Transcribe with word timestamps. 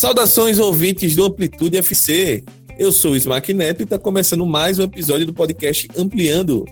Saudações 0.00 0.58
ouvintes 0.58 1.14
do 1.14 1.26
Amplitude 1.26 1.76
FC. 1.76 2.42
Eu 2.78 2.90
sou 2.90 3.12
o 3.12 3.16
Smack 3.16 3.52
Neto 3.52 3.80
e 3.80 3.82
está 3.82 3.98
começando 3.98 4.46
mais 4.46 4.78
um 4.78 4.84
episódio 4.84 5.26
do 5.26 5.34
podcast 5.34 5.86
Ampliando, 5.94 6.64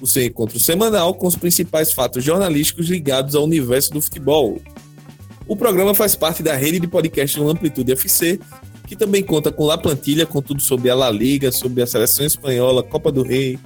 o 0.00 0.06
seu 0.06 0.22
encontro 0.22 0.60
semanal 0.60 1.12
com 1.12 1.26
os 1.26 1.34
principais 1.34 1.90
fatos 1.90 2.22
jornalísticos 2.22 2.88
ligados 2.88 3.34
ao 3.34 3.42
universo 3.42 3.92
do 3.92 4.00
futebol. 4.00 4.60
O 5.48 5.56
programa 5.56 5.94
faz 5.94 6.14
parte 6.14 6.44
da 6.44 6.54
rede 6.54 6.78
de 6.78 6.86
podcast 6.86 7.36
do 7.36 7.50
Amplitude 7.50 7.90
FC, 7.90 8.38
que 8.86 8.94
também 8.94 9.24
conta 9.24 9.50
com 9.50 9.66
La 9.66 9.76
Plantilha, 9.76 10.24
com 10.24 10.40
tudo 10.40 10.62
sobre 10.62 10.88
a 10.88 10.94
La 10.94 11.10
Liga, 11.10 11.50
sobre 11.50 11.82
a 11.82 11.88
seleção 11.88 12.24
espanhola, 12.24 12.84
Copa 12.84 13.10
do 13.10 13.24
Rei, 13.24 13.58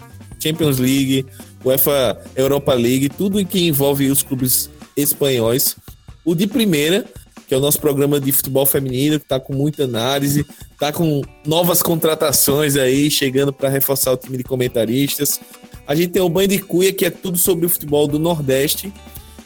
Champions 0.42 0.78
League, 0.78 1.26
UEFA 1.62 2.18
Europa 2.34 2.72
League, 2.72 3.10
tudo 3.10 3.38
em 3.38 3.44
que 3.44 3.66
envolve 3.66 4.10
os 4.10 4.22
clubes 4.22 4.70
espanhóis. 4.96 5.76
O 6.24 6.34
de 6.34 6.46
primeira, 6.46 7.04
que 7.50 7.54
é 7.54 7.56
o 7.56 7.60
nosso 7.60 7.80
programa 7.80 8.20
de 8.20 8.30
futebol 8.30 8.64
feminino, 8.64 9.18
que 9.18 9.24
está 9.24 9.40
com 9.40 9.52
muita 9.52 9.82
análise, 9.82 10.46
está 10.70 10.92
com 10.92 11.20
novas 11.44 11.82
contratações 11.82 12.76
aí, 12.76 13.10
chegando 13.10 13.52
para 13.52 13.68
reforçar 13.68 14.12
o 14.12 14.16
time 14.16 14.36
de 14.36 14.44
comentaristas. 14.44 15.40
A 15.84 15.92
gente 15.96 16.10
tem 16.10 16.22
o 16.22 16.28
Banho 16.28 16.46
de 16.46 16.60
Cuia, 16.60 16.92
que 16.92 17.04
é 17.04 17.10
tudo 17.10 17.36
sobre 17.36 17.66
o 17.66 17.68
futebol 17.68 18.06
do 18.06 18.20
Nordeste, 18.20 18.92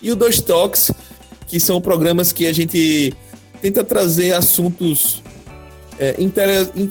e 0.02 0.12
o 0.12 0.16
Dois 0.16 0.38
Toques, 0.38 0.90
que 1.46 1.58
são 1.58 1.80
programas 1.80 2.30
que 2.30 2.46
a 2.46 2.52
gente 2.52 3.14
tenta 3.62 3.82
trazer 3.82 4.34
assuntos 4.34 5.22
é, 5.98 6.14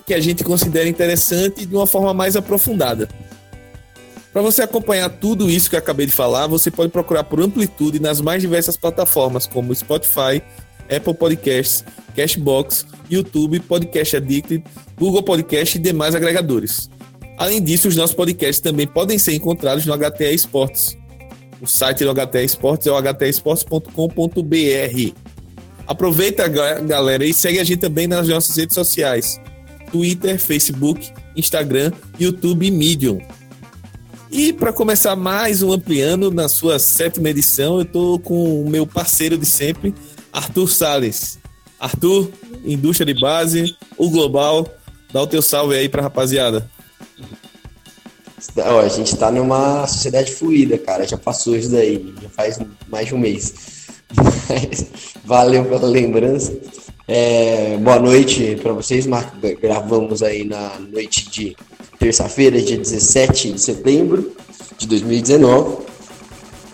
que 0.08 0.16
a 0.16 0.20
gente 0.20 0.44
considera 0.44 0.90
interessante 0.90 1.64
de 1.64 1.76
uma 1.76 1.86
forma 1.86 2.12
mais 2.12 2.36
aprofundada. 2.36 3.08
Para 4.32 4.42
você 4.42 4.64
acompanhar 4.64 5.10
tudo 5.10 5.48
isso 5.48 5.70
que 5.70 5.76
eu 5.76 5.80
acabei 5.80 6.08
de 6.08 6.12
falar, 6.12 6.48
você 6.48 6.72
pode 6.72 6.92
procurar 6.92 7.24
por 7.24 7.40
Amplitude 7.40 8.00
nas 8.00 8.20
mais 8.20 8.42
diversas 8.42 8.76
plataformas, 8.76 9.46
como 9.46 9.76
Spotify, 9.76 10.42
Apple 10.90 11.14
Podcasts, 11.14 11.84
Cashbox, 12.16 12.86
YouTube, 13.10 13.60
Podcast 13.60 14.18
Addicted, 14.18 14.64
Google 14.98 15.24
Podcast 15.24 15.78
e 15.78 15.82
demais 15.82 16.16
agregadores. 16.16 16.90
Além 17.38 17.62
disso, 17.62 17.88
os 17.88 17.96
nossos 17.96 18.16
podcasts 18.16 18.60
também 18.60 18.88
podem 18.88 19.18
ser 19.18 19.34
encontrados 19.34 19.86
no 19.86 19.98
HTE 19.98 20.34
Esportes. 20.34 20.98
O 21.62 21.68
site 21.68 22.04
do 22.04 22.14
HTE 22.14 22.44
Esportes 22.44 22.88
é 22.88 22.92
o 22.92 22.96
htesportes.com.br. 22.96 25.14
Aproveita, 25.88 26.48
galera, 26.48 27.26
e 27.26 27.34
segue 27.34 27.60
a 27.60 27.64
gente 27.64 27.80
também 27.80 28.08
nas 28.08 28.28
nossas 28.28 28.56
redes 28.56 28.76
sociais: 28.76 29.40
Twitter, 29.92 30.40
Facebook, 30.40 31.12
Instagram, 31.36 31.92
YouTube 32.20 32.66
e 32.66 32.72
Medium. 32.72 33.20
E 34.32 34.52
para 34.52 34.74
começar 34.74 35.16
mais 35.16 35.62
um 35.62 35.72
Ampliando, 35.72 36.32
na 36.32 36.50
sua 36.50 36.80
sétima 36.80 37.30
edição, 37.30 37.76
eu 37.76 37.84
estou 37.84 38.18
com 38.18 38.64
o 38.64 38.70
meu 38.70 38.88
parceiro 38.88 39.38
de 39.38 39.46
sempre, 39.46 39.94
Arthur 40.34 40.68
Sales. 40.68 41.38
Arthur, 41.80 42.32
indústria 42.66 43.14
de 43.14 43.20
base, 43.20 43.76
o 43.98 44.10
global, 44.10 44.68
dá 45.12 45.22
o 45.22 45.28
teu 45.28 45.42
salve 45.42 45.76
aí 45.76 45.88
pra 45.88 46.02
rapaziada. 46.02 46.68
a 48.58 48.88
gente 48.88 49.16
tá 49.16 49.30
numa 49.30 49.86
sociedade 49.86 50.32
fluida, 50.32 50.78
cara. 50.78 51.08
Já 51.08 51.18
passou 51.18 51.56
isso 51.56 51.70
daí, 51.70 52.14
já 52.22 52.30
faz 52.30 52.60
mais 52.90 53.08
de 53.08 53.14
um 53.14 53.20
mês. 53.20 53.54
valeu 55.24 55.66
pela 55.66 55.88
lembrança. 55.88 56.58
É, 57.08 57.78
boa 57.78 58.00
noite 58.00 58.58
para 58.62 58.72
vocês, 58.72 59.06
Marco. 59.06 59.36
Gravamos 59.62 60.24
aí 60.24 60.46
na 60.46 60.80
noite 60.80 61.30
de 61.30 61.56
terça-feira, 62.00 62.62
dia 62.62 62.78
17 62.78 63.52
de 63.52 63.62
setembro 63.62 64.34
de 64.78 64.88
2019. 64.88 65.84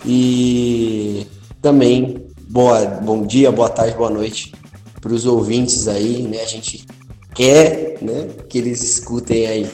E 0.06 1.26
também 1.60 2.29
boa, 2.50 2.84
bom 2.84 3.24
dia, 3.24 3.52
boa 3.52 3.68
tarde, 3.68 3.96
boa 3.96 4.10
noite 4.10 4.52
para 5.00 5.12
os 5.12 5.24
ouvintes 5.24 5.86
aí, 5.86 6.22
né? 6.22 6.42
A 6.42 6.46
gente 6.46 6.84
quer, 7.32 7.98
né, 8.02 8.28
que 8.48 8.58
eles 8.58 8.82
escutem 8.82 9.46
aí, 9.46 9.70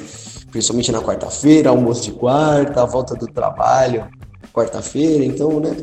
principalmente 0.50 0.92
na 0.92 1.00
quarta-feira, 1.00 1.70
almoço 1.70 2.02
de 2.02 2.12
quarta, 2.12 2.84
volta 2.84 3.14
do 3.14 3.26
trabalho, 3.26 4.06
quarta-feira, 4.52 5.24
então, 5.24 5.58
né, 5.58 5.74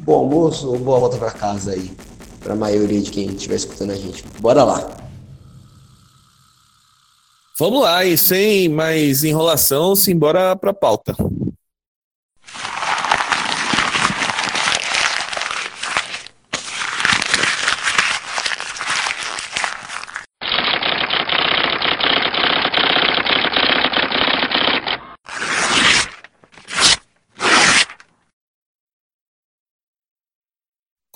bom 0.00 0.14
almoço 0.14 0.68
ou 0.68 0.78
boa 0.78 0.98
volta 0.98 1.16
para 1.16 1.30
casa 1.30 1.70
aí, 1.70 1.92
para 2.40 2.54
a 2.54 2.56
maioria 2.56 3.00
de 3.00 3.12
quem 3.12 3.28
estiver 3.28 3.54
escutando 3.54 3.92
a 3.92 3.96
gente. 3.96 4.24
Bora 4.40 4.64
lá. 4.64 4.90
Vamos 7.58 7.82
lá, 7.82 8.04
e 8.04 8.18
sem 8.18 8.68
mais 8.68 9.22
enrolação, 9.22 9.94
simbora 9.94 10.56
para 10.56 10.70
a 10.70 10.74
pauta. 10.74 11.14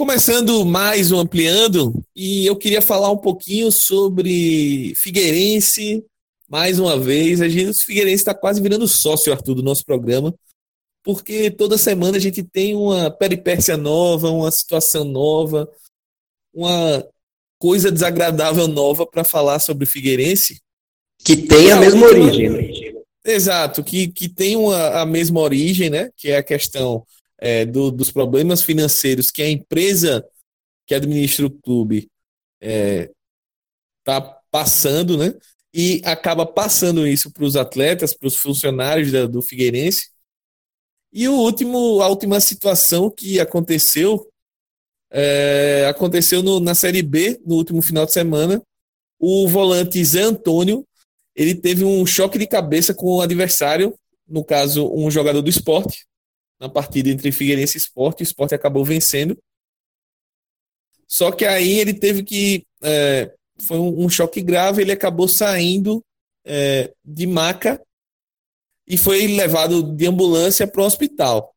Começando 0.07 0.67
mais 0.67 1.11
um 1.11 1.19
Ampliando, 1.19 2.05
e 2.15 2.45
eu 2.45 2.55
queria 2.55 2.83
falar 2.83 3.11
um 3.11 3.17
pouquinho 3.17 3.73
sobre 3.73 4.93
Figueirense, 4.97 6.05
mais 6.47 6.79
uma 6.79 7.01
vez. 7.01 7.41
A 7.41 7.49
gente, 7.49 7.71
o 7.71 7.75
Figueirense 7.75 8.17
está 8.17 8.35
quase 8.35 8.61
virando 8.61 8.87
sócio, 8.87 9.33
Arthur, 9.33 9.55
do 9.55 9.63
nosso 9.63 9.83
programa, 9.83 10.35
porque 11.03 11.51
toda 11.51 11.79
semana 11.79 12.19
a 12.19 12.21
gente 12.21 12.43
tem 12.43 12.77
uma 12.77 13.11
peripécia 13.11 13.79
nova, 13.79 14.29
uma 14.29 14.51
situação 14.51 15.05
nova, 15.05 15.67
uma 16.53 17.03
coisa 17.59 17.91
desagradável 17.91 18.69
nova 18.69 19.07
para 19.07 19.25
falar 19.25 19.59
sobre 19.59 19.85
o 19.85 19.91
Figueirense. 19.91 20.61
Que 21.25 21.35
tem 21.35 21.73
a 21.73 21.77
mesma 21.77 22.07
origem. 22.07 22.51
Né? 22.51 22.93
Exato, 23.25 23.83
que, 23.83 24.09
que 24.09 24.29
tem 24.29 24.55
uma, 24.55 25.01
a 25.01 25.07
mesma 25.07 25.41
origem, 25.41 25.89
né? 25.89 26.11
Que 26.15 26.29
é 26.29 26.37
a 26.37 26.43
questão 26.43 27.07
é, 27.39 27.65
do, 27.65 27.91
dos 27.91 28.11
problemas 28.11 28.63
financeiros 28.63 29.31
que 29.31 29.43
a 29.43 29.51
empresa 29.51 30.25
que 30.87 30.95
administra 30.95 31.47
o 31.47 31.51
clube 31.51 32.09
está 32.61 34.17
é, 34.17 34.37
passando, 34.51 35.17
né? 35.17 35.35
E 35.73 36.01
acaba 36.05 36.47
passando 36.47 37.07
isso 37.07 37.33
para 37.33 37.45
os 37.45 37.57
atletas, 37.57 38.15
para 38.15 38.29
os 38.29 38.37
funcionários 38.37 39.11
da, 39.11 39.27
do 39.27 39.43
Figueirense. 39.43 40.11
E 41.13 41.29
o 41.29 41.35
último, 41.35 42.01
a 42.01 42.09
última 42.09 42.41
situação 42.41 43.11
que 43.11 43.41
aconteceu 43.41 44.29
é, 45.11 45.87
aconteceu 45.89 46.43
no, 46.43 46.61
na 46.61 46.75
Série 46.75 47.03
B, 47.03 47.41
no 47.45 47.57
último 47.57 47.81
final 47.83 48.05
de 48.05 48.13
semana. 48.13 48.63
O 49.19 49.49
volante 49.49 50.05
Zé 50.05 50.23
Antônio 50.23 50.87
ele 51.35 51.55
teve 51.55 51.85
um 51.85 52.07
choque 52.07 52.39
de 52.39 52.47
cabeça 52.47 52.95
com 52.95 53.17
o 53.17 53.21
adversário, 53.21 53.99
no 54.27 54.45
caso, 54.45 54.89
um 54.95 55.11
jogador 55.11 55.43
do 55.43 55.51
esporte, 55.51 56.07
na 56.65 56.69
partida 56.71 57.11
entre 57.11 57.31
Figueirense 57.31 57.77
e 57.77 57.81
Sport, 57.81 58.21
o 58.21 58.23
Sport 58.23 58.53
acabou 58.55 58.85
vencendo. 58.85 59.39
Só 61.07 61.31
que 61.31 61.45
aí 61.45 61.79
ele 61.79 61.93
teve 61.93 62.25
que. 62.25 62.67
É, 62.83 63.33
foi 63.61 63.79
um, 63.79 64.05
um, 64.05 64.09
choque 64.09 64.41
grave, 64.41 64.81
ele 64.81 64.91
acabou 64.91 65.29
saindo 65.29 66.03
é, 66.45 66.93
de 67.05 67.27
maca 67.27 67.81
e 68.87 68.97
foi 68.97 69.27
levado 69.27 69.95
de 69.95 70.07
ambulância 70.07 70.67
para 70.67 70.83
o 70.83 70.87
hospital. 70.87 71.55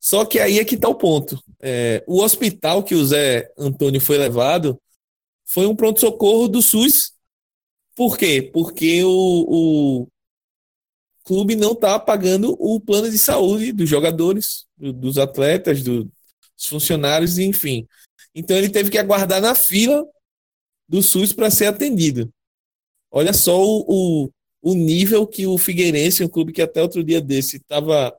Só 0.00 0.24
que 0.24 0.38
aí 0.38 0.60
é 0.60 0.64
que 0.64 0.76
está 0.76 0.88
o 0.88 0.94
ponto. 0.94 1.42
É, 1.60 2.02
o 2.06 2.22
hospital 2.22 2.82
que 2.82 2.94
o 2.94 3.04
Zé 3.04 3.52
Antônio 3.58 4.00
foi 4.00 4.16
levado 4.16 4.80
foi 5.44 5.66
um 5.66 5.74
pronto-socorro 5.74 6.48
do 6.48 6.62
SUS. 6.62 7.12
Por 7.96 8.16
quê? 8.16 8.48
Porque 8.52 9.02
o, 9.04 9.10
o, 9.10 10.08
clube 11.24 11.56
não 11.56 11.72
está 11.72 11.98
pagando 11.98 12.56
o 12.58 12.80
plano 12.80 13.10
de 13.10 13.18
saúde 13.18 13.72
dos 13.72 13.88
jogadores, 13.88 14.66
dos 14.76 15.18
atletas, 15.18 15.82
dos 15.82 16.06
funcionários, 16.58 17.38
enfim. 17.38 17.86
Então 18.34 18.56
ele 18.56 18.68
teve 18.68 18.90
que 18.90 18.98
aguardar 18.98 19.40
na 19.40 19.54
fila 19.54 20.06
do 20.88 21.02
SUS 21.02 21.32
para 21.32 21.50
ser 21.50 21.66
atendido. 21.66 22.32
Olha 23.10 23.32
só 23.32 23.60
o, 23.60 23.84
o, 23.88 24.30
o, 24.62 24.74
nível 24.74 25.26
que 25.26 25.46
o 25.46 25.58
Figueirense, 25.58 26.24
um 26.24 26.28
clube 26.28 26.52
que 26.52 26.62
até 26.62 26.82
outro 26.82 27.02
dia 27.02 27.20
desse 27.20 27.56
estava 27.56 28.16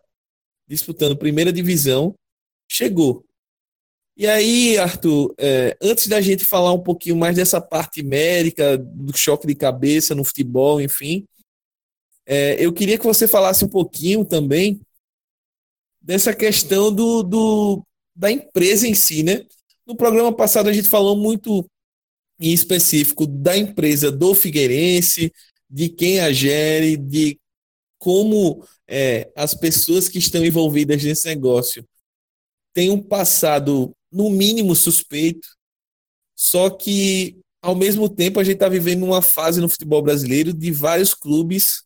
disputando 0.68 1.18
primeira 1.18 1.52
divisão, 1.52 2.16
chegou. 2.70 3.26
E 4.18 4.28
aí, 4.28 4.78
Arthur, 4.78 5.34
é, 5.38 5.76
antes 5.82 6.08
da 6.08 6.20
gente 6.22 6.44
falar 6.46 6.74
um 6.74 6.84
pouquinho 6.84 7.16
mais 7.16 7.36
dessa 7.36 7.62
parte 7.62 8.04
médica, 8.04 8.78
do 8.78 9.16
choque 9.18 9.48
de 9.48 9.56
cabeça 9.56 10.14
no 10.14 10.24
futebol, 10.24 10.82
enfim, 10.82 11.26
é, 12.34 12.56
eu 12.66 12.72
queria 12.72 12.98
que 12.98 13.04
você 13.04 13.28
falasse 13.28 13.66
um 13.66 13.68
pouquinho 13.68 14.24
também 14.24 14.80
dessa 16.02 16.34
questão 16.34 16.90
do, 16.90 17.24
do, 17.24 17.86
da 18.16 18.32
empresa 18.32 18.88
em 18.88 18.96
si, 18.96 19.22
né? 19.22 19.46
No 19.86 19.98
programa 19.98 20.34
passado 20.34 20.70
a 20.70 20.74
gente 20.74 20.88
falou 20.88 21.18
muito 21.18 21.70
em 22.40 22.54
específico 22.54 23.28
da 23.28 23.58
empresa 23.58 24.10
do 24.10 24.34
Figueirense, 24.34 25.30
de 25.70 25.90
quem 25.90 26.22
a 26.22 26.32
gere, 26.32 26.96
de 26.96 27.38
como 28.00 28.66
é, 28.88 29.30
as 29.36 29.54
pessoas 29.54 30.08
que 30.08 30.18
estão 30.18 30.46
envolvidas 30.46 31.04
nesse 31.04 31.28
negócio 31.28 31.86
têm 32.74 32.92
um 32.92 33.04
passado, 33.04 33.94
no 34.10 34.30
mínimo, 34.30 34.74
suspeito. 34.74 35.50
Só 36.34 36.70
que 36.70 37.36
ao 37.62 37.76
mesmo 37.76 38.08
tempo, 38.08 38.40
a 38.40 38.44
gente 38.44 38.56
está 38.56 38.70
vivendo 38.70 39.04
uma 39.04 39.22
fase 39.22 39.60
no 39.60 39.68
futebol 39.68 40.02
brasileiro 40.02 40.54
de 40.54 40.72
vários 40.72 41.14
clubes 41.14 41.84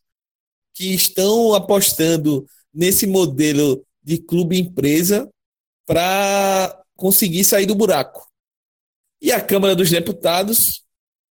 que 0.76 0.94
estão 0.94 1.54
apostando 1.54 2.46
nesse 2.74 3.08
modelo 3.08 3.84
de 4.04 4.18
clube-empresa 4.18 5.28
para 5.88 6.84
conseguir 6.96 7.46
sair 7.46 7.66
do 7.66 7.74
buraco. 7.74 8.30
E 9.22 9.32
a 9.32 9.40
Câmara 9.40 9.76
dos 9.76 9.90
Deputados, 9.90 10.84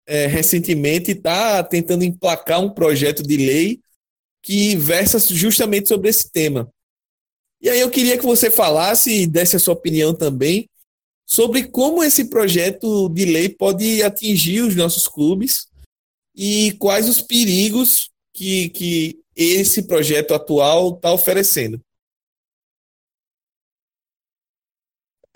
é, 0.06 0.26
recentemente, 0.26 1.10
está 1.10 1.62
tentando 1.62 2.02
emplacar 2.02 2.60
um 2.60 2.70
projeto 2.70 3.22
de 3.22 3.36
lei 3.36 3.80
que 4.42 4.76
versa 4.76 5.18
justamente 5.18 5.88
sobre 5.88 6.08
esse 6.08 6.30
tema. 6.30 6.68
E 7.60 7.68
aí 7.68 7.80
eu 7.80 7.90
queria 7.90 8.18
que 8.18 8.24
você 8.24 8.50
falasse 8.50 9.10
e 9.10 9.26
desse 9.26 9.56
a 9.56 9.58
sua 9.58 9.74
opinião 9.74 10.14
também 10.14 10.68
sobre 11.26 11.68
como 11.68 12.02
esse 12.02 12.26
projeto 12.26 13.08
de 13.08 13.24
lei 13.24 13.48
pode 13.48 14.02
atingir 14.02 14.60
os 14.62 14.74
nossos 14.74 15.08
clubes 15.08 15.66
e 16.34 16.72
quais 16.78 17.08
os 17.08 17.22
perigos 17.22 18.10
que, 18.34 18.68
que 18.70 19.23
esse 19.36 19.86
projeto 19.86 20.34
atual 20.34 20.94
está 20.94 21.12
oferecendo. 21.12 21.80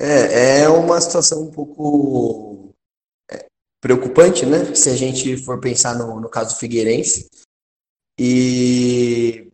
É, 0.01 0.61
é 0.61 0.69
uma 0.69 1.01
situação 1.01 1.43
um 1.43 1.51
pouco 1.51 2.73
é, 3.31 3.47
preocupante, 3.81 4.47
né? 4.47 4.75
Se 4.75 4.91
a 4.91 4.97
gente 4.97 5.37
for 5.39 5.61
pensar 5.61 5.99
no, 5.99 6.21
no 6.21 6.29
caso 6.29 6.57
Figueirense 6.57 7.29
e 8.19 9.51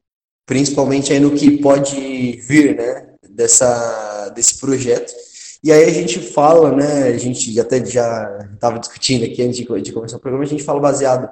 principalmente 0.46 1.12
aí 1.12 1.20
no 1.20 1.35
que 1.35 1.58
pode 1.62 2.32
vir, 2.43 2.76
né? 2.76 3.14
Dessa, 3.23 4.29
desse 4.29 4.58
projeto 4.61 5.12
e 5.64 5.73
aí 5.73 5.85
a 5.85 5.91
gente 5.91 6.20
fala, 6.20 6.76
né? 6.76 7.05
A 7.05 7.17
gente 7.17 7.58
até 7.58 7.82
já 7.82 8.50
estava 8.52 8.79
discutindo 8.79 9.25
aqui 9.25 9.43
antes 9.43 9.56
de, 9.56 9.81
de, 9.81 9.93
começar 9.94 10.19
o 10.19 10.20
programa, 10.20 10.44
a 10.44 10.46
gente 10.46 10.62
fala 10.62 10.79
baseado 10.79 11.31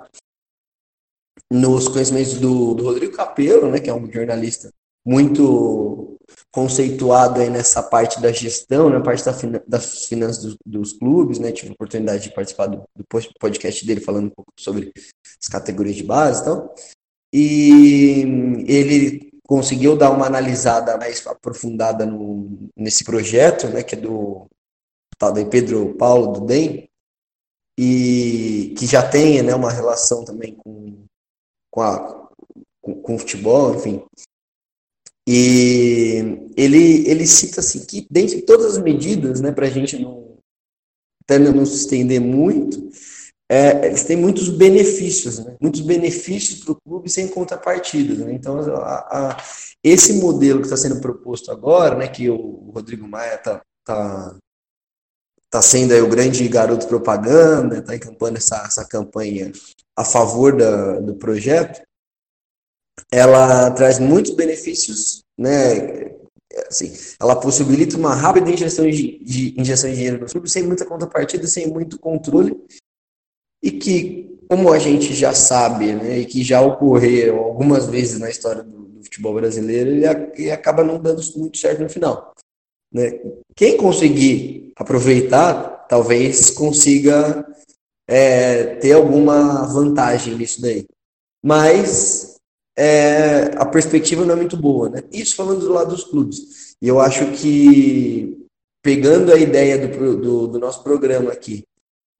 nos 1.51 1.89
conhecimentos 1.89 2.35
do, 2.35 2.75
do 2.75 2.85
Rodrigo 2.85 3.17
Capello, 3.17 3.71
né? 3.71 3.79
Que 3.79 3.91
é 3.91 3.95
um 3.95 4.11
jornalista 4.11 4.71
muito 5.05 6.19
conceituado 6.51 7.41
aí 7.41 7.51
nessa 7.51 7.83
parte 7.83 8.21
da 8.21 8.33
gestão, 8.33 8.89
na 8.89 8.99
né, 8.99 9.05
parte 9.05 9.25
da 9.25 9.33
das 9.67 10.07
finanças 10.07 10.43
dos, 10.43 10.57
dos, 10.65 10.93
clubes, 10.93 11.39
né? 11.39 11.53
Tive 11.53 11.71
a 11.71 11.75
oportunidade 11.75 12.25
de 12.25 12.35
participar 12.35 12.67
do, 12.67 12.85
do, 12.95 13.05
podcast 13.39 13.87
dele 13.87 14.01
falando 14.01 14.27
um 14.27 14.31
pouco 14.31 14.53
sobre 14.59 14.93
as 15.41 15.49
categorias 15.49 15.97
de 15.97 16.05
base 16.05 16.43
e 16.43 16.45
tal. 16.45 16.75
E 17.35 18.65
ele 18.67 19.33
conseguiu 19.47 19.97
dar 19.97 20.11
uma 20.11 20.27
analisada 20.27 20.97
mais 20.97 21.27
aprofundada 21.27 22.07
no, 22.07 22.71
nesse 22.77 23.05
projeto, 23.05 23.69
né, 23.69 23.83
que 23.83 23.95
é 23.95 23.99
do 23.99 24.47
tal 25.19 25.33
de 25.33 25.45
Pedro 25.45 25.95
Paulo 25.95 26.33
do 26.33 26.47
DEM, 26.47 26.89
e 27.79 28.75
que 28.77 28.87
já 28.87 29.07
tem 29.09 29.43
né, 29.43 29.55
uma 29.55 29.71
relação 29.71 30.25
também 30.25 30.55
com, 30.55 31.05
com, 31.73 31.81
a, 31.81 32.29
com, 32.81 33.03
com 33.03 33.15
o 33.17 33.19
futebol, 33.19 33.75
enfim. 33.75 34.05
E 35.27 36.51
ele, 36.57 37.09
ele 37.09 37.27
cita 37.27 37.61
assim 37.61 37.85
que, 37.85 38.07
dentre 38.11 38.43
todas 38.43 38.77
as 38.77 38.83
medidas, 38.83 39.41
né, 39.41 39.51
para 39.51 39.67
a 39.67 39.71
gente 39.71 39.99
não, 39.99 40.37
até 41.25 41.39
não 41.39 41.65
se 41.65 41.77
estender 41.77 42.21
muito, 42.21 42.91
é, 43.49 43.87
eles 43.87 44.05
têm 44.05 44.17
muitos 44.17 44.49
benefícios, 44.49 45.39
né? 45.39 45.57
muitos 45.61 45.81
benefícios 45.83 46.61
para 46.61 46.73
o 46.73 46.81
clube 46.81 47.11
sem 47.11 47.29
contrapartida. 47.29 48.25
Né? 48.25 48.33
Então, 48.33 48.59
a, 48.77 49.31
a, 49.31 49.45
esse 49.85 50.15
modelo 50.15 50.61
que 50.61 50.67
está 50.67 50.77
sendo 50.77 51.01
proposto 51.01 51.53
agora, 51.53 51.97
né, 51.97 52.09
que 52.09 52.29
o 52.31 52.71
Rodrigo 52.75 53.07
Maia 53.07 53.35
está 53.35 53.63
tá, 53.85 54.37
tá 55.51 55.63
sendo 55.63 55.93
aí 55.93 56.01
o 56.01 56.09
grande 56.09 56.47
garoto 56.49 56.89
propaganda, 56.89 57.79
está 57.79 57.95
encampando 57.95 58.39
essa, 58.39 58.57
essa 58.67 58.87
campanha 58.87 59.53
a 59.97 60.05
favor 60.05 60.57
da, 60.57 61.01
do 61.01 61.15
projeto, 61.15 61.83
ela 63.11 63.71
traz 63.71 63.99
muitos 63.99 64.35
benefícios, 64.35 65.23
né? 65.39 66.13
Assim, 66.69 66.93
ela 67.19 67.35
possibilita 67.35 67.97
uma 67.97 68.15
rápida 68.15 68.51
injeção 68.51 68.89
de, 68.89 69.19
de 69.25 69.59
injeção 69.59 69.89
de 69.89 69.97
dinheiro 69.97 70.21
no 70.21 70.27
clube 70.27 70.51
sem 70.51 70.63
muita 70.63 70.85
contrapartida, 70.85 71.47
sem 71.47 71.67
muito 71.67 71.99
controle 71.99 72.55
e 73.63 73.71
que, 73.71 74.39
como 74.49 74.73
a 74.73 74.79
gente 74.79 75.15
já 75.15 75.33
sabe, 75.33 75.95
né, 75.95 76.19
e 76.19 76.27
que 76.27 76.43
já 76.43 76.61
ocorreram 76.61 77.39
algumas 77.39 77.87
vezes 77.87 78.19
na 78.19 78.29
história 78.29 78.63
do, 78.63 78.87
do 78.87 79.05
futebol 79.05 79.35
brasileiro, 79.35 79.91
ele, 79.91 80.05
ele, 80.35 80.51
acaba 80.51 80.83
não 80.83 80.99
dando 81.01 81.23
muito 81.37 81.57
certo 81.57 81.83
no 81.83 81.89
final. 81.89 82.35
Né? 82.93 83.21
Quem 83.55 83.77
conseguir 83.77 84.73
aproveitar, 84.77 85.87
talvez 85.89 86.51
consiga 86.51 87.47
é, 88.13 88.75
ter 88.77 88.93
alguma 88.93 89.67
vantagem 89.67 90.37
nisso 90.37 90.61
daí. 90.61 90.85
Mas 91.43 92.37
é, 92.77 93.45
a 93.57 93.65
perspectiva 93.65 94.23
não 94.23 94.35
é 94.35 94.37
muito 94.37 94.55
boa. 94.55 94.91
Né? 94.91 95.03
Isso 95.11 95.35
falando 95.35 95.61
do 95.61 95.73
lado 95.73 95.95
dos 95.95 96.05
clubes. 96.05 96.77
E 96.81 96.87
eu 96.87 97.01
acho 97.01 97.33
que, 97.33 98.47
pegando 98.83 99.33
a 99.33 99.39
ideia 99.39 99.79
do, 99.79 100.17
do, 100.21 100.47
do 100.47 100.59
nosso 100.59 100.83
programa 100.83 101.33
aqui, 101.33 101.65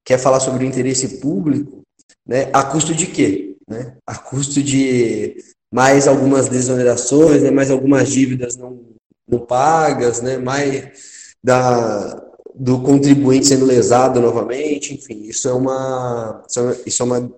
quer 0.03 0.17
falar 0.17 0.39
sobre 0.39 0.65
o 0.65 0.67
interesse 0.67 1.19
público, 1.19 1.83
né, 2.27 2.49
a 2.51 2.63
custo 2.63 2.95
de 2.95 3.05
quê? 3.05 3.55
Né? 3.69 3.95
A 4.07 4.17
custo 4.17 4.63
de 4.63 5.37
mais 5.71 6.07
algumas 6.07 6.49
desonerações, 6.49 7.43
né, 7.43 7.51
mais 7.51 7.69
algumas 7.69 8.09
dívidas 8.09 8.55
não, 8.55 8.79
não 9.27 9.39
pagas, 9.39 10.21
né, 10.21 10.37
mais 10.37 11.35
da, 11.43 12.32
do 12.55 12.81
contribuinte 12.81 13.47
sendo 13.47 13.65
lesado 13.65 14.21
novamente, 14.21 14.93
enfim, 14.93 15.23
isso 15.23 15.47
é 15.47 15.53
uma. 15.53 16.43
Isso 16.85 17.01
é 17.01 17.05
uma 17.05 17.35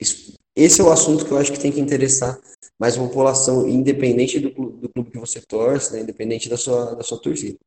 isso, 0.00 0.34
esse 0.56 0.80
é 0.80 0.84
o 0.84 0.90
assunto 0.90 1.24
que 1.24 1.30
eu 1.30 1.38
acho 1.38 1.52
que 1.52 1.60
tem 1.60 1.70
que 1.70 1.80
interessar 1.80 2.38
mais 2.78 2.96
a 2.96 3.00
população, 3.00 3.68
independente 3.68 4.38
do, 4.38 4.50
do 4.50 4.88
clube 4.88 5.10
que 5.10 5.18
você 5.18 5.40
torce, 5.40 5.92
né, 5.92 6.00
independente 6.00 6.48
da 6.48 6.56
sua, 6.56 6.94
da 6.96 7.02
sua 7.02 7.20
torcida. 7.20 7.58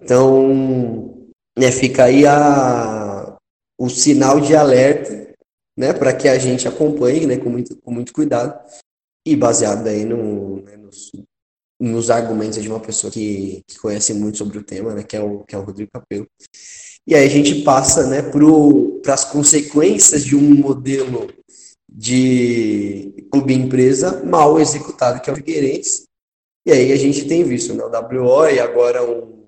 Então, 0.00 1.30
né, 1.58 1.72
fica 1.72 2.04
aí 2.04 2.26
a, 2.26 3.36
o 3.78 3.88
sinal 3.88 4.40
de 4.40 4.54
alerta 4.54 5.34
né, 5.76 5.92
para 5.92 6.14
que 6.14 6.28
a 6.28 6.38
gente 6.38 6.68
acompanhe 6.68 7.26
né, 7.26 7.38
com, 7.38 7.48
muito, 7.48 7.76
com 7.80 7.90
muito 7.90 8.12
cuidado 8.12 8.58
e 9.26 9.34
baseado 9.34 9.86
aí 9.86 10.04
no, 10.04 10.62
né, 10.62 10.76
nos, 10.76 11.10
nos 11.80 12.10
argumentos 12.10 12.62
de 12.62 12.68
uma 12.68 12.80
pessoa 12.80 13.10
que, 13.10 13.62
que 13.66 13.78
conhece 13.78 14.12
muito 14.12 14.38
sobre 14.38 14.58
o 14.58 14.62
tema, 14.62 14.94
né, 14.94 15.02
que, 15.02 15.16
é 15.16 15.22
o, 15.22 15.40
que 15.40 15.54
é 15.54 15.58
o 15.58 15.62
Rodrigo 15.62 15.90
Capello. 15.92 16.26
E 17.06 17.14
aí 17.14 17.26
a 17.26 17.30
gente 17.30 17.62
passa 17.62 18.06
né, 18.06 18.22
para 18.22 19.14
as 19.14 19.24
consequências 19.24 20.24
de 20.24 20.36
um 20.36 20.54
modelo 20.54 21.28
de 21.90 23.26
clube-empresa 23.32 24.22
mal 24.24 24.60
executado, 24.60 25.20
que 25.20 25.30
é 25.30 25.32
o 25.32 25.36
Figueirense. 25.36 26.04
E 26.66 26.72
aí 26.72 26.92
a 26.92 26.96
gente 26.96 27.26
tem 27.26 27.42
visto 27.42 27.72
né, 27.72 27.82
o 27.82 27.88
WO 27.88 28.46
e 28.48 28.60
agora 28.60 29.02
um 29.02 29.40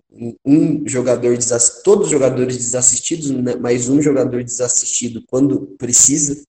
um 0.44 0.86
jogador 0.86 1.36
todos 1.82 2.06
os 2.06 2.10
jogadores 2.10 2.56
desassistidos, 2.56 3.30
né, 3.30 3.56
mas 3.56 3.88
um 3.88 4.00
jogador 4.00 4.44
desassistido 4.44 5.22
quando 5.28 5.74
precisa 5.78 6.42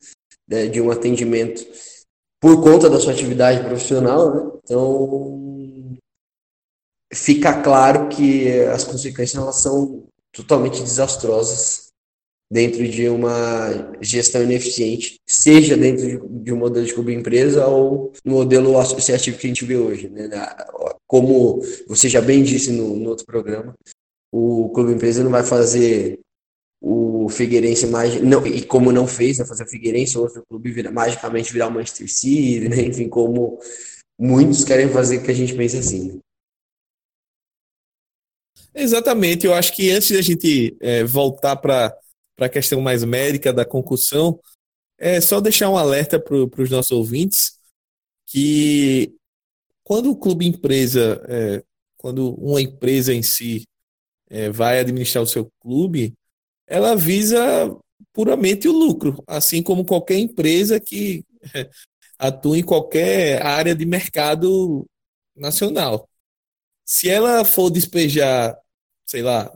né, 0.48 0.68
de 0.68 0.82
um 0.82 0.92
atendimento 0.92 1.66
por 2.42 2.62
conta 2.62 2.90
da 2.90 3.00
sua 3.00 3.14
atividade 3.14 3.66
profissional, 3.66 4.34
né? 4.36 4.52
Então 4.64 5.53
fica 7.14 7.62
claro 7.62 8.10
que 8.10 8.50
as 8.62 8.84
consequências 8.84 9.42
elas 9.42 9.62
são 9.62 10.04
totalmente 10.32 10.82
desastrosas 10.82 11.92
dentro 12.52 12.88
de 12.88 13.10
uma 13.10 13.98
gestão 14.00 14.44
ineficiente, 14.44 15.16
seja 15.28 15.76
dentro 15.76 16.28
de 16.30 16.54
um 16.54 16.58
modelo 16.58 16.86
de 16.86 17.14
empresa 17.14 17.66
ou 17.66 18.12
no 18.24 18.34
modelo 18.34 18.78
associativo 18.78 19.38
que 19.38 19.48
a 19.48 19.50
gente 19.50 19.66
vê 19.66 19.76
hoje. 19.76 20.08
Né? 20.10 20.30
Como 21.08 21.62
você 21.88 22.08
já 22.08 22.22
bem 22.22 22.44
disse 22.44 22.72
no, 22.72 22.96
no 22.96 23.10
outro 23.10 23.26
programa, 23.26 23.74
o 24.32 24.70
clube 24.70 24.94
empresa 24.94 25.24
não 25.24 25.32
vai 25.32 25.44
fazer 25.44 26.20
o 26.80 27.30
Figueirense 27.30 27.88
não 28.22 28.46
e 28.46 28.62
como 28.62 28.92
não 28.92 29.08
fez, 29.08 29.40
né, 29.40 29.46
fazer 29.46 29.64
o 29.64 29.70
Figueirense 29.70 30.18
ou 30.18 30.26
outro 30.26 30.44
clube 30.48 30.72
vira, 30.72 30.92
magicamente 30.92 31.54
virar 31.54 31.68
o 31.68 31.72
Manchester 31.72 32.12
City, 32.12 32.68
né? 32.68 32.82
enfim, 32.82 33.08
como 33.08 33.58
muitos 34.20 34.64
querem 34.64 34.90
fazer 34.90 35.24
que 35.24 35.32
a 35.32 35.34
gente 35.34 35.56
pense 35.56 35.78
assim. 35.78 36.20
Exatamente, 38.76 39.46
eu 39.46 39.54
acho 39.54 39.74
que 39.74 39.92
antes 39.92 40.12
da 40.12 40.22
gente 40.22 40.76
é, 40.82 41.04
voltar 41.04 41.56
para 41.58 41.96
para 42.36 42.48
a 42.48 42.50
questão 42.50 42.82
mais 42.82 43.04
médica 43.04 43.54
da 43.54 43.66
concussão, 43.66 44.40
é 44.98 45.22
só 45.22 45.40
deixar 45.40 45.70
um 45.70 45.78
alerta 45.78 46.20
para 46.20 46.36
os 46.36 46.70
nossos 46.70 46.92
ouvintes 46.92 47.60
que 48.26 49.14
quando 49.84 50.10
o 50.12 50.16
clube 50.16 50.46
empresa, 50.46 51.22
é, 51.28 51.64
quando 51.98 52.34
uma 52.36 52.62
empresa 52.62 53.14
em 53.14 53.22
si 53.22 53.68
é, 54.30 54.50
vai 54.50 54.80
administrar 54.80 55.24
o 55.24 55.28
seu 55.28 55.52
clube, 55.60 56.14
ela 56.66 56.96
visa 56.96 57.40
puramente 58.14 58.68
o 58.68 58.72
lucro, 58.72 59.24
assim 59.28 59.62
como 59.62 59.86
qualquer 59.86 60.18
empresa 60.18 60.80
que 60.80 61.24
é, 61.54 61.70
atua 62.18 62.58
em 62.58 62.64
qualquer 62.64 63.46
área 63.46 63.76
de 63.76 63.86
mercado 63.86 64.86
nacional. 65.36 66.08
Se 66.86 67.10
ela 67.10 67.44
for 67.46 67.70
despejar, 67.70 68.58
sei 69.14 69.22
lá, 69.22 69.56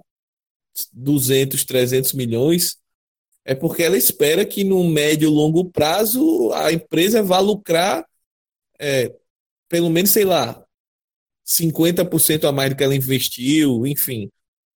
200, 0.93 1.65
300 1.65 2.13
milhões, 2.13 2.77
é 3.43 3.55
porque 3.55 3.81
ela 3.81 3.97
espera 3.97 4.45
que 4.45 4.63
no 4.63 4.83
médio 4.83 5.27
e 5.27 5.31
longo 5.33 5.65
prazo 5.71 6.51
a 6.53 6.71
empresa 6.71 7.23
vá 7.23 7.39
lucrar 7.39 8.05
é, 8.79 9.15
pelo 9.67 9.89
menos, 9.89 10.11
sei 10.11 10.25
lá, 10.25 10.63
50% 11.43 12.43
a 12.47 12.51
mais 12.51 12.69
do 12.69 12.75
que 12.75 12.83
ela 12.83 12.95
investiu, 12.95 13.87
enfim, 13.87 14.29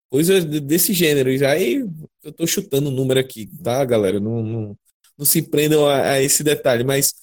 coisas 0.10 0.44
desse 0.46 0.94
gênero. 0.94 1.32
E 1.32 1.46
aí 1.46 1.76
eu 2.24 2.32
estou 2.32 2.48
chutando 2.48 2.90
o 2.90 2.92
número 2.92 3.20
aqui, 3.20 3.46
tá, 3.62 3.86
galera? 3.86 4.20
Não, 4.20 4.42
não, 4.42 4.78
não 5.16 5.26
se 5.26 5.44
prendam 5.44 5.88
a, 5.88 6.14
a 6.14 6.22
esse 6.24 6.44
detalhe, 6.44 6.84
mas 6.84 7.14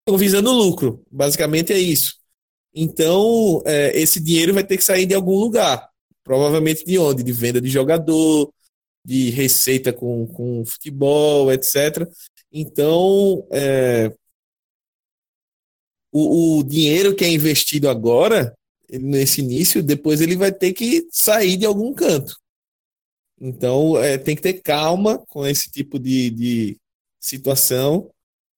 estão 0.00 0.18
visando 0.18 0.50
lucro, 0.50 1.04
basicamente 1.12 1.72
é 1.72 1.78
isso. 1.78 2.16
Então, 2.74 3.62
é, 3.64 3.96
esse 3.96 4.18
dinheiro 4.18 4.52
vai 4.52 4.64
ter 4.64 4.76
que 4.76 4.82
sair 4.82 5.06
de 5.06 5.14
algum 5.14 5.36
lugar. 5.36 5.93
Provavelmente 6.24 6.84
de 6.84 6.98
onde? 6.98 7.22
De 7.22 7.32
venda 7.32 7.60
de 7.60 7.68
jogador, 7.68 8.52
de 9.04 9.30
receita 9.30 9.92
com, 9.92 10.26
com 10.26 10.64
futebol, 10.64 11.52
etc. 11.52 12.08
Então, 12.50 13.46
é, 13.52 14.10
o, 16.10 16.58
o 16.58 16.64
dinheiro 16.64 17.14
que 17.14 17.24
é 17.24 17.28
investido 17.28 17.88
agora, 17.88 18.56
nesse 18.90 19.40
início, 19.40 19.82
depois 19.82 20.20
ele 20.20 20.36
vai 20.36 20.52
ter 20.52 20.72
que 20.72 21.06
sair 21.10 21.56
de 21.56 21.66
algum 21.66 21.92
canto. 21.92 22.36
Então, 23.40 23.98
é, 23.98 24.16
tem 24.16 24.34
que 24.36 24.42
ter 24.42 24.54
calma 24.62 25.18
com 25.26 25.46
esse 25.46 25.70
tipo 25.70 25.98
de, 25.98 26.30
de 26.30 26.76
situação 27.20 28.10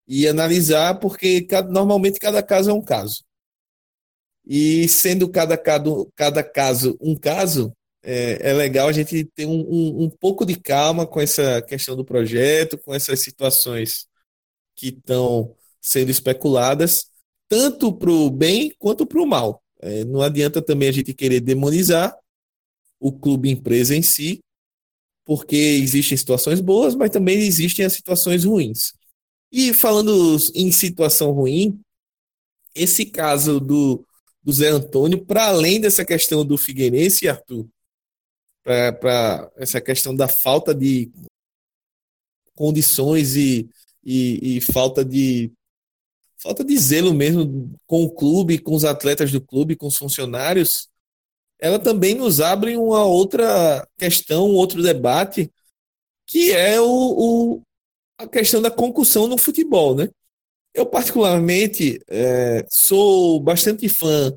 e 0.06 0.28
analisar, 0.28 1.00
porque 1.00 1.46
normalmente 1.68 2.20
cada 2.20 2.42
caso 2.42 2.70
é 2.70 2.74
um 2.74 2.82
caso. 2.82 3.24
E 4.46 4.88
sendo 4.88 5.28
cada, 5.28 5.56
cada, 5.58 5.90
cada 6.14 6.42
caso 6.42 6.96
um 7.00 7.16
caso, 7.16 7.72
é, 8.02 8.50
é 8.50 8.52
legal 8.52 8.88
a 8.88 8.92
gente 8.92 9.24
ter 9.34 9.46
um, 9.46 9.60
um, 9.68 10.04
um 10.04 10.10
pouco 10.10 10.46
de 10.46 10.54
calma 10.54 11.06
com 11.06 11.20
essa 11.20 11.60
questão 11.62 11.96
do 11.96 12.04
projeto, 12.04 12.78
com 12.78 12.94
essas 12.94 13.20
situações 13.20 14.06
que 14.76 14.88
estão 14.88 15.54
sendo 15.80 16.10
especuladas, 16.10 17.06
tanto 17.48 17.92
para 17.92 18.10
o 18.10 18.30
bem 18.30 18.72
quanto 18.78 19.04
para 19.06 19.20
o 19.20 19.26
mal. 19.26 19.60
É, 19.80 20.04
não 20.04 20.22
adianta 20.22 20.62
também 20.62 20.88
a 20.88 20.92
gente 20.92 21.12
querer 21.12 21.40
demonizar 21.40 22.16
o 23.00 23.12
clube 23.12 23.50
empresa 23.50 23.94
em 23.94 24.02
si, 24.02 24.40
porque 25.24 25.56
existem 25.56 26.16
situações 26.16 26.60
boas, 26.60 26.94
mas 26.94 27.10
também 27.10 27.38
existem 27.38 27.84
as 27.84 27.92
situações 27.92 28.44
ruins. 28.44 28.92
E 29.50 29.72
falando 29.72 30.36
em 30.54 30.70
situação 30.70 31.32
ruim, 31.32 31.80
esse 32.74 33.06
caso 33.06 33.58
do, 33.58 34.06
do 34.46 34.52
Zé 34.52 34.68
Antônio, 34.68 35.26
para 35.26 35.48
além 35.48 35.80
dessa 35.80 36.04
questão 36.04 36.44
do 36.44 36.56
Figueirense, 36.56 37.28
Arthur, 37.28 37.68
para 38.62 39.50
essa 39.56 39.80
questão 39.80 40.14
da 40.14 40.28
falta 40.28 40.72
de 40.72 41.10
condições 42.54 43.34
e, 43.34 43.68
e, 44.04 44.58
e, 44.58 44.60
falta 44.60 45.04
de 45.04 45.52
falta 46.38 46.62
de 46.62 46.78
zelo 46.78 47.12
mesmo 47.12 47.74
com 47.88 48.04
o 48.04 48.10
clube, 48.10 48.58
com 48.58 48.72
os 48.72 48.84
atletas 48.84 49.32
do 49.32 49.40
clube, 49.40 49.74
com 49.74 49.88
os 49.88 49.96
funcionários, 49.96 50.88
ela 51.58 51.78
também 51.78 52.14
nos 52.14 52.40
abre 52.40 52.76
uma 52.76 53.04
outra 53.04 53.86
questão, 53.98 54.48
um 54.48 54.54
outro 54.54 54.80
debate, 54.80 55.50
que 56.24 56.52
é 56.52 56.80
o, 56.80 56.86
o 56.86 57.62
a 58.16 58.28
questão 58.28 58.62
da 58.62 58.70
concussão 58.70 59.26
no 59.26 59.36
futebol, 59.36 59.96
né? 59.96 60.08
Eu 60.76 60.84
particularmente 60.84 61.98
é, 62.06 62.66
sou 62.68 63.40
bastante 63.40 63.88
fã 63.88 64.30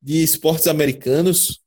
de 0.00 0.22
esportes 0.22 0.66
americanos, 0.66 1.60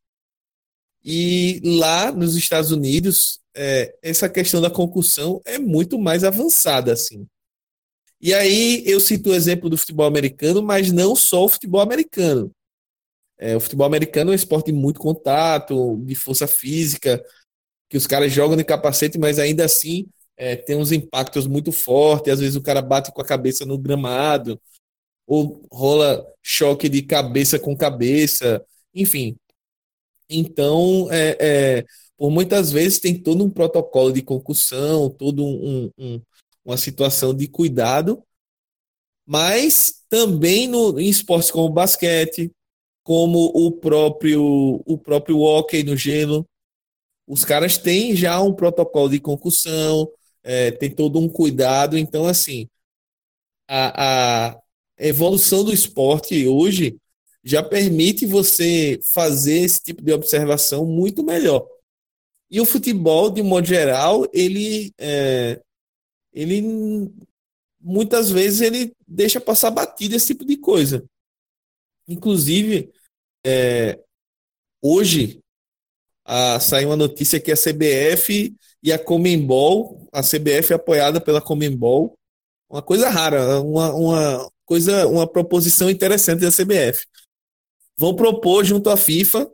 e 1.05 1.61
lá 1.63 2.11
nos 2.11 2.35
Estados 2.35 2.71
Unidos, 2.71 3.39
é, 3.55 3.95
essa 4.01 4.27
questão 4.27 4.59
da 4.59 4.71
concussão 4.71 5.39
é 5.45 5.59
muito 5.59 5.99
mais 5.99 6.23
avançada, 6.23 6.91
assim. 6.91 7.27
E 8.19 8.33
aí 8.33 8.83
eu 8.87 8.99
cito 8.99 9.29
o 9.29 9.35
exemplo 9.35 9.69
do 9.69 9.77
futebol 9.77 10.07
americano, 10.07 10.63
mas 10.63 10.91
não 10.91 11.15
só 11.15 11.45
o 11.45 11.49
futebol 11.49 11.81
americano. 11.81 12.49
É, 13.37 13.55
o 13.55 13.59
futebol 13.59 13.85
americano 13.85 14.31
é 14.31 14.33
um 14.33 14.35
esporte 14.35 14.67
de 14.67 14.73
muito 14.73 14.99
contato, 14.99 15.97
de 16.03 16.15
força 16.15 16.47
física, 16.47 17.23
que 17.87 17.97
os 17.97 18.07
caras 18.07 18.31
jogam 18.31 18.57
de 18.57 18.63
capacete, 18.63 19.19
mas 19.19 19.37
ainda 19.37 19.65
assim 19.65 20.07
é, 20.37 20.55
tem 20.55 20.75
uns 20.75 20.91
impactos 20.91 21.47
muito 21.47 21.71
fortes. 21.71 22.33
Às 22.33 22.39
vezes 22.39 22.55
o 22.55 22.61
cara 22.61 22.81
bate 22.81 23.11
com 23.11 23.21
a 23.21 23.25
cabeça 23.25 23.65
no 23.65 23.77
gramado, 23.77 24.59
ou 25.27 25.65
rola 25.71 26.25
choque 26.41 26.89
de 26.89 27.01
cabeça 27.03 27.59
com 27.59 27.75
cabeça. 27.75 28.63
Enfim, 28.93 29.35
então, 30.29 31.11
é, 31.11 31.37
é, 31.79 31.85
por 32.17 32.31
muitas 32.31 32.71
vezes 32.71 32.99
tem 32.99 33.21
todo 33.21 33.43
um 33.43 33.49
protocolo 33.49 34.11
de 34.11 34.21
concussão, 34.21 35.09
todo 35.09 35.43
um, 35.43 35.91
um, 35.97 36.21
uma 36.65 36.77
situação 36.77 37.33
de 37.33 37.47
cuidado, 37.47 38.23
mas 39.25 40.03
também 40.09 40.67
no, 40.67 40.99
em 40.99 41.07
esportes 41.09 41.51
como 41.51 41.67
o 41.67 41.73
basquete, 41.73 42.51
como 43.03 43.51
o 43.53 43.71
próprio 43.71 44.81
o 44.85 44.97
próprio 44.97 45.39
hockey 45.39 45.83
no 45.83 45.95
gelo, 45.95 46.45
os 47.27 47.45
caras 47.45 47.77
têm 47.77 48.15
já 48.15 48.41
um 48.41 48.53
protocolo 48.53 49.09
de 49.09 49.19
concussão, 49.19 50.09
é, 50.43 50.71
tem 50.71 50.91
todo 50.91 51.19
um 51.19 51.29
cuidado. 51.29 51.97
Então, 51.97 52.27
assim, 52.27 52.67
a, 53.67 54.49
a 54.49 54.61
evolução 54.97 55.63
do 55.63 55.73
esporte 55.73 56.47
hoje 56.47 56.97
já 57.43 57.61
permite 57.61 58.25
você 58.25 58.99
fazer 59.13 59.59
esse 59.59 59.81
tipo 59.81 60.01
de 60.01 60.13
observação 60.13 60.85
muito 60.85 61.23
melhor. 61.23 61.67
E 62.49 62.61
o 62.61 62.65
futebol, 62.65 63.29
de 63.29 63.41
modo 63.41 63.65
geral, 63.65 64.25
ele, 64.31 64.93
é, 64.97 65.59
ele 66.31 66.61
muitas 67.81 68.29
vezes 68.29 68.61
ele 68.61 68.95
deixa 69.07 69.41
passar 69.41 69.71
batida 69.71 70.15
esse 70.15 70.27
tipo 70.27 70.45
de 70.45 70.55
coisa. 70.57 71.03
Inclusive, 72.07 72.91
é, 73.45 73.99
hoje 74.81 75.41
a, 76.23 76.59
saiu 76.59 76.89
uma 76.89 76.95
notícia 76.95 77.39
que 77.39 77.51
a 77.51 77.57
CBF 77.57 78.55
e 78.83 78.91
a 78.91 78.99
Comembol, 78.99 80.07
a 80.11 80.21
CBF 80.21 80.73
é 80.73 80.75
apoiada 80.75 81.21
pela 81.21 81.41
Comembol, 81.41 82.17
uma 82.69 82.81
coisa 82.81 83.09
rara, 83.09 83.61
uma, 83.61 83.93
uma 83.93 84.51
coisa, 84.65 85.07
uma 85.07 85.25
proposição 85.25 85.89
interessante 85.89 86.41
da 86.41 86.51
CBF 86.51 87.05
vão 87.95 88.15
propor 88.15 88.63
junto 88.63 88.89
à 88.89 88.97
FIFA 88.97 89.49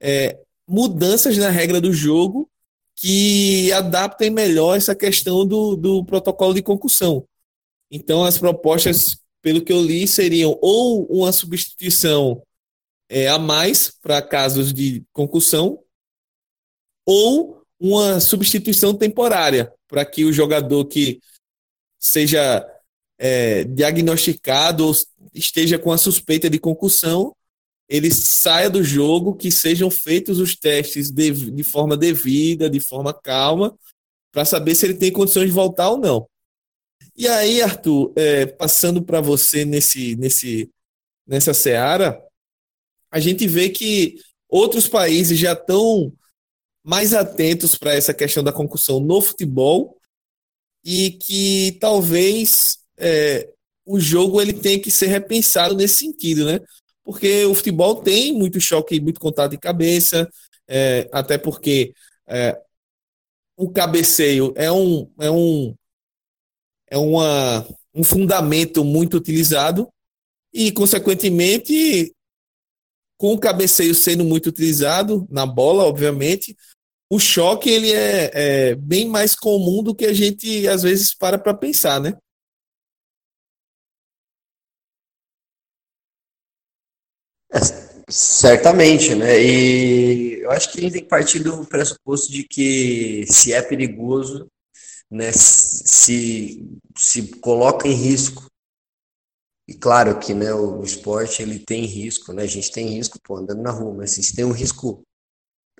é, 0.00 0.38
mudanças 0.66 1.36
na 1.36 1.50
regra 1.50 1.80
do 1.80 1.92
jogo 1.92 2.48
que 2.96 3.72
adaptem 3.72 4.30
melhor 4.30 4.76
essa 4.76 4.94
questão 4.94 5.46
do, 5.46 5.74
do 5.74 6.04
protocolo 6.04 6.54
de 6.54 6.62
concussão. 6.62 7.26
Então, 7.90 8.24
as 8.24 8.38
propostas, 8.38 9.18
pelo 9.42 9.62
que 9.62 9.72
eu 9.72 9.82
li, 9.82 10.06
seriam 10.06 10.56
ou 10.60 11.06
uma 11.06 11.32
substituição 11.32 12.42
é, 13.08 13.28
a 13.28 13.38
mais 13.38 13.90
para 14.02 14.22
casos 14.22 14.72
de 14.72 15.02
concussão, 15.12 15.82
ou 17.06 17.59
uma 17.80 18.20
substituição 18.20 18.94
temporária 18.94 19.72
para 19.88 20.04
que 20.04 20.24
o 20.24 20.32
jogador 20.32 20.84
que 20.84 21.20
seja 21.98 22.64
é, 23.18 23.64
diagnosticado 23.64 24.86
ou 24.86 24.94
esteja 25.34 25.78
com 25.78 25.90
a 25.90 25.98
suspeita 25.98 26.50
de 26.50 26.58
concussão 26.58 27.34
ele 27.90 28.08
saia 28.14 28.70
do 28.70 28.84
jogo, 28.84 29.34
que 29.34 29.50
sejam 29.50 29.90
feitos 29.90 30.38
os 30.38 30.54
testes 30.54 31.10
de, 31.10 31.50
de 31.50 31.62
forma 31.64 31.96
devida, 31.96 32.70
de 32.70 32.78
forma 32.78 33.12
calma, 33.12 33.76
para 34.30 34.44
saber 34.44 34.76
se 34.76 34.86
ele 34.86 34.94
tem 34.94 35.10
condições 35.10 35.46
de 35.46 35.52
voltar 35.52 35.90
ou 35.90 35.98
não. 35.98 36.28
E 37.16 37.26
aí, 37.26 37.60
Arthur, 37.60 38.12
é, 38.14 38.46
passando 38.46 39.02
para 39.02 39.20
você 39.20 39.64
nesse, 39.64 40.14
nesse, 40.14 40.70
nessa 41.26 41.52
seara, 41.52 42.24
a 43.10 43.18
gente 43.18 43.44
vê 43.48 43.68
que 43.68 44.20
outros 44.48 44.86
países 44.86 45.36
já 45.36 45.54
estão 45.54 46.12
mais 46.82 47.14
atentos 47.14 47.74
para 47.74 47.94
essa 47.94 48.14
questão 48.14 48.42
da 48.42 48.52
concussão 48.52 49.00
no 49.00 49.20
futebol 49.20 49.96
e 50.84 51.12
que 51.12 51.76
talvez 51.80 52.78
é, 52.96 53.48
o 53.84 54.00
jogo 54.00 54.40
ele 54.40 54.52
tenha 54.52 54.80
que 54.80 54.90
ser 54.90 55.06
repensado 55.06 55.74
nesse 55.74 55.96
sentido, 55.96 56.46
né? 56.46 56.60
porque 57.10 57.44
o 57.44 57.54
futebol 57.54 57.96
tem 57.96 58.32
muito 58.32 58.60
choque, 58.60 59.00
muito 59.00 59.18
contato 59.18 59.50
de 59.50 59.58
cabeça, 59.58 60.28
é, 60.68 61.08
até 61.12 61.36
porque 61.36 61.92
é, 62.28 62.56
o 63.56 63.70
cabeceio 63.70 64.52
é 64.56 64.70
um, 64.70 65.10
é 65.18 65.30
um, 65.30 65.74
é 66.88 66.96
uma, 66.96 67.66
um 67.92 68.04
fundamento 68.04 68.84
muito 68.84 69.16
utilizado 69.16 69.88
e, 70.52 70.70
consequentemente, 70.70 72.14
com 73.20 73.34
o 73.34 73.38
cabeceio 73.38 73.94
sendo 73.94 74.24
muito 74.24 74.46
utilizado 74.46 75.26
na 75.30 75.44
bola, 75.44 75.84
obviamente, 75.84 76.56
o 77.12 77.18
choque 77.18 77.68
ele 77.68 77.92
é, 77.92 78.30
é 78.32 78.74
bem 78.74 79.06
mais 79.06 79.34
comum 79.34 79.82
do 79.82 79.94
que 79.94 80.06
a 80.06 80.14
gente 80.14 80.66
às 80.66 80.84
vezes 80.84 81.14
para 81.14 81.38
para 81.38 81.52
pensar, 81.52 82.00
né? 82.00 82.16
É, 87.52 87.58
certamente, 88.08 89.14
né? 89.14 89.38
E 89.38 90.40
eu 90.40 90.50
acho 90.50 90.72
que 90.72 90.78
a 90.78 90.80
gente 90.80 90.92
tem 90.94 91.02
que 91.02 91.08
partir 91.08 91.40
do 91.40 91.66
pressuposto 91.66 92.32
de 92.32 92.42
que 92.42 93.26
se 93.28 93.52
é 93.52 93.60
perigoso, 93.60 94.48
né, 95.10 95.30
se, 95.30 96.66
se 96.96 97.28
coloca 97.40 97.86
em 97.86 97.92
risco. 97.92 98.49
E 99.70 99.74
claro 99.74 100.18
que 100.18 100.34
né, 100.34 100.52
o 100.52 100.82
esporte 100.82 101.42
ele 101.42 101.60
tem 101.60 101.84
risco, 101.84 102.32
né? 102.32 102.42
A 102.42 102.46
gente 102.46 102.72
tem 102.72 102.88
risco 102.88 103.20
pô, 103.22 103.36
andando 103.36 103.62
na 103.62 103.70
rua, 103.70 103.94
mas 103.94 104.14
a 104.14 104.16
gente 104.16 104.34
tem 104.34 104.44
um 104.44 104.50
risco 104.50 105.00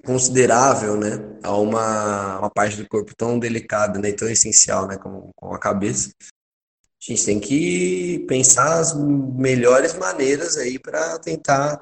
considerável, 0.05 0.97
né, 0.97 1.39
a 1.43 1.55
uma, 1.57 2.39
uma 2.39 2.51
parte 2.51 2.77
do 2.77 2.89
corpo 2.89 3.13
tão 3.15 3.39
delicada, 3.39 3.99
né, 3.99 4.13
tão 4.13 4.31
essencial, 4.31 4.87
né, 4.87 4.97
como, 4.97 5.31
como 5.37 5.55
a 5.55 5.59
cabeça. 5.59 6.11
A 6.21 7.13
gente 7.13 7.25
tem 7.25 7.41
que 7.41 8.25
pensar 8.29 8.79
as 8.79 8.95
melhores 8.95 9.93
maneiras 9.95 10.57
aí 10.57 10.79
para 10.79 11.19
tentar 11.19 11.81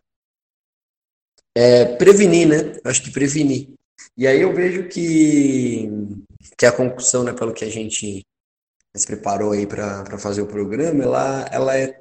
é, 1.54 1.94
prevenir, 1.96 2.48
né? 2.48 2.80
Acho 2.84 3.02
que 3.02 3.10
prevenir. 3.10 3.68
E 4.16 4.26
aí 4.26 4.40
eu 4.40 4.54
vejo 4.54 4.88
que, 4.88 5.90
que 6.56 6.64
a 6.64 6.72
concussão, 6.72 7.22
né, 7.22 7.34
pelo 7.34 7.52
que 7.52 7.66
a 7.66 7.70
gente 7.70 8.24
se 8.96 9.06
preparou 9.06 9.52
aí 9.52 9.66
para 9.66 10.18
fazer 10.18 10.42
o 10.42 10.46
programa, 10.46 11.02
ela, 11.02 11.48
ela 11.52 11.76
é 11.76 12.00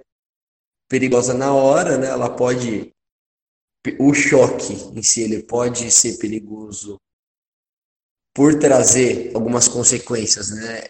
perigosa 0.89 1.34
na 1.34 1.53
hora, 1.53 1.98
né? 1.98 2.08
Ela 2.08 2.29
pode 2.29 2.91
o 4.00 4.13
choque 4.13 4.74
em 4.74 5.01
si 5.01 5.22
ele 5.22 5.44
pode 5.44 5.89
ser 5.91 6.17
perigoso 6.17 6.98
por 8.36 8.60
trazer 8.60 9.32
algumas 9.34 9.67
consequências, 9.67 10.50
né? 10.50 10.84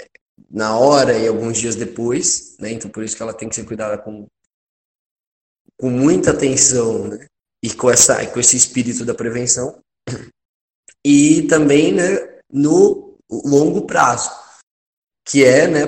Na 0.49 0.77
hora 0.77 1.17
e 1.17 1.27
alguns 1.27 1.57
dias 1.57 1.75
depois, 1.75 2.57
né? 2.59 2.71
Então 2.71 2.89
por 2.89 3.03
isso 3.03 3.15
que 3.15 3.21
ela 3.21 3.33
tem 3.33 3.49
que 3.49 3.55
ser 3.55 3.65
cuidada 3.65 3.97
com 3.97 4.27
com 5.79 5.89
muita 5.91 6.31
atenção, 6.31 7.07
né? 7.07 7.27
E 7.63 7.73
com 7.73 7.89
essa 7.89 8.25
com 8.27 8.39
esse 8.39 8.57
espírito 8.57 9.05
da 9.05 9.13
prevenção. 9.13 9.79
E 11.05 11.43
também, 11.43 11.93
né, 11.93 12.41
no 12.51 13.17
longo 13.29 13.85
prazo, 13.85 14.29
que 15.27 15.43
é, 15.43 15.67
né, 15.67 15.83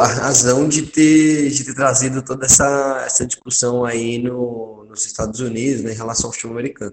a 0.00 0.06
razão 0.06 0.68
de 0.68 0.86
ter 0.86 1.50
de 1.50 1.64
ter 1.64 1.74
trazido 1.74 2.22
toda 2.22 2.46
essa 2.46 3.02
essa 3.04 3.26
discussão 3.26 3.84
aí 3.84 4.18
no 4.18 4.84
nos 4.88 5.06
Estados 5.06 5.40
Unidos 5.40 5.82
né, 5.82 5.92
em 5.92 5.96
relação 5.96 6.28
ao 6.28 6.32
futebol 6.32 6.58
americano. 6.58 6.92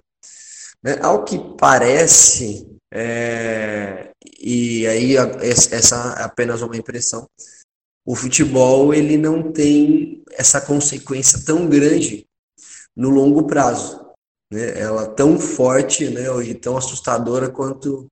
Né? 0.83 0.97
Ao 1.01 1.23
que 1.23 1.39
parece, 1.57 2.67
é, 2.93 4.11
e 4.39 4.85
aí 4.85 5.15
essa 5.17 6.15
é 6.19 6.23
apenas 6.23 6.61
uma 6.61 6.77
impressão, 6.77 7.27
o 8.05 8.15
futebol 8.15 8.93
ele 8.93 9.17
não 9.17 9.51
tem 9.51 10.23
essa 10.31 10.61
consequência 10.61 11.43
tão 11.43 11.67
grande 11.67 12.25
no 12.95 13.09
longo 13.09 13.47
prazo. 13.47 13.99
Né? 14.51 14.79
Ela 14.79 15.07
tão 15.07 15.39
forte 15.39 16.07
né, 16.09 16.23
e 16.43 16.53
tão 16.53 16.77
assustadora 16.77 17.49
quanto 17.49 18.07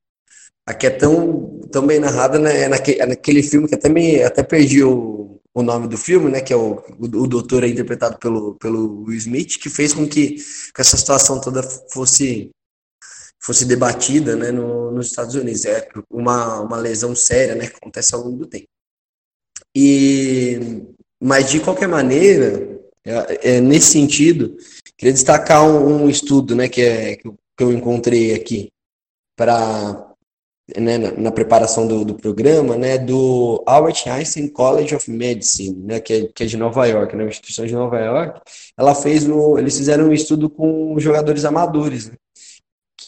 a 0.65 0.74
que 0.74 0.88
é 0.88 0.89
tão, 0.89 1.62
tão 1.72 1.86
bem 1.86 2.00
narrada 2.00 2.39
né, 2.39 2.67
naquele, 2.67 3.05
naquele 3.05 3.43
filme 3.43 3.67
que 3.67 3.75
até, 3.75 3.88
me, 3.88 4.24
até 4.24 4.41
perdi 4.43 4.84
o, 4.84 5.39
o 5.53 5.62
nome 5.62 5.88
do 5.88 5.98
filme, 5.98 6.29
né, 6.29 6.41
que 6.41 6.51
é 6.51 6.55
o, 6.55 6.84
o, 7.00 7.05
o 7.05 7.27
doutor 7.27 7.63
é 7.63 7.67
interpretado 7.67 8.17
pelo, 8.17 8.55
pelo 8.55 9.03
Will 9.03 9.17
Smith, 9.17 9.57
que 9.60 9.69
fez 9.69 9.93
com 9.93 10.07
que, 10.07 10.36
que 10.74 10.81
essa 10.81 10.98
situação 10.98 11.39
toda 11.39 11.62
fosse 11.63 12.51
fosse 13.45 13.63
debatida 13.63 14.36
né, 14.36 14.51
no, 14.51 14.91
nos 14.91 15.05
Estados 15.05 15.36
Unidos. 15.36 15.65
É 15.65 15.88
uma, 16.10 16.62
uma 16.62 16.77
lesão 16.77 17.15
séria 17.15 17.53
né, 17.53 17.67
que 17.67 17.75
acontece 17.75 18.15
ao 18.15 18.22
longo 18.22 18.38
do 18.38 18.48
tempo. 18.48 18.65
E, 19.75 20.84
mas, 21.22 21.51
de 21.51 21.59
qualquer 21.59 21.87
maneira, 21.87 22.79
é, 23.05 23.57
é 23.57 23.61
nesse 23.61 23.92
sentido, 23.92 24.57
queria 24.98 25.13
destacar 25.13 25.63
um, 25.63 26.05
um 26.05 26.09
estudo 26.09 26.55
né, 26.55 26.68
que, 26.68 26.81
é, 26.81 27.18
que 27.18 27.29
eu 27.59 27.72
encontrei 27.72 28.33
aqui 28.33 28.70
para 29.37 30.15
né, 30.78 30.98
na, 30.98 31.12
na, 31.12 31.32
preparação 31.32 31.88
do, 31.88 32.04
do, 32.04 32.16
programa, 32.16 32.75
né, 32.75 32.98
do 32.98 33.62
Albert 33.68 34.04
Einstein 34.08 34.48
College 34.48 34.96
of 34.96 35.10
Medicine, 35.12 35.75
né, 35.84 36.00
que, 36.00 36.14
é, 36.14 36.28
que 36.28 36.44
é 36.44 36.46
de 36.48 36.58
Nova 36.58 36.86
York, 36.88 37.16
né, 37.16 37.24
uma 37.24 37.30
instituição 37.30 37.66
de 37.66 37.74
Nova 37.74 38.00
York, 38.00 38.42
ela 38.78 38.96
fez 38.96 39.25
no, 39.25 39.60
eles 39.60 39.78
fizeram 39.78 40.10
um 40.10 40.14
estudo 40.14 40.50
com 40.50 40.98
jogadores 40.98 41.46
amadores, 41.46 42.10
né, 42.10 42.16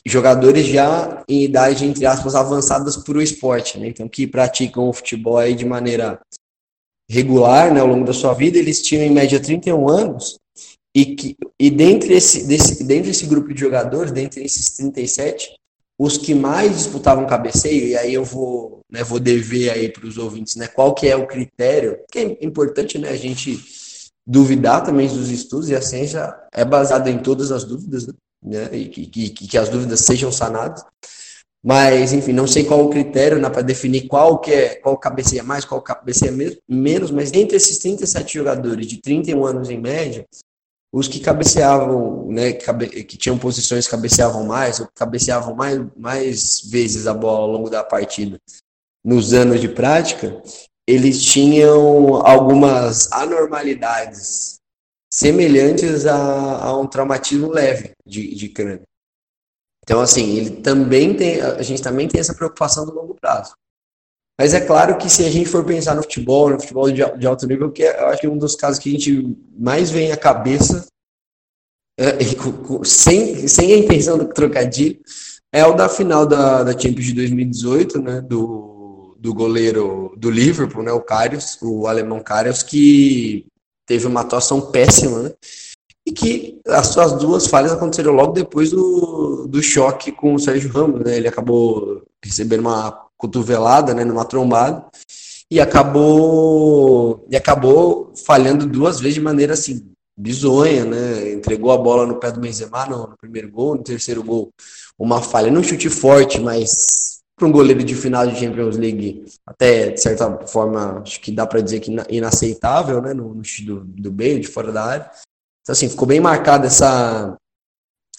jogadores 0.06 0.68
já 0.68 1.24
em 1.28 1.44
idade, 1.44 1.84
entre 1.84 2.06
aspas, 2.06 2.36
avançadas 2.36 2.96
para 2.98 3.18
o 3.18 3.22
esporte, 3.22 3.80
né, 3.80 3.88
então 3.88 4.08
que 4.08 4.28
praticam 4.28 4.88
o 4.88 4.94
futebol 4.94 5.42
de 5.52 5.66
maneira 5.66 6.20
regular, 7.10 7.74
né, 7.74 7.80
ao 7.80 7.88
longo 7.88 8.06
da 8.06 8.14
sua 8.14 8.34
vida, 8.34 8.60
eles 8.60 8.84
tinham 8.84 9.04
em 9.04 9.12
média 9.12 9.40
31 9.40 9.90
anos, 9.90 10.38
e, 10.96 11.16
que, 11.16 11.38
e 11.60 11.72
dentre, 11.72 12.14
esse, 12.14 12.48
desse, 12.48 12.84
dentre 12.84 13.12
esse 13.12 13.26
grupo 13.26 13.54
de 13.54 13.60
jogadores, 13.60 14.12
dentre 14.12 14.44
esses 14.44 14.70
37, 14.78 15.56
os 15.98 16.18
que 16.18 16.36
mais 16.36 16.78
disputavam 16.78 17.26
cabeceio, 17.26 17.88
e 17.88 17.98
aí 17.98 18.14
eu 18.14 18.24
vou, 18.24 18.82
né, 18.90 19.04
vou 19.04 19.20
dever 19.20 19.72
aí 19.72 19.90
para 19.90 20.06
os 20.06 20.18
ouvintes, 20.18 20.56
né, 20.56 20.68
qual 20.68 20.94
que 20.94 21.08
é 21.08 21.16
o 21.16 21.26
critério, 21.26 22.00
que 22.12 22.20
é 22.20 22.38
importante, 22.46 23.00
né, 23.00 23.10
a 23.10 23.16
gente 23.16 23.60
duvidar 24.26 24.84
também 24.84 25.08
dos 25.08 25.32
estudos, 25.32 25.70
e 25.70 25.76
a 25.76 25.82
ciência 25.82 26.36
é 26.54 26.64
baseada 26.64 27.10
em 27.10 27.18
todas 27.18 27.52
as 27.52 27.64
dúvidas, 27.64 28.08
né, 28.44 28.70
e 28.72 28.90
que, 28.90 29.08
que, 29.08 29.30
que 29.30 29.58
as 29.58 29.70
dúvidas 29.70 30.02
sejam 30.02 30.32
sanadas, 30.32 30.84
mas, 31.64 32.14
enfim, 32.14 32.32
não 32.32 32.48
sei 32.48 32.64
qual 32.64 32.86
o 32.86 32.90
critério 32.90 33.40
né, 33.40 33.50
para 33.50 33.64
definir 33.64 34.08
qual 34.08 34.40
que 34.40 34.52
é, 34.52 34.76
qual 34.76 34.98
cabeceia 34.98 35.44
mais, 35.44 35.66
qual 35.66 35.82
cabeceia 35.82 36.32
menos, 36.68 37.12
mas 37.12 37.34
entre 37.34 37.58
esses 37.58 37.80
37 37.80 38.36
jogadores 38.36 38.86
de 38.86 39.02
31 39.02 39.46
anos 39.46 39.70
em 39.70 39.78
média, 39.78 40.26
os 40.98 41.08
que 41.08 41.20
cabeceavam, 41.20 42.26
né, 42.28 42.54
que, 42.54 43.18
tinham 43.18 43.38
posições 43.38 43.86
que 43.86 43.92
cabeceavam 43.92 44.44
mais, 44.44 44.80
ou 44.80 44.90
cabeceavam 44.96 45.54
mais, 45.54 45.80
mais 45.96 46.62
vezes 46.72 47.06
a 47.06 47.14
bola 47.14 47.42
ao 47.42 47.52
longo 47.52 47.70
da 47.70 47.84
partida 47.84 48.40
nos 49.06 49.32
anos 49.32 49.62
de 49.62 49.70
prática, 49.70 50.42
eles 50.88 51.22
tinham 51.22 52.16
algumas 52.26 53.12
anormalidades 53.12 54.60
semelhantes 55.14 56.08
a, 56.08 56.64
a 56.64 56.76
um 56.80 56.88
traumatismo 56.88 57.48
leve 57.52 57.92
de, 58.04 58.34
de 58.34 58.50
crânio. 58.50 58.88
Então, 59.84 60.02
assim, 60.02 60.36
ele 60.36 60.62
também 60.62 61.16
tem, 61.16 61.40
a 61.42 61.62
gente 61.62 61.84
também 61.84 62.08
tem 62.08 62.20
essa 62.20 62.34
preocupação 62.34 62.88
do 62.88 62.94
longo 62.96 63.14
prazo. 63.14 63.54
Mas 64.40 64.54
é 64.54 64.62
claro 64.62 64.98
que 64.98 65.10
se 65.10 65.26
a 65.26 65.32
gente 65.32 65.50
for 65.50 65.66
pensar 65.66 65.96
no 65.96 66.04
futebol, 66.04 66.52
no 66.52 66.60
futebol 66.60 66.92
de, 66.92 67.02
alto 67.02 67.48
nível, 67.48 67.72
que 67.72 67.84
é, 67.84 68.02
eu 68.02 68.08
acho 68.08 68.22
que 68.22 68.28
é 68.28 68.30
um 68.30 68.38
dos 68.38 68.56
casos 68.56 68.78
que 68.78 68.90
a 68.90 68.92
gente 68.92 69.36
mais 69.58 69.90
vem 69.90 70.12
à 70.12 70.18
cabeça, 70.18 70.86
é, 72.00 72.18
sem, 72.86 73.48
sem 73.48 73.74
a 73.74 73.78
intenção 73.78 74.18
do 74.18 74.28
trocadilho, 74.28 75.00
é 75.52 75.66
o 75.66 75.74
da 75.74 75.90
final 75.90 76.26
da, 76.26 76.64
da 76.64 76.72
Champions 76.72 77.06
de 77.06 77.14
2018, 77.14 78.00
né, 78.00 78.22
do, 78.22 79.18
do 79.20 79.34
goleiro 79.34 80.14
do 80.16 80.30
Liverpool, 80.30 80.84
né, 80.84 80.92
o 80.92 81.02
Karius, 81.02 81.58
o 81.62 81.88
alemão 81.88 82.20
Karius, 82.20 82.62
que 82.62 83.48
teve 83.88 84.06
uma 84.06 84.22
atuação 84.22 84.62
péssima, 84.62 85.24
né, 85.24 85.34
e 86.06 86.12
que 86.12 86.62
as 86.68 86.88
suas 86.88 87.14
duas 87.14 87.48
falhas 87.48 87.72
aconteceram 87.72 88.14
logo 88.14 88.34
depois 88.34 88.70
do, 88.70 89.48
do 89.48 89.64
choque 89.64 90.12
com 90.12 90.36
o 90.36 90.40
Sérgio 90.40 90.72
Ramos, 90.72 91.04
né, 91.04 91.18
ele 91.18 91.28
acabou 91.28 92.04
recebendo 92.24 92.60
uma 92.60 93.07
cotovelada, 93.18 93.94
né, 93.94 94.06
numa 94.06 94.26
trombada, 94.26 94.86
e 95.50 95.60
acabou 95.60 97.26
e 97.30 97.36
acabou 97.36 98.14
falhando 98.26 98.68
duas 98.68 99.00
vezes 99.00 99.16
de 99.16 99.22
maneira 99.22 99.54
assim 99.54 99.92
bizonha, 100.18 100.84
né? 100.84 101.34
Entregou 101.34 101.72
a 101.72 101.78
bola 101.78 102.06
no 102.06 102.20
pé 102.20 102.32
do 102.32 102.40
Benzema 102.40 102.86
no, 102.86 103.08
no 103.08 103.18
primeiro 103.18 103.50
gol, 103.50 103.76
no 103.76 103.84
terceiro 103.84 104.24
gol 104.24 104.50
uma 104.98 105.22
falha, 105.22 105.52
não 105.52 105.64
chute 105.64 105.90
forte, 105.90 106.40
mas 106.40 107.22
para 107.36 107.48
um 107.48 107.52
goleiro 107.52 107.84
de 107.84 107.94
final 107.94 108.26
de 108.26 108.40
Champions 108.40 108.78
League, 108.78 109.26
até 109.46 109.92
de 109.92 110.02
certa 110.02 110.48
forma, 110.48 111.02
acho 111.02 111.22
que 111.22 111.32
dá 111.32 111.46
para 111.46 111.62
dizer 111.62 111.80
que 111.80 111.96
inaceitável, 112.10 113.00
né? 113.00 113.14
No, 113.14 113.34
no 113.36 113.44
chute 113.44 113.66
do, 113.66 113.82
do 113.82 114.12
Bale, 114.12 114.40
de 114.40 114.48
fora 114.48 114.72
da 114.72 114.84
área. 114.84 115.12
Então, 115.62 115.74
assim, 115.74 115.88
ficou 115.88 116.08
bem 116.08 116.20
marcada 116.20 116.66
essa, 116.66 117.38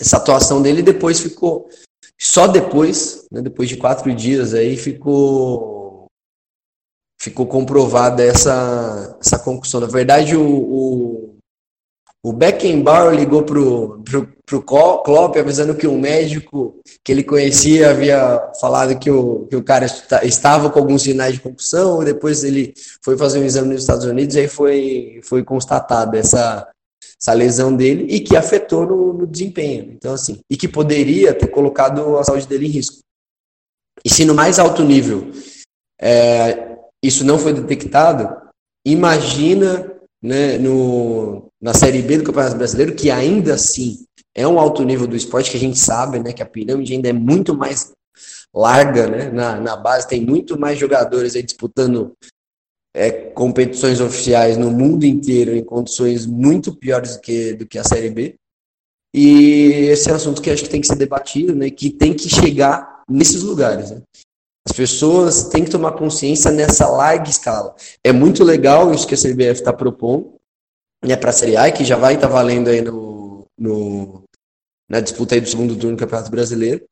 essa 0.01 0.19
atuação 0.19 0.63
dele 0.63 0.81
e 0.81 0.85
depois 0.85 1.19
ficou 1.19 1.69
só 2.21 2.47
depois, 2.49 3.27
né, 3.31 3.41
depois 3.41 3.69
de 3.69 3.77
quatro 3.77 4.13
dias 4.15 4.53
aí, 4.55 4.77
ficou 4.77 6.07
ficou 7.21 7.47
comprovada 7.47 8.23
essa, 8.23 9.17
essa 9.21 9.39
concussão. 9.39 9.81
Na 9.81 9.87
verdade, 9.89 10.37
o, 10.37 10.47
o, 10.47 11.37
o 12.23 12.33
Beckenbauer 12.33 13.15
ligou 13.15 13.43
pro, 13.43 14.03
pro, 14.05 14.33
pro 14.47 14.63
Klopp 14.63 15.37
avisando 15.37 15.75
que 15.75 15.87
um 15.87 15.99
médico 15.99 16.81
que 17.05 17.11
ele 17.13 17.25
conhecia 17.25 17.91
havia 17.91 18.53
falado 18.61 18.99
que 18.99 19.11
o, 19.11 19.47
que 19.47 19.57
o 19.57 19.65
cara 19.65 19.87
estava 20.23 20.71
com 20.71 20.79
alguns 20.79 21.03
sinais 21.03 21.35
de 21.35 21.41
concussão, 21.41 22.05
depois 22.05 22.45
ele 22.45 22.73
foi 23.05 23.19
fazer 23.19 23.41
um 23.41 23.45
exame 23.45 23.69
nos 23.69 23.83
Estados 23.83 24.05
Unidos 24.05 24.37
e 24.37 24.41
aí 24.41 24.49
foi, 24.49 25.21
foi 25.25 25.43
constatada 25.43 26.17
essa, 26.17 26.69
essa 27.21 27.33
lesão 27.33 27.75
dele 27.75 28.07
e 28.09 28.21
que 28.21 28.37
afetou 28.37 28.87
no, 28.87 29.13
no, 29.13 29.27
desempenho. 29.27 29.93
Então, 29.93 30.15
assim, 30.15 30.39
e 30.49 30.57
que 30.57 30.69
poderia 30.69 31.35
ter 31.35 31.49
colocado 31.49 32.17
a 32.17 32.25
saúde 32.25 32.47
dele 32.47 32.67
em 32.67 32.71
risco. 32.71 32.99
E 34.05 34.11
se 34.11 34.25
no 34.25 34.35
mais 34.35 34.59
alto 34.59 34.85
nível 34.85 35.33
é, 36.01 36.79
isso 37.03 37.25
não 37.25 37.39
foi 37.39 37.53
detectado, 37.53 38.37
imagina 38.87 39.93
né, 40.23 40.57
no, 40.59 41.49
na 41.61 41.75
Série 41.75 42.03
B 42.03 42.19
do 42.19 42.25
Campeonato 42.25 42.57
Brasileiro, 42.57 42.95
que 42.95 43.11
ainda 43.11 43.55
assim 43.55 44.05
é 44.35 44.47
um 44.47 44.59
alto 44.59 44.85
nível 44.85 45.07
do 45.07 45.17
esporte, 45.17 45.51
que 45.51 45.57
a 45.57 45.61
gente 45.61 45.79
sabe 45.79 46.21
né, 46.21 46.33
que 46.33 46.43
a 46.43 46.47
pirâmide 46.47 46.95
ainda 46.95 47.09
é 47.09 47.13
muito 47.13 47.57
mais 47.57 47.93
larga 48.55 49.09
né, 49.09 49.31
na, 49.31 49.61
na 49.61 49.77
base, 49.77 50.09
tem 50.09 50.25
muito 50.25 50.59
mais 50.59 50.79
jogadores 50.79 51.33
disputando 51.33 52.13
é, 52.99 53.13
competições 53.13 54.01
oficiais 54.01 54.57
no 54.57 54.73
mundo 54.73 55.05
inteiro 55.05 55.55
em 55.55 55.63
condições 55.63 56.27
muito 56.27 56.75
piores 56.75 57.15
do 57.15 57.21
que, 57.21 57.53
do 57.55 57.65
que 57.65 57.79
a 57.79 57.85
Série 57.85 58.11
B. 58.11 58.35
E 59.15 59.87
esse 59.89 60.11
é 60.11 60.13
um 60.13 60.17
assunto 60.17 60.43
que 60.43 60.51
acho 60.51 60.65
que 60.65 60.69
tem 60.69 60.81
que 60.81 60.87
ser 60.89 60.97
debatido, 60.97 61.55
né, 61.55 61.71
que 61.71 61.91
tem 61.91 62.13
que 62.13 62.29
chegar 62.29 63.05
nesses 63.09 63.43
lugares. 63.43 63.93
Né? 63.93 64.03
As 64.69 64.73
pessoas 64.73 65.45
têm 65.45 65.65
que 65.65 65.71
tomar 65.71 65.93
consciência 65.93 66.51
nessa 66.51 66.89
larga 66.89 67.31
escala. 67.31 67.75
É 68.03 68.13
muito 68.13 68.43
legal 68.43 68.93
isso 68.93 69.07
que 69.07 69.15
a 69.15 69.19
CBF 69.19 69.61
está 69.61 69.73
propondo 69.73 70.35
né, 71.05 71.17
para 71.17 71.31
a 71.31 71.33
Série 71.33 71.57
A, 71.57 71.71
que 71.71 71.85
já 71.85 71.97
vai 71.97 72.15
estar 72.15 72.27
tá 72.27 72.33
valendo 72.33 72.69
aí 72.69 72.83
no, 72.83 73.47
no, 73.57 74.25
na 74.91 74.99
disputa 75.01 75.37
aí 75.37 75.41
do 75.41 75.49
segundo 75.49 75.77
turno 75.77 75.97
do 75.97 76.01
Campeonato 76.01 76.33
Brasileiro. 76.33 76.85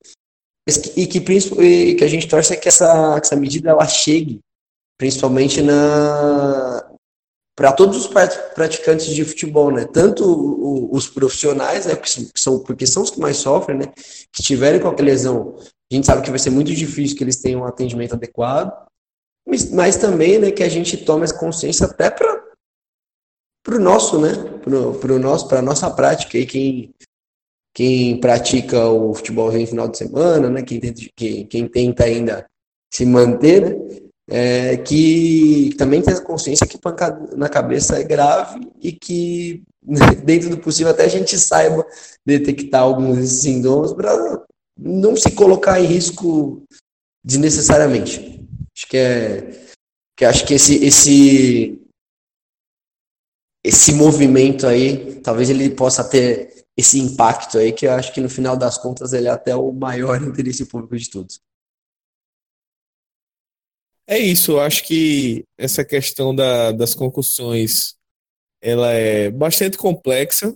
E 0.97 1.07
que, 1.07 1.19
e 1.19 1.95
que 1.97 2.05
a 2.05 2.09
gente 2.09 2.29
torce 2.29 2.53
é 2.53 2.57
que 2.57 2.69
essa, 2.69 3.21
que 3.21 3.27
essa 3.27 3.37
medida 3.37 3.71
ela 3.71 3.87
chegue 3.87 4.41
principalmente 4.99 5.63
na 5.63 6.83
para 7.57 7.73
todos 7.73 7.97
os 7.97 8.07
praticantes 8.55 9.07
de 9.07 9.25
futebol, 9.25 9.71
né? 9.73 9.87
Tanto 9.87 10.93
os 10.95 11.09
profissionais, 11.09 11.87
né? 11.87 11.97
Que 11.97 12.31
são, 12.39 12.59
porque 12.59 12.87
são 12.87 13.03
os 13.03 13.11
que 13.11 13.19
mais 13.19 13.39
sofrem, 13.39 13.79
né? 13.79 13.87
Que 14.31 14.43
tiverem 14.43 14.79
qualquer 14.79 15.05
lesão, 15.05 15.57
a 15.91 15.95
gente 15.95 16.07
sabe 16.07 16.21
que 16.21 16.29
vai 16.29 16.39
ser 16.39 16.51
muito 16.51 16.75
difícil 16.75 17.17
que 17.17 17.25
eles 17.25 17.37
tenham 17.37 17.63
um 17.63 17.65
atendimento 17.65 18.15
adequado, 18.15 18.87
mas, 19.49 19.71
mas 19.71 19.97
também, 19.97 20.39
né? 20.39 20.51
Que 20.51 20.63
a 20.63 20.69
gente 20.69 20.99
tome 20.99 21.25
essa 21.25 21.39
consciência 21.39 21.87
até 21.87 22.11
para 22.11 22.45
para 23.65 23.77
o 23.77 23.81
nosso, 23.81 24.21
né? 24.21 24.33
Para 25.01 25.13
o 25.15 25.19
nosso, 25.19 25.49
para 25.49 25.63
nossa 25.63 25.91
prática 25.91 26.37
aí 26.37 26.47
quem 26.47 26.95
quem 27.75 28.21
pratica 28.21 28.89
o 28.89 29.15
futebol 29.15 29.53
no 29.53 29.67
final 29.67 29.89
de 29.89 29.99
semana, 29.99 30.51
né? 30.51 30.63
Quem 30.63 30.79
tenta, 30.79 31.01
quem, 31.15 31.47
quem 31.47 31.69
tenta 31.69 32.05
ainda 32.05 32.47
se 32.93 33.05
manter, 33.07 33.63
né? 33.63 34.06
É, 34.29 34.77
que 34.79 35.75
também 35.79 36.03
tem 36.03 36.21
consciência 36.23 36.67
que 36.67 36.79
pancada 36.79 37.37
na 37.37 37.49
cabeça 37.49 37.99
é 37.99 38.05
grave 38.05 38.61
e 38.81 38.93
que, 38.93 39.63
dentro 40.25 40.51
do 40.51 40.59
possível, 40.59 40.93
até 40.93 41.05
a 41.05 41.09
gente 41.09 41.39
saiba 41.39 41.87
detectar 42.25 42.83
alguns 42.83 43.17
desses 43.17 43.41
sintomas 43.41 43.93
para 43.93 44.45
não 44.79 45.17
se 45.17 45.31
colocar 45.31 45.81
em 45.81 45.87
risco 45.87 46.63
desnecessariamente. 47.25 48.45
Acho 48.75 48.89
que 48.89 48.97
é 48.97 49.67
que 50.17 50.25
acho 50.25 50.47
que 50.47 50.55
esse 50.55 50.85
esse 50.85 51.79
esse 53.65 53.93
movimento 53.93 54.67
aí, 54.67 55.21
talvez 55.21 55.51
ele 55.51 55.71
possa 55.71 56.05
ter 56.05 56.65
esse 56.77 57.01
impacto 57.01 57.59
aí 57.59 57.73
que 57.73 57.87
eu 57.87 57.93
acho 57.93 58.13
que 58.13 58.21
no 58.21 58.29
final 58.29 58.57
das 58.57 58.79
contas 58.79 59.13
ele 59.13 59.27
é 59.27 59.31
até 59.31 59.57
o 59.57 59.73
maior 59.73 60.21
interesse 60.23 60.67
público 60.67 60.97
de 60.97 61.11
todos. 61.11 61.41
É 64.07 64.19
isso, 64.19 64.53
eu 64.53 64.61
acho 64.61 64.85
que 64.85 65.45
essa 65.59 65.85
questão 65.85 66.35
da, 66.35 66.71
das 66.71 66.95
concussões 66.95 67.97
ela 68.61 68.93
é 68.93 69.31
bastante 69.31 69.77
complexa 69.77 70.55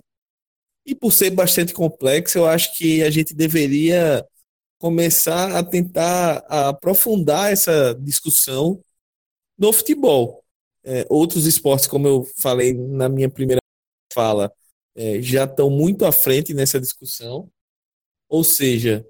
e 0.86 0.94
por 0.94 1.12
ser 1.12 1.30
bastante 1.30 1.72
complexa, 1.72 2.38
eu 2.38 2.46
acho 2.46 2.76
que 2.76 3.02
a 3.02 3.10
gente 3.10 3.34
deveria 3.34 4.26
começar 4.78 5.56
a 5.56 5.62
tentar 5.62 6.38
aprofundar 6.48 7.52
essa 7.52 7.94
discussão 7.94 8.82
no 9.58 9.72
futebol. 9.72 10.42
É, 10.82 11.06
outros 11.10 11.46
esportes, 11.46 11.86
como 11.86 12.08
eu 12.08 12.24
falei 12.38 12.72
na 12.72 13.08
minha 13.08 13.28
primeira 13.28 13.60
fala, 14.12 14.52
é, 14.94 15.20
já 15.20 15.44
estão 15.44 15.70
muito 15.70 16.04
à 16.04 16.12
frente 16.12 16.54
nessa 16.54 16.80
discussão. 16.80 17.50
Ou 18.28 18.42
seja, 18.42 19.06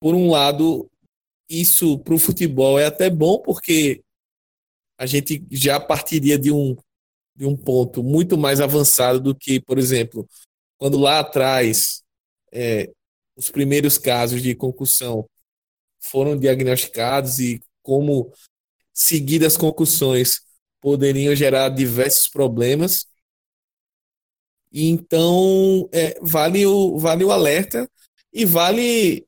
por 0.00 0.14
um 0.14 0.30
lado, 0.30 0.90
isso 1.50 1.98
para 1.98 2.14
o 2.14 2.18
futebol 2.18 2.78
é 2.78 2.86
até 2.86 3.10
bom, 3.10 3.40
porque 3.40 4.02
a 4.96 5.04
gente 5.04 5.44
já 5.50 5.80
partiria 5.80 6.38
de 6.38 6.52
um, 6.52 6.76
de 7.34 7.44
um 7.44 7.56
ponto 7.56 8.02
muito 8.02 8.38
mais 8.38 8.60
avançado 8.60 9.20
do 9.20 9.34
que, 9.34 9.60
por 9.60 9.78
exemplo, 9.78 10.28
quando 10.78 10.98
lá 10.98 11.18
atrás 11.18 12.02
é, 12.52 12.90
os 13.36 13.50
primeiros 13.50 13.98
casos 13.98 14.42
de 14.42 14.54
concussão 14.54 15.28
foram 15.98 16.36
diagnosticados 16.36 17.38
e 17.38 17.60
como 17.82 18.32
seguidas 18.92 19.56
concussões 19.56 20.42
poderiam 20.80 21.34
gerar 21.34 21.70
diversos 21.70 22.28
problemas. 22.28 23.06
Então 24.72 25.88
é, 25.92 26.18
vale, 26.20 26.64
o, 26.66 26.98
vale 26.98 27.24
o 27.24 27.32
alerta 27.32 27.90
e 28.32 28.44
vale 28.44 29.26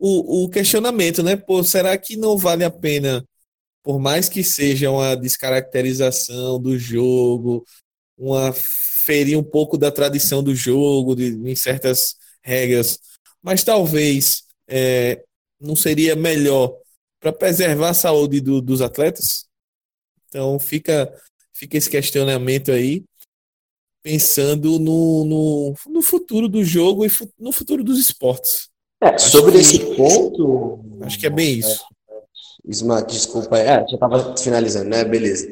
o, 0.00 0.44
o 0.44 0.48
questionamento, 0.48 1.22
né? 1.22 1.36
Pô, 1.36 1.62
será 1.62 1.96
que 1.98 2.16
não 2.16 2.38
vale 2.38 2.64
a 2.64 2.70
pena, 2.70 3.22
por 3.82 4.00
mais 4.00 4.28
que 4.28 4.42
seja 4.42 4.90
uma 4.90 5.14
descaracterização 5.14 6.58
do 6.58 6.78
jogo, 6.78 7.64
uma 8.16 8.52
ferir 8.52 9.38
um 9.38 9.44
pouco 9.44 9.76
da 9.76 9.90
tradição 9.92 10.42
do 10.42 10.54
jogo, 10.54 11.14
de, 11.14 11.26
em 11.26 11.54
certas 11.54 12.16
regras, 12.42 12.98
mas 13.42 13.62
talvez 13.62 14.44
é, 14.66 15.22
não 15.60 15.76
seria 15.76 16.16
melhor 16.16 16.74
para 17.20 17.32
preservar 17.32 17.90
a 17.90 17.94
saúde 17.94 18.40
do, 18.40 18.62
dos 18.62 18.80
atletas? 18.80 19.46
Então 20.28 20.58
fica, 20.58 21.12
fica 21.52 21.76
esse 21.76 21.90
questionamento 21.90 22.72
aí, 22.72 23.04
pensando 24.02 24.78
no, 24.78 25.24
no, 25.26 25.74
no 25.88 26.02
futuro 26.02 26.48
do 26.48 26.64
jogo 26.64 27.04
e 27.04 27.10
no 27.38 27.52
futuro 27.52 27.84
dos 27.84 27.98
esportes. 27.98 28.69
É, 29.02 29.16
sobre 29.18 29.52
que, 29.52 29.58
esse 29.58 29.78
ponto. 29.96 30.80
Acho 31.02 31.18
que 31.18 31.26
é 31.26 31.30
bem 31.30 31.58
isso. 31.58 31.84
Isma, 32.64 33.02
desculpa, 33.02 33.58
é, 33.58 33.86
já 33.88 33.94
estava 33.94 34.36
finalizando, 34.36 34.90
né? 34.90 35.04
Beleza. 35.04 35.50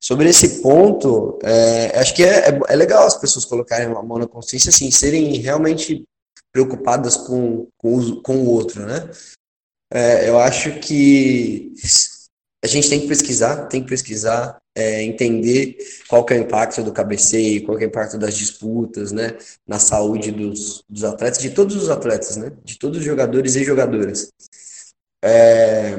Sobre 0.00 0.28
esse 0.28 0.62
ponto, 0.62 1.38
é, 1.42 1.98
acho 1.98 2.14
que 2.14 2.24
é, 2.24 2.48
é, 2.48 2.60
é, 2.68 2.76
legal 2.76 3.06
as 3.06 3.16
pessoas 3.16 3.44
colocarem 3.44 3.86
a 3.86 4.02
mão 4.02 4.18
na 4.18 4.26
consciência, 4.26 4.70
assim, 4.70 4.90
serem 4.90 5.36
realmente 5.36 6.04
preocupadas 6.52 7.16
com, 7.16 7.68
com, 7.76 7.96
o, 7.96 8.22
com 8.22 8.36
o 8.36 8.50
outro, 8.50 8.86
né? 8.86 9.10
É, 9.92 10.28
eu 10.28 10.38
acho 10.38 10.78
que 10.80 11.72
a 12.64 12.66
gente 12.66 12.88
tem 12.88 13.00
que 13.00 13.08
pesquisar, 13.08 13.66
tem 13.66 13.82
que 13.82 13.88
pesquisar, 13.88 14.58
é, 14.76 15.02
entender 15.02 15.78
qual 16.06 16.22
que 16.22 16.34
é 16.34 16.36
o 16.36 16.40
impacto 16.40 16.82
do 16.82 16.92
cabeceio, 16.92 17.64
qual 17.64 17.78
que 17.78 17.84
é 17.84 17.86
o 17.86 17.88
impacto 17.88 18.18
das 18.18 18.36
disputas, 18.36 19.10
né, 19.10 19.34
na 19.66 19.78
saúde 19.78 20.30
dos, 20.30 20.84
dos 20.86 21.02
atletas, 21.02 21.38
de 21.38 21.50
todos 21.50 21.74
os 21.74 21.88
atletas, 21.88 22.36
né, 22.36 22.52
de 22.62 22.78
todos 22.78 22.98
os 22.98 23.04
jogadores 23.04 23.56
e 23.56 23.64
jogadoras, 23.64 24.30
é, 25.24 25.96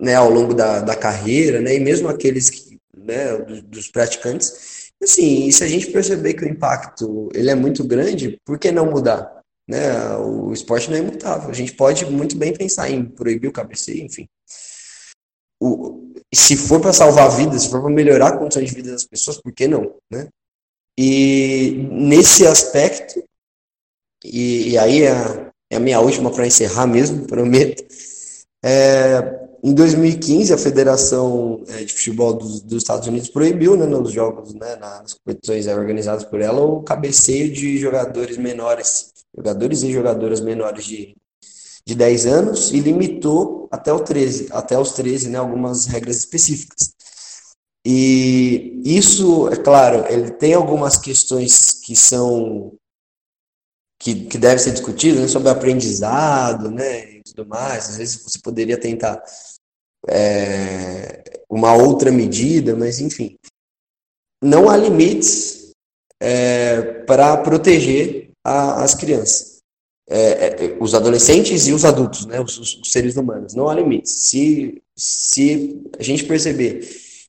né, 0.00 0.14
ao 0.14 0.30
longo 0.30 0.54
da, 0.54 0.80
da 0.80 0.96
carreira, 0.96 1.60
né, 1.60 1.74
e 1.74 1.80
mesmo 1.80 2.08
aqueles 2.08 2.48
que, 2.48 2.78
né, 2.96 3.36
dos, 3.36 3.62
dos 3.62 3.88
praticantes, 3.88 4.90
assim, 5.02 5.50
se 5.50 5.62
a 5.62 5.68
gente 5.68 5.90
perceber 5.90 6.32
que 6.32 6.44
o 6.44 6.48
impacto 6.48 7.28
ele 7.34 7.50
é 7.50 7.54
muito 7.54 7.84
grande, 7.84 8.40
por 8.46 8.58
que 8.58 8.72
não 8.72 8.90
mudar? 8.90 9.36
Né, 9.68 10.16
o 10.18 10.52
esporte 10.52 10.88
não 10.88 10.96
é 10.96 11.00
imutável, 11.00 11.50
a 11.50 11.52
gente 11.52 11.72
pode 11.72 12.06
muito 12.06 12.36
bem 12.36 12.54
pensar 12.54 12.88
em 12.88 13.04
proibir 13.04 13.48
o 13.48 13.52
cabeceio, 13.52 14.04
enfim, 14.04 14.26
o, 15.60 16.05
se 16.34 16.56
for 16.56 16.80
para 16.80 16.92
salvar 16.92 17.30
vidas, 17.36 17.62
se 17.62 17.70
for 17.70 17.80
para 17.80 17.90
melhorar 17.90 18.28
a 18.28 18.36
condição 18.36 18.62
de 18.62 18.74
vida 18.74 18.92
das 18.92 19.04
pessoas, 19.04 19.40
por 19.40 19.52
que 19.52 19.68
não, 19.68 19.94
né? 20.10 20.28
E 20.98 21.88
nesse 21.90 22.46
aspecto, 22.46 23.22
e, 24.24 24.70
e 24.70 24.78
aí 24.78 25.02
é, 25.02 25.50
é, 25.70 25.76
a 25.76 25.80
minha 25.80 26.00
última 26.00 26.30
para 26.30 26.46
encerrar 26.46 26.86
mesmo, 26.86 27.26
prometo. 27.28 27.84
É, 28.64 29.46
em 29.62 29.74
2015, 29.74 30.52
a 30.52 30.58
Federação 30.58 31.62
é, 31.68 31.84
de 31.84 31.92
Futebol 31.92 32.34
dos, 32.34 32.60
dos, 32.60 32.82
Estados 32.82 33.06
Unidos 33.08 33.28
proibiu, 33.28 33.76
né, 33.76 33.84
nos 33.84 34.12
jogos, 34.12 34.54
né, 34.54 34.76
nas 34.76 35.14
competições 35.14 35.66
organizadas 35.66 36.24
por 36.24 36.40
ela, 36.40 36.60
o 36.60 36.82
cabeceio 36.82 37.52
de 37.52 37.76
jogadores 37.78 38.36
menores, 38.36 39.12
jogadores 39.34 39.82
e 39.82 39.92
jogadoras 39.92 40.40
menores 40.40 40.84
de, 40.84 41.14
de 41.86 41.94
10 41.94 42.26
anos 42.26 42.72
e 42.72 42.80
limitou 42.80 43.68
até 43.70 43.92
o 43.92 44.00
13, 44.00 44.48
até 44.50 44.78
os 44.78 44.92
13, 44.92 45.30
né, 45.30 45.38
algumas 45.38 45.86
regras 45.86 46.16
específicas. 46.16 46.94
E 47.86 48.82
isso, 48.84 49.48
é 49.48 49.56
claro, 49.56 50.04
ele 50.12 50.32
tem 50.32 50.54
algumas 50.54 50.96
questões 50.96 51.72
que 51.72 51.94
são 51.94 52.74
que, 53.98 54.26
que 54.26 54.36
devem 54.36 54.58
ser 54.58 54.72
discutidas 54.72 55.20
né, 55.20 55.28
sobre 55.28 55.48
aprendizado, 55.48 56.70
né, 56.70 57.18
e 57.18 57.22
tudo 57.22 57.46
mais. 57.46 57.90
Às 57.90 57.96
vezes 57.96 58.22
você 58.22 58.38
poderia 58.40 58.78
tentar 58.78 59.22
é, 60.08 61.22
uma 61.48 61.74
outra 61.74 62.10
medida, 62.10 62.74
mas 62.74 62.98
enfim, 62.98 63.38
não 64.42 64.68
há 64.68 64.76
limites 64.76 65.70
é, 66.20 66.82
para 67.04 67.36
proteger 67.36 68.32
a, 68.44 68.82
as 68.82 68.94
crianças 68.94 69.55
é, 70.08 70.18
é, 70.18 70.76
os 70.80 70.94
adolescentes 70.94 71.66
e 71.66 71.72
os 71.72 71.84
adultos, 71.84 72.26
né, 72.26 72.40
os, 72.40 72.58
os, 72.58 72.92
seres 72.92 73.16
humanos. 73.16 73.54
Não 73.54 73.68
há 73.68 73.74
limites. 73.74 74.12
Se, 74.12 74.80
se 74.94 75.82
a 75.98 76.02
gente 76.02 76.24
perceber 76.24 76.88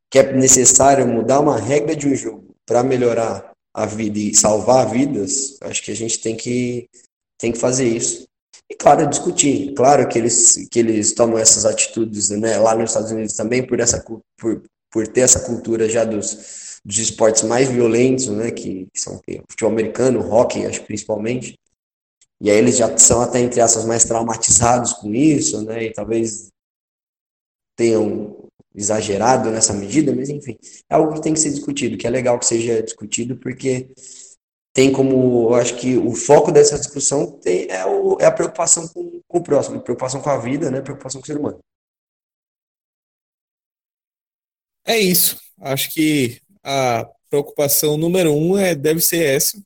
que 0.09 0.19
é 0.19 0.33
necessário 0.33 1.07
mudar 1.07 1.39
uma 1.39 1.57
regra 1.59 1.95
de 1.95 2.07
um 2.07 2.15
jogo 2.15 2.55
para 2.65 2.83
melhorar 2.83 3.51
a 3.73 3.85
vida 3.85 4.19
e 4.19 4.35
salvar 4.35 4.89
vidas, 4.89 5.57
acho 5.61 5.83
que 5.83 5.91
a 5.91 5.95
gente 5.95 6.19
tem 6.19 6.35
que, 6.35 6.87
tem 7.37 7.51
que 7.51 7.57
fazer 7.57 7.87
isso. 7.87 8.27
E 8.69 8.75
claro, 8.75 9.07
discutir. 9.07 9.73
Claro 9.73 10.07
que 10.07 10.17
eles, 10.17 10.67
que 10.69 10.79
eles 10.79 11.13
tomam 11.13 11.37
essas 11.37 11.65
atitudes 11.65 12.29
né, 12.29 12.57
lá 12.57 12.75
nos 12.75 12.91
Estados 12.91 13.11
Unidos 13.11 13.33
também 13.33 13.65
por, 13.65 13.79
essa, 13.79 14.03
por, 14.37 14.63
por 14.91 15.07
ter 15.07 15.21
essa 15.21 15.39
cultura 15.39 15.89
já 15.89 16.03
dos, 16.03 16.79
dos 16.83 16.97
esportes 16.97 17.43
mais 17.43 17.69
violentos, 17.69 18.27
né, 18.27 18.51
que, 18.51 18.87
que 18.93 18.99
são 18.99 19.15
o 19.15 19.21
futebol 19.49 19.71
americano, 19.71 20.19
o 20.19 20.31
hockey, 20.31 20.65
acho 20.65 20.83
principalmente. 20.83 21.57
E 22.39 22.52
aí 22.52 22.58
eles 22.58 22.78
já 22.78 22.95
são 22.97 23.21
até, 23.21 23.39
entre 23.39 23.60
aspas, 23.62 23.86
mais 23.86 24.06
traumatizados 24.06 24.93
com 24.93 25.13
isso, 25.13 25.63
né, 25.63 25.86
e 25.86 25.93
talvez 25.93 26.50
tenham 27.76 28.47
exagerado 28.76 29.50
nessa 29.50 29.73
medida, 29.73 30.15
mas 30.15 30.30
enfim, 30.30 30.58
é 30.89 30.95
algo 30.95 31.13
que 31.13 31.21
tem 31.21 31.34
que 31.34 31.39
ser 31.39 31.50
discutido, 31.50 31.97
que 31.97 32.06
é 32.06 32.10
legal 32.10 32.38
que 32.38 32.45
seja 32.45 32.82
discutido, 32.84 33.38
porque 33.38 33.91
tem 34.71 34.91
como, 34.91 35.50
eu 35.50 35.56
acho 35.56 35.76
que 35.76 35.97
o 35.97 36.13
foco 36.13 36.52
dessa 36.52 36.78
discussão 36.78 37.32
tem, 37.39 37.67
é, 37.71 37.84
o, 37.86 38.17
é 38.19 38.26
a 38.26 38.32
preocupação 38.32 38.88
com, 38.88 39.19
com 39.28 39.38
o 39.39 39.43
próximo, 39.43 39.82
preocupação 39.82 40.21
com 40.21 40.30
a 40.30 40.38
vida, 40.38 40.69
né, 40.69 40.82
preocupação 40.82 41.19
com 41.19 41.26
o 41.26 41.28
ser 41.28 41.38
humano. 41.38 41.60
É 44.86 44.97
isso. 44.97 45.38
Acho 45.60 45.89
que 45.89 46.39
a 46.63 47.06
preocupação 47.30 47.97
número 47.97 48.32
um 48.34 48.58
é, 48.58 48.73
deve 48.73 49.02
ser 49.02 49.23
essa. 49.23 49.62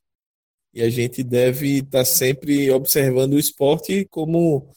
E 0.74 0.82
a 0.82 0.90
gente 0.90 1.24
deve 1.24 1.80
estar 1.80 2.00
tá 2.00 2.06
sempre 2.06 2.72
observando 2.72 3.34
o 3.34 3.40
esporte 3.40 4.06
como 4.10 4.70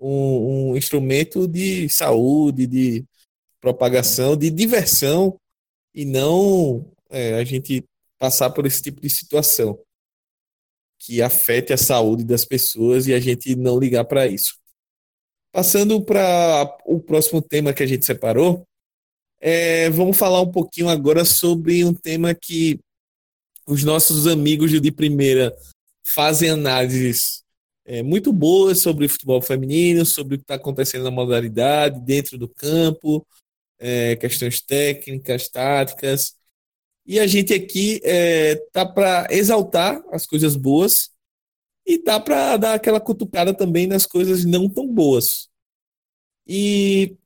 um, 0.00 0.70
um 0.70 0.76
instrumento 0.76 1.46
de 1.46 1.88
saúde, 1.88 2.66
de 2.66 3.04
propagação, 3.60 4.36
de 4.36 4.50
diversão, 4.50 5.38
e 5.94 6.04
não 6.04 6.90
é, 7.10 7.34
a 7.34 7.44
gente 7.44 7.84
passar 8.18 8.50
por 8.50 8.66
esse 8.66 8.82
tipo 8.82 9.00
de 9.00 9.08
situação 9.08 9.78
que 10.98 11.20
afete 11.20 11.72
a 11.72 11.76
saúde 11.76 12.24
das 12.24 12.44
pessoas 12.44 13.06
e 13.06 13.12
a 13.12 13.20
gente 13.20 13.54
não 13.54 13.78
ligar 13.78 14.04
para 14.04 14.26
isso. 14.26 14.58
Passando 15.52 16.02
para 16.02 16.76
o 16.86 16.98
próximo 16.98 17.40
tema 17.40 17.72
que 17.72 17.82
a 17.82 17.86
gente 17.86 18.06
separou, 18.06 18.66
é, 19.40 19.90
vamos 19.90 20.16
falar 20.16 20.40
um 20.40 20.50
pouquinho 20.50 20.88
agora 20.88 21.24
sobre 21.24 21.84
um 21.84 21.92
tema 21.92 22.34
que 22.34 22.80
os 23.66 23.84
nossos 23.84 24.26
amigos 24.26 24.70
de 24.70 24.92
primeira 24.92 25.56
fazem 26.04 26.50
análises 26.50 27.44
é, 27.84 28.02
muito 28.02 28.32
boas 28.32 28.78
sobre 28.80 29.06
o 29.06 29.08
futebol 29.08 29.42
feminino, 29.42 30.06
sobre 30.06 30.34
o 30.34 30.38
que 30.38 30.44
está 30.44 30.54
acontecendo 30.54 31.04
na 31.04 31.10
modalidade, 31.10 32.00
dentro 32.00 32.38
do 32.38 32.48
campo, 32.48 33.26
é, 33.78 34.16
questões 34.16 34.60
técnicas, 34.60 35.48
táticas. 35.48 36.34
E 37.06 37.20
a 37.20 37.26
gente 37.26 37.52
aqui 37.52 38.00
é, 38.02 38.56
tá 38.72 38.86
para 38.86 39.26
exaltar 39.30 40.02
as 40.10 40.24
coisas 40.24 40.56
boas 40.56 41.10
e 41.86 41.98
tá 41.98 42.18
para 42.18 42.56
dar 42.56 42.74
aquela 42.74 43.00
cutucada 43.00 43.52
também 43.52 43.86
nas 43.86 44.06
coisas 44.06 44.44
não 44.44 44.68
tão 44.68 44.88
boas. 44.92 45.50
E 46.46 47.16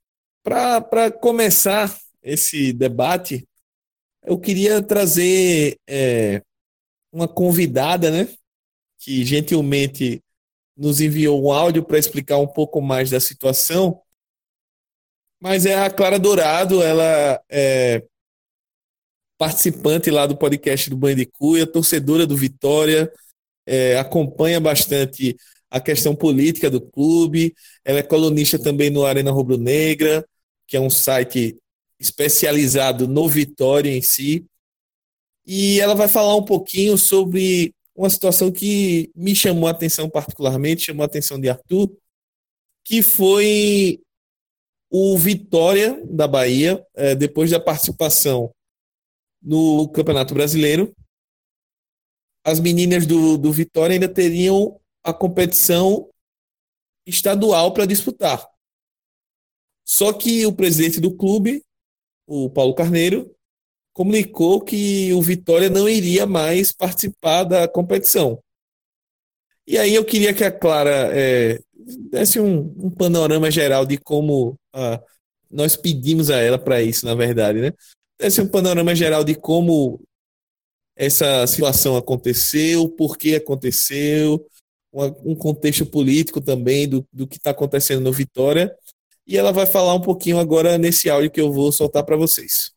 para 0.42 1.10
começar 1.10 1.96
esse 2.22 2.72
debate, 2.72 3.46
eu 4.28 4.38
queria 4.38 4.82
trazer 4.82 5.78
é, 5.88 6.42
uma 7.10 7.26
convidada, 7.26 8.10
né, 8.10 8.28
que 8.98 9.24
gentilmente 9.24 10.22
nos 10.76 11.00
enviou 11.00 11.42
um 11.42 11.50
áudio 11.50 11.82
para 11.82 11.98
explicar 11.98 12.38
um 12.38 12.46
pouco 12.46 12.80
mais 12.80 13.10
da 13.10 13.18
situação. 13.18 14.00
Mas 15.40 15.66
é 15.66 15.74
a 15.74 15.90
Clara 15.90 16.18
Dourado, 16.18 16.82
ela 16.82 17.40
é 17.48 18.04
participante 19.38 20.10
lá 20.10 20.26
do 20.26 20.36
podcast 20.36 20.90
do 20.90 21.14
de 21.14 21.26
Cuia, 21.26 21.66
torcedora 21.66 22.26
do 22.26 22.36
Vitória, 22.36 23.10
é, 23.64 23.96
acompanha 23.98 24.60
bastante 24.60 25.36
a 25.70 25.80
questão 25.80 26.14
política 26.14 26.70
do 26.70 26.80
clube, 26.80 27.54
ela 27.84 28.00
é 28.00 28.02
colunista 28.02 28.58
também 28.58 28.90
no 28.90 29.06
Arena 29.06 29.30
Rubro 29.30 29.56
Negra, 29.56 30.26
que 30.66 30.76
é 30.76 30.80
um 30.80 30.90
site 30.90 31.56
especializado 31.98 33.08
no 33.08 33.28
Vitória 33.28 33.90
em 33.90 34.02
si. 34.02 34.46
E 35.46 35.80
ela 35.80 35.94
vai 35.94 36.08
falar 36.08 36.36
um 36.36 36.44
pouquinho 36.44 36.96
sobre 36.96 37.74
uma 37.96 38.08
situação 38.08 38.52
que 38.52 39.10
me 39.14 39.34
chamou 39.34 39.66
a 39.66 39.72
atenção 39.72 40.08
particularmente, 40.08 40.84
chamou 40.84 41.02
a 41.02 41.06
atenção 41.06 41.40
de 41.40 41.48
Arthur, 41.48 41.90
que 42.84 43.02
foi 43.02 44.00
o 44.90 45.18
Vitória 45.18 46.00
da 46.06 46.28
Bahia, 46.28 46.84
é, 46.94 47.14
depois 47.14 47.50
da 47.50 47.58
participação 47.58 48.54
no 49.42 49.88
Campeonato 49.88 50.32
Brasileiro. 50.32 50.94
As 52.44 52.60
meninas 52.60 53.04
do, 53.04 53.36
do 53.36 53.52
Vitória 53.52 53.94
ainda 53.94 54.08
teriam 54.08 54.80
a 55.02 55.12
competição 55.12 56.08
estadual 57.06 57.72
para 57.72 57.86
disputar. 57.86 58.46
Só 59.84 60.12
que 60.12 60.46
o 60.46 60.52
presidente 60.52 61.00
do 61.00 61.16
clube 61.16 61.64
o 62.28 62.50
Paulo 62.50 62.74
Carneiro, 62.74 63.34
comunicou 63.94 64.60
que 64.60 65.12
o 65.14 65.22
Vitória 65.22 65.70
não 65.70 65.88
iria 65.88 66.26
mais 66.26 66.70
participar 66.70 67.42
da 67.42 67.66
competição. 67.66 68.38
E 69.66 69.76
aí 69.76 69.94
eu 69.94 70.04
queria 70.04 70.32
que 70.32 70.44
a 70.44 70.52
Clara 70.52 71.10
é, 71.12 71.58
desse 72.10 72.38
um, 72.38 72.72
um, 72.78 72.90
panorama 72.90 73.50
geral 73.50 73.84
de 73.84 73.98
como 73.98 74.56
ah, 74.72 75.02
nós 75.50 75.74
pedimos 75.74 76.30
a 76.30 76.36
ela 76.36 76.58
para 76.58 76.82
isso, 76.82 77.04
na 77.06 77.14
verdade, 77.14 77.60
né? 77.60 77.72
Desse 78.20 78.40
um 78.40 78.48
panorama 78.48 78.94
geral 78.94 79.24
de 79.24 79.34
como 79.34 80.00
essa 80.94 81.46
situação 81.46 81.96
aconteceu, 81.96 82.88
por 82.88 83.16
que 83.16 83.34
aconteceu, 83.34 84.44
um 85.24 85.34
contexto 85.34 85.86
político 85.86 86.40
também 86.40 86.88
do, 86.88 87.06
do 87.12 87.26
que 87.26 87.36
está 87.36 87.50
acontecendo 87.50 88.02
no 88.02 88.12
Vitória 88.12 88.74
e 89.28 89.36
ela 89.36 89.52
vai 89.52 89.66
falar 89.66 89.94
um 89.94 90.00
pouquinho 90.00 90.38
agora 90.38 90.78
nesse 90.78 91.10
áudio 91.10 91.30
que 91.30 91.40
eu 91.40 91.52
vou 91.52 91.70
soltar 91.70 92.02
para 92.02 92.16
vocês. 92.16 92.72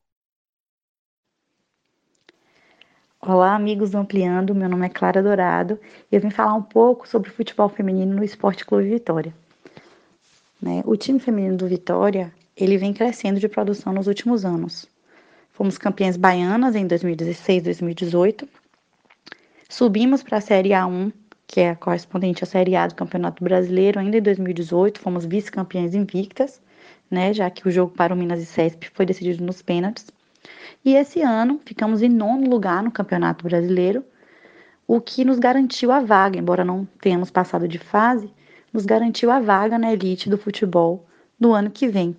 Olá, 3.22 3.56
amigos 3.56 3.92
do 3.92 3.98
Ampliando. 3.98 4.54
Meu 4.54 4.68
nome 4.68 4.86
é 4.86 4.90
Clara 4.90 5.24
Dourado 5.24 5.80
e 6.12 6.16
eu 6.16 6.20
vim 6.20 6.30
falar 6.30 6.54
um 6.54 6.62
pouco 6.62 7.08
sobre 7.08 7.30
futebol 7.30 7.70
feminino 7.70 8.14
no 8.14 8.24
Esporte 8.24 8.66
Clube 8.66 8.90
Vitória. 8.90 9.34
Né? 10.62 10.84
O 10.86 10.98
time 10.98 11.20
feminino 11.20 11.56
do 11.56 11.68
Vitória 11.68 12.34
ele 12.58 12.78
vem 12.78 12.94
crescendo 12.94 13.40
de 13.40 13.48
produção 13.48 13.94
nos 13.94 14.08
últimos 14.08 14.44
anos. 14.44 14.86
Fomos 15.54 15.78
campeãs 15.78 16.18
baianas 16.18 16.76
em 16.76 16.86
2016, 16.86 17.64
2018. 17.64 18.48
Subimos 19.70 20.22
para 20.22 20.40
a 20.40 20.42
Série 20.42 20.70
A1 20.70 21.14
que 21.52 21.60
é 21.60 21.72
a 21.72 21.76
correspondente 21.76 22.46
à 22.46 22.48
Série 22.48 22.78
A 22.78 22.88
do 22.88 22.96
Campeonato 22.96 23.44
Brasileiro, 23.44 24.00
ainda 24.00 24.18
em 24.18 24.22
2018, 24.22 25.02
fomos 25.02 25.26
vice-campeãs 25.26 25.94
invictas, 25.94 26.62
né, 27.10 27.34
já 27.34 27.50
que 27.50 27.68
o 27.68 27.72
jogo 27.72 27.94
para 27.94 28.14
o 28.14 28.18
Minas 28.18 28.42
e 28.42 28.46
Cesp 28.46 28.86
foi 28.94 29.06
decidido 29.06 29.44
nos 29.44 29.62
pênaltis. 29.62 30.08
E 30.84 30.96
esse 30.96 31.22
ano 31.22 31.60
ficamos 31.66 32.02
em 32.02 32.08
nono 32.08 32.50
lugar 32.50 32.82
no 32.82 32.90
Campeonato 32.90 33.44
Brasileiro, 33.44 34.02
o 34.88 35.02
que 35.02 35.26
nos 35.26 35.40
garantiu 35.40 35.92
a 35.92 36.00
vaga, 36.00 36.40
embora 36.40 36.64
não 36.64 36.88
tenhamos 37.02 37.30
passado 37.30 37.68
de 37.68 37.78
fase, 37.78 38.34
nos 38.72 38.86
garantiu 38.86 39.30
a 39.30 39.42
vaga 39.42 39.78
na 39.78 39.92
elite 39.92 40.30
do 40.30 40.38
futebol 40.38 41.06
do 41.38 41.52
ano 41.52 41.70
que 41.70 41.86
vem. 41.86 42.16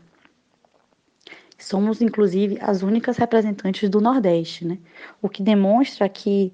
Somos, 1.59 2.03
inclusive, 2.03 2.59
as 2.61 2.83
únicas 2.83 3.17
representantes 3.17 3.89
do 3.89 4.01
Nordeste, 4.01 4.67
né? 4.67 4.79
O 5.23 5.29
que 5.29 5.43
demonstra 5.43 6.09
que 6.09 6.53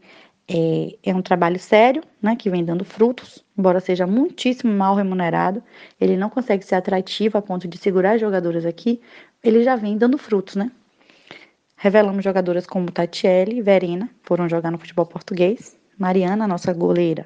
é, 0.48 0.96
é 1.02 1.14
um 1.14 1.20
trabalho 1.20 1.58
sério, 1.58 2.02
né, 2.22 2.34
que 2.34 2.48
vem 2.48 2.64
dando 2.64 2.84
frutos, 2.84 3.44
embora 3.56 3.80
seja 3.80 4.06
muitíssimo 4.06 4.72
mal 4.72 4.94
remunerado, 4.94 5.62
ele 6.00 6.16
não 6.16 6.30
consegue 6.30 6.64
ser 6.64 6.76
atrativo 6.76 7.36
a 7.36 7.42
ponto 7.42 7.68
de 7.68 7.76
segurar 7.76 8.12
as 8.12 8.20
jogadoras 8.20 8.64
aqui, 8.64 9.00
ele 9.44 9.62
já 9.62 9.76
vem 9.76 9.96
dando 9.96 10.16
frutos, 10.16 10.56
né? 10.56 10.70
Revelamos 11.76 12.24
jogadoras 12.24 12.66
como 12.66 12.90
Tatiele 12.90 13.58
e 13.58 13.62
Verena, 13.62 14.10
foram 14.22 14.48
jogar 14.48 14.72
no 14.72 14.78
futebol 14.78 15.06
português. 15.06 15.78
Mariana, 15.96 16.46
nossa 16.48 16.72
goleira, 16.72 17.24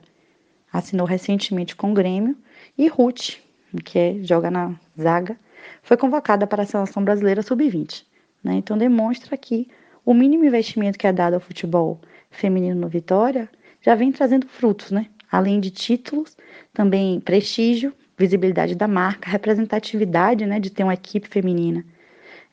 assinou 0.71 1.07
recentemente 1.07 1.75
com 1.75 1.91
o 1.91 1.95
Grêmio. 1.95 2.37
E 2.77 2.87
Ruth, 2.87 3.39
que 3.83 3.99
é, 3.99 4.17
joga 4.23 4.51
na 4.51 4.75
zaga, 5.01 5.39
foi 5.83 5.97
convocada 5.97 6.47
para 6.47 6.65
a 6.65 6.67
seleção 6.67 7.03
brasileira 7.03 7.43
sub-20. 7.43 8.05
Né? 8.45 8.55
Então 8.55 8.77
demonstra 8.77 9.37
que 9.39 9.69
o 10.05 10.13
mínimo 10.13 10.45
investimento 10.45 10.99
que 10.99 11.07
é 11.07 11.13
dado 11.13 11.35
ao 11.35 11.41
futebol 11.41 11.99
feminino 12.33 12.81
no 12.81 12.89
Vitória 12.89 13.49
já 13.81 13.95
vem 13.95 14.13
trazendo 14.13 14.47
frutos, 14.47 14.91
né? 14.91 15.07
Além 15.31 15.61
de 15.61 15.71
títulos, 15.71 16.37
também 16.73 17.21
prestígio, 17.21 17.93
visibilidade 18.19 18.75
da 18.75 18.87
marca, 18.87 19.31
representatividade, 19.31 20.47
né, 20.47 20.61
de 20.61 20.71
ter 20.71 20.85
uma 20.85 20.95
equipe 20.95 21.29
feminina 21.29 21.85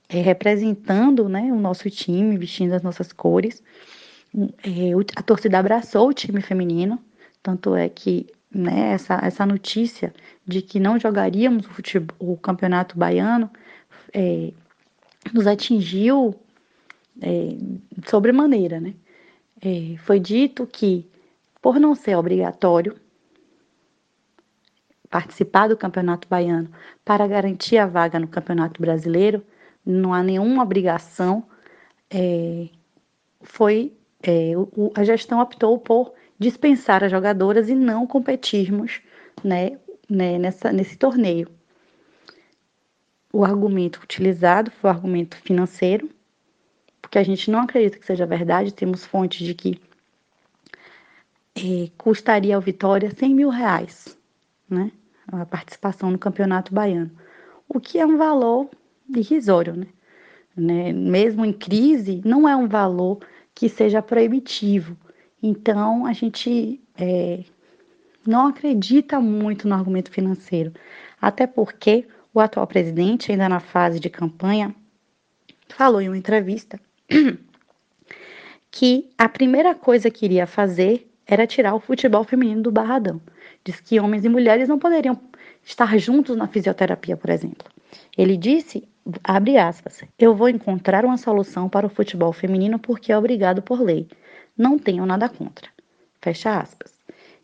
é, 0.10 0.20
representando, 0.20 1.30
né, 1.30 1.52
o 1.54 1.60
nosso 1.60 1.90
time, 1.90 2.36
vestindo 2.36 2.74
as 2.74 2.82
nossas 2.82 3.14
cores. 3.14 3.62
É, 4.36 4.92
a 5.16 5.22
torcida 5.22 5.60
abraçou 5.60 6.10
o 6.10 6.14
time 6.14 6.42
feminino, 6.42 7.00
tanto 7.42 7.76
é 7.76 7.88
que 7.88 8.28
né, 8.52 8.92
essa, 8.94 9.20
essa 9.24 9.46
notícia 9.46 10.12
de 10.46 10.62
que 10.62 10.80
não 10.80 11.00
jogaríamos 11.00 11.68
o, 11.68 11.70
futebol, 11.70 12.16
o 12.20 12.36
campeonato 12.36 12.98
baiano 12.98 13.50
é, 14.12 14.52
nos 15.32 15.46
atingiu 15.46 16.36
é, 17.22 17.56
sobremaneira, 18.08 18.80
né? 18.80 18.96
É, 19.62 19.98
foi 20.00 20.20
dito 20.20 20.66
que, 20.66 21.10
por 21.62 21.80
não 21.80 21.96
ser 21.96 22.16
obrigatório, 22.16 22.96
participar 25.10 25.68
do 25.68 25.78
Campeonato 25.78 26.28
Baiano 26.28 26.70
para 27.04 27.28
garantir 27.28 27.78
a 27.78 27.88
vaga 27.88 28.20
no 28.20 28.28
Campeonato 28.28 28.80
Brasileiro, 28.82 29.44
não 29.86 30.14
há 30.14 30.22
nenhuma 30.22 30.64
obrigação, 30.64 31.44
é, 32.10 32.70
foi 33.42 33.94
é, 34.22 34.54
o, 34.56 34.92
a 34.96 35.04
gestão 35.04 35.40
optou 35.40 35.80
por 35.80 36.14
dispensar 36.38 37.04
as 37.04 37.12
jogadoras 37.12 37.70
e 37.70 37.76
não 37.76 38.06
competirmos 38.06 39.02
né, 39.44 39.78
né, 40.10 40.38
nessa, 40.38 40.72
nesse 40.72 40.98
torneio. 40.98 41.50
O 43.32 43.46
argumento 43.46 44.02
utilizado 44.04 44.72
foi 44.72 44.90
o 44.90 44.94
argumento 44.94 45.38
financeiro, 45.38 46.10
porque 47.02 47.18
a 47.18 47.24
gente 47.24 47.50
não 47.50 47.62
acredita 47.62 47.98
que 47.98 48.06
seja 48.06 48.26
verdade, 48.26 48.74
temos 48.74 49.06
fontes 49.06 49.46
de 49.46 49.54
que 49.54 49.82
é, 51.56 51.90
custaria 51.98 52.56
ao 52.56 52.62
Vitória 52.62 53.12
100 53.12 53.36
mil 53.36 53.50
reais, 53.50 54.18
né? 54.70 54.92
A 55.28 55.46
participação 55.46 56.10
no 56.10 56.18
Campeonato 56.18 56.74
Baiano, 56.74 57.12
o 57.68 57.80
que 57.80 58.00
é 58.00 58.06
um 58.06 58.18
valor 58.18 58.70
irrisório, 59.16 59.76
né? 59.76 59.88
né? 60.56 60.92
Mesmo 60.92 61.46
em 61.46 61.54
crise, 61.54 62.22
não 62.26 62.48
é 62.48 62.56
um 62.56 62.68
valor 62.68 63.20
que 63.54 63.70
seja 63.70 64.02
proibitivo. 64.02 64.98
Então, 65.42 66.06
a 66.06 66.14
gente 66.14 66.82
é, 66.98 67.44
não 68.26 68.48
acredita 68.48 69.20
muito 69.20 69.68
no 69.68 69.76
argumento 69.76 70.12
financeiro, 70.12 70.74
até 71.22 71.46
porque 71.46 72.08
o 72.34 72.40
atual 72.40 72.68
presidente, 72.68 73.32
ainda 73.32 73.50
na 73.50 73.60
fase 73.60 74.00
de 74.00 74.10
campanha, 74.10 74.76
falou 75.68 76.02
em 76.02 76.10
uma 76.10 76.18
entrevista 76.18 76.80
que 78.72 79.10
a 79.18 79.28
primeira 79.28 79.74
coisa 79.76 80.10
que 80.10 80.26
iria 80.26 80.48
fazer 80.48 81.10
era 81.26 81.46
tirar 81.46 81.76
o 81.76 81.80
futebol 81.80 82.24
feminino 82.24 82.62
do 82.62 82.72
barradão. 82.72 83.22
Diz 83.64 83.80
que 83.80 84.00
homens 84.00 84.26
e 84.26 84.30
mulheres 84.30 84.68
não 84.68 84.80
poderiam 84.80 85.20
estar 85.64 85.98
juntos 85.98 86.36
na 86.36 86.48
fisioterapia, 86.48 87.16
por 87.16 87.30
exemplo. 87.30 87.68
Ele 88.18 88.38
disse, 88.38 88.88
abre 89.24 89.58
aspas, 89.58 90.04
eu 90.18 90.36
vou 90.36 90.50
encontrar 90.50 91.06
uma 91.06 91.18
solução 91.18 91.70
para 91.70 91.86
o 91.86 91.90
futebol 91.90 92.34
feminino 92.34 92.80
porque 92.80 93.12
é 93.12 93.18
obrigado 93.18 93.62
por 93.62 93.82
lei. 93.82 94.08
Não 94.58 94.78
tenho 94.78 95.06
nada 95.06 95.30
contra. 95.30 95.70
Fecha 96.22 96.60
aspas. 96.60 96.94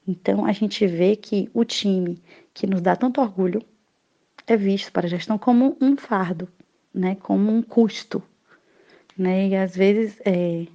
Então 0.08 0.46
a 0.46 0.52
gente 0.52 0.86
vê 0.86 1.16
que 1.16 1.50
o 1.54 1.64
time 1.64 2.22
que 2.54 2.68
nos 2.68 2.82
dá 2.82 2.96
tanto 2.96 3.22
orgulho 3.22 3.62
é 4.48 4.56
visto 4.56 4.92
para 4.92 5.08
a 5.08 5.10
gestão 5.10 5.38
como 5.38 5.76
um 5.82 5.98
fardo, 5.98 6.48
né, 6.94 7.16
como 7.16 7.52
um 7.52 7.62
custo. 7.62 8.22
Né, 9.18 9.48
e 9.48 9.56
às 9.56 9.76
vezes 9.76 10.20
é, 10.26 10.68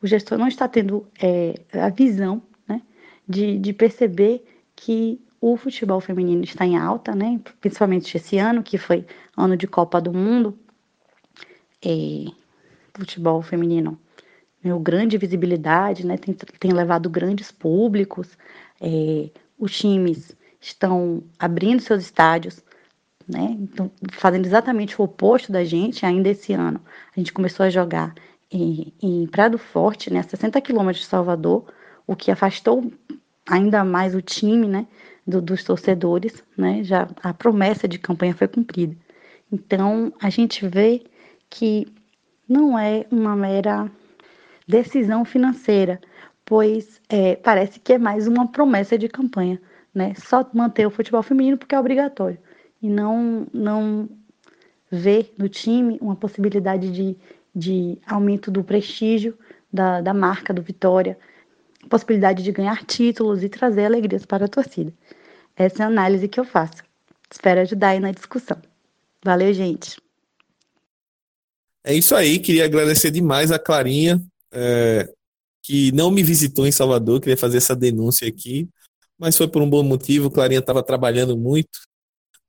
o 0.00 0.06
gestor 0.06 0.38
não 0.38 0.48
está 0.48 0.66
tendo 0.66 1.06
é, 1.20 1.54
a 1.78 1.90
visão 1.90 2.42
né, 2.66 2.80
de, 3.28 3.58
de 3.58 3.72
perceber 3.74 4.42
que 4.74 5.20
o 5.40 5.56
futebol 5.56 6.00
feminino 6.00 6.42
está 6.42 6.64
em 6.64 6.76
alta, 6.76 7.14
né, 7.14 7.38
principalmente 7.60 8.16
esse 8.16 8.38
ano, 8.38 8.62
que 8.62 8.78
foi 8.78 9.04
ano 9.36 9.56
de 9.56 9.66
Copa 9.66 10.00
do 10.00 10.12
Mundo. 10.12 10.58
É, 11.84 12.24
futebol 12.94 13.42
feminino 13.42 13.98
ganhou 14.62 14.80
grande 14.80 15.18
visibilidade, 15.18 16.06
né, 16.06 16.16
tem, 16.16 16.34
tem 16.34 16.72
levado 16.72 17.08
grandes 17.08 17.52
públicos, 17.52 18.36
é, 18.80 19.30
os 19.58 19.76
times 19.78 20.36
estão 20.60 21.22
abrindo 21.38 21.80
seus 21.80 22.02
estádios, 22.02 22.62
né, 23.28 23.56
então, 23.58 23.90
fazendo 24.12 24.46
exatamente 24.46 25.00
o 25.00 25.04
oposto 25.04 25.50
da 25.50 25.64
gente 25.64 26.06
ainda 26.06 26.28
esse 26.28 26.52
ano. 26.52 26.80
A 27.16 27.18
gente 27.18 27.32
começou 27.32 27.66
a 27.66 27.70
jogar 27.70 28.14
em, 28.50 28.92
em 29.02 29.26
Prado 29.26 29.58
Forte, 29.58 30.12
né, 30.12 30.20
a 30.20 30.22
60 30.22 30.60
quilômetros 30.60 31.04
de 31.04 31.10
Salvador, 31.10 31.64
o 32.06 32.14
que 32.14 32.30
afastou 32.30 32.90
ainda 33.48 33.84
mais 33.84 34.14
o 34.14 34.22
time, 34.22 34.66
né, 34.66 34.86
do, 35.26 35.40
dos 35.40 35.64
torcedores, 35.64 36.42
né, 36.56 36.82
já 36.84 37.08
a 37.22 37.34
promessa 37.34 37.88
de 37.88 37.98
campanha 37.98 38.34
foi 38.34 38.48
cumprida. 38.48 38.96
Então, 39.50 40.12
a 40.20 40.30
gente 40.30 40.66
vê 40.66 41.04
que 41.50 41.86
não 42.48 42.78
é 42.78 43.06
uma 43.10 43.36
mera 43.36 43.90
decisão 44.66 45.24
financeira, 45.24 46.00
pois 46.44 47.00
é, 47.08 47.36
parece 47.36 47.80
que 47.80 47.92
é 47.92 47.98
mais 47.98 48.26
uma 48.26 48.46
promessa 48.48 48.96
de 48.96 49.08
campanha, 49.08 49.60
né, 49.94 50.14
só 50.16 50.48
manter 50.52 50.86
o 50.86 50.90
futebol 50.90 51.22
feminino 51.22 51.56
porque 51.58 51.74
é 51.74 51.80
obrigatório, 51.80 52.38
e 52.86 52.90
não, 52.90 53.46
não 53.52 54.08
ver 54.90 55.34
no 55.38 55.48
time 55.48 55.98
uma 56.00 56.16
possibilidade 56.16 56.90
de 56.90 57.16
de 57.56 57.98
aumento 58.06 58.50
do 58.50 58.62
prestígio 58.62 59.34
da, 59.72 60.02
da 60.02 60.12
marca 60.12 60.52
do 60.52 60.60
Vitória, 60.60 61.18
possibilidade 61.88 62.42
de 62.42 62.52
ganhar 62.52 62.84
títulos 62.84 63.42
e 63.42 63.48
trazer 63.48 63.86
alegrias 63.86 64.26
para 64.26 64.44
a 64.44 64.48
torcida. 64.48 64.92
Essa 65.56 65.82
é 65.82 65.86
a 65.86 65.88
análise 65.88 66.28
que 66.28 66.38
eu 66.38 66.44
faço. 66.44 66.84
Espero 67.32 67.62
ajudar 67.62 67.88
aí 67.88 68.00
na 68.00 68.12
discussão. 68.12 68.60
Valeu, 69.24 69.54
gente. 69.54 69.96
É 71.82 71.94
isso 71.94 72.14
aí, 72.14 72.38
queria 72.38 72.66
agradecer 72.66 73.10
demais 73.10 73.50
a 73.50 73.58
Clarinha, 73.58 74.20
é, 74.52 75.08
que 75.62 75.90
não 75.92 76.10
me 76.10 76.22
visitou 76.22 76.66
em 76.66 76.72
Salvador, 76.72 77.20
queria 77.20 77.36
fazer 77.38 77.56
essa 77.56 77.74
denúncia 77.74 78.28
aqui, 78.28 78.68
mas 79.18 79.36
foi 79.36 79.48
por 79.48 79.62
um 79.62 79.70
bom 79.70 79.82
motivo, 79.82 80.30
Clarinha 80.30 80.60
estava 80.60 80.82
trabalhando 80.82 81.36
muito, 81.38 81.70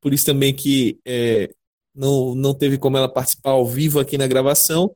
por 0.08 0.13
isso 0.13 0.24
também 0.24 0.56
que 0.56 1.02
é, 1.06 1.54
não, 1.93 2.34
não 2.34 2.54
teve 2.54 2.78
como 2.78 2.96
ela 2.96 3.12
participar 3.12 3.50
ao 3.50 3.67
vivo 3.67 4.00
aqui 4.00 4.17
na 4.17 4.26
gravação, 4.26 4.96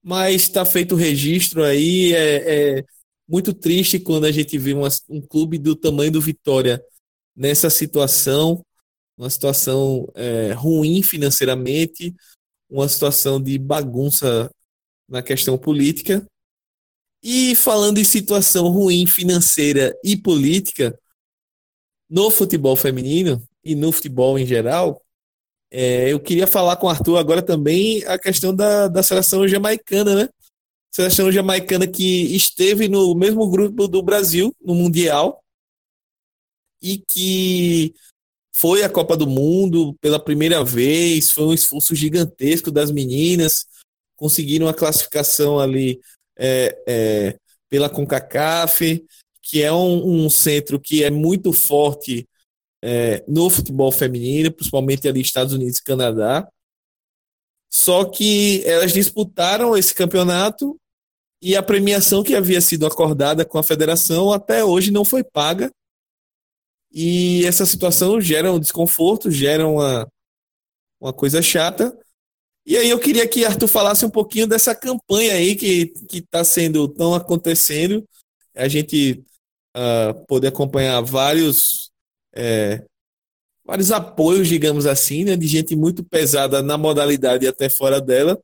mas 0.00 0.42
está 0.42 0.64
feito 0.64 0.94
o 0.94 0.96
registro 0.96 1.64
aí. 1.64 2.14
É, 2.14 2.78
é, 2.78 2.84
muito 3.26 3.52
triste 3.52 3.98
quando 3.98 4.26
a 4.26 4.30
gente 4.30 4.56
vê 4.56 4.72
uma, 4.72 4.86
um 5.10 5.20
clube 5.20 5.58
do 5.58 5.74
tamanho 5.74 6.12
do 6.12 6.20
Vitória 6.20 6.80
nessa 7.34 7.68
situação, 7.68 8.64
uma 9.18 9.28
situação 9.28 10.06
é, 10.14 10.52
ruim 10.52 11.02
financeiramente, 11.02 12.14
uma 12.70 12.88
situação 12.88 13.42
de 13.42 13.58
bagunça 13.58 14.48
na 15.08 15.20
questão 15.20 15.58
política. 15.58 16.24
E 17.20 17.56
falando 17.56 17.98
em 17.98 18.04
situação 18.04 18.68
ruim 18.68 19.04
financeira 19.04 19.92
e 20.04 20.16
política, 20.16 20.96
no 22.08 22.30
futebol 22.30 22.76
feminino 22.76 23.44
e 23.64 23.74
no 23.74 23.90
futebol 23.92 24.38
em 24.38 24.46
geral, 24.46 25.02
é, 25.70 26.12
eu 26.12 26.20
queria 26.20 26.46
falar 26.46 26.76
com 26.76 26.86
o 26.86 26.90
Arthur 26.90 27.16
agora 27.16 27.42
também 27.42 28.04
a 28.04 28.18
questão 28.18 28.54
da, 28.54 28.86
da 28.86 29.02
seleção 29.02 29.46
jamaicana, 29.48 30.14
né? 30.14 30.28
Seleção 30.92 31.32
jamaicana 31.32 31.86
que 31.86 32.36
esteve 32.36 32.88
no 32.88 33.14
mesmo 33.14 33.48
grupo 33.50 33.88
do 33.88 34.00
Brasil 34.00 34.54
no 34.64 34.74
Mundial 34.74 35.42
e 36.80 36.98
que 36.98 37.92
foi 38.54 38.84
a 38.84 38.88
Copa 38.88 39.16
do 39.16 39.26
Mundo 39.26 39.96
pela 40.00 40.22
primeira 40.22 40.62
vez, 40.62 41.32
foi 41.32 41.44
um 41.44 41.52
esforço 41.52 41.92
gigantesco 41.94 42.70
das 42.70 42.92
meninas, 42.92 43.66
conseguiram 44.14 44.68
a 44.68 44.74
classificação 44.74 45.58
ali 45.58 46.00
é, 46.38 46.82
é, 46.86 47.38
pela 47.68 47.90
CONCACAF, 47.90 49.04
que 49.42 49.60
é 49.60 49.72
um, 49.72 50.24
um 50.24 50.30
centro 50.30 50.78
que 50.78 51.02
é 51.02 51.10
muito 51.10 51.52
forte 51.52 52.28
é, 52.86 53.24
no 53.26 53.48
futebol 53.48 53.90
feminino, 53.90 54.52
principalmente 54.52 55.08
ali 55.08 55.22
Estados 55.22 55.54
Unidos 55.54 55.78
e 55.78 55.82
Canadá. 55.82 56.46
Só 57.72 58.04
que 58.04 58.62
elas 58.66 58.92
disputaram 58.92 59.74
esse 59.74 59.94
campeonato 59.94 60.78
e 61.40 61.56
a 61.56 61.62
premiação 61.62 62.22
que 62.22 62.36
havia 62.36 62.60
sido 62.60 62.86
acordada 62.86 63.42
com 63.42 63.56
a 63.56 63.62
federação 63.62 64.30
até 64.30 64.62
hoje 64.62 64.90
não 64.90 65.02
foi 65.02 65.24
paga. 65.24 65.70
E 66.92 67.44
essa 67.46 67.64
situação 67.64 68.20
gera 68.20 68.52
um 68.52 68.60
desconforto, 68.60 69.30
gera 69.30 69.66
uma, 69.66 70.06
uma 71.00 71.12
coisa 71.12 71.40
chata. 71.40 71.98
E 72.66 72.76
aí 72.76 72.90
eu 72.90 72.98
queria 72.98 73.26
que 73.26 73.46
Arthur 73.46 73.66
falasse 73.66 74.04
um 74.04 74.10
pouquinho 74.10 74.46
dessa 74.46 74.74
campanha 74.74 75.32
aí 75.32 75.56
que 75.56 75.90
está 76.12 76.44
sendo 76.44 76.86
tão 76.86 77.14
acontecendo. 77.14 78.06
A 78.54 78.68
gente 78.68 79.24
uh, 79.74 80.26
poder 80.26 80.48
acompanhar 80.48 81.00
vários 81.00 81.83
é, 82.34 82.82
vários 83.64 83.90
apoios, 83.90 84.48
digamos 84.48 84.86
assim, 84.86 85.24
né, 85.24 85.36
de 85.36 85.46
gente 85.46 85.74
muito 85.74 86.04
pesada 86.04 86.62
na 86.62 86.76
modalidade 86.76 87.44
e 87.44 87.48
até 87.48 87.68
fora 87.68 88.00
dela, 88.00 88.38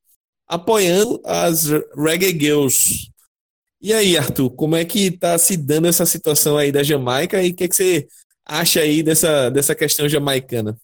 apoiando 0.46 1.20
as 1.24 1.66
Reggae 1.96 2.38
Girls. 2.38 3.10
E 3.80 3.92
aí, 3.92 4.16
Arthur, 4.16 4.50
como 4.50 4.76
é 4.76 4.84
que 4.84 5.06
está 5.06 5.38
se 5.38 5.56
dando 5.56 5.88
essa 5.88 6.04
situação 6.04 6.56
aí 6.56 6.70
da 6.70 6.82
Jamaica 6.82 7.42
e 7.42 7.50
o 7.50 7.54
que, 7.54 7.64
é 7.64 7.68
que 7.68 7.74
você 7.74 8.06
acha 8.44 8.80
aí 8.80 9.02
dessa, 9.02 9.50
dessa 9.50 9.74
questão 9.74 10.08
jamaicana? 10.08 10.76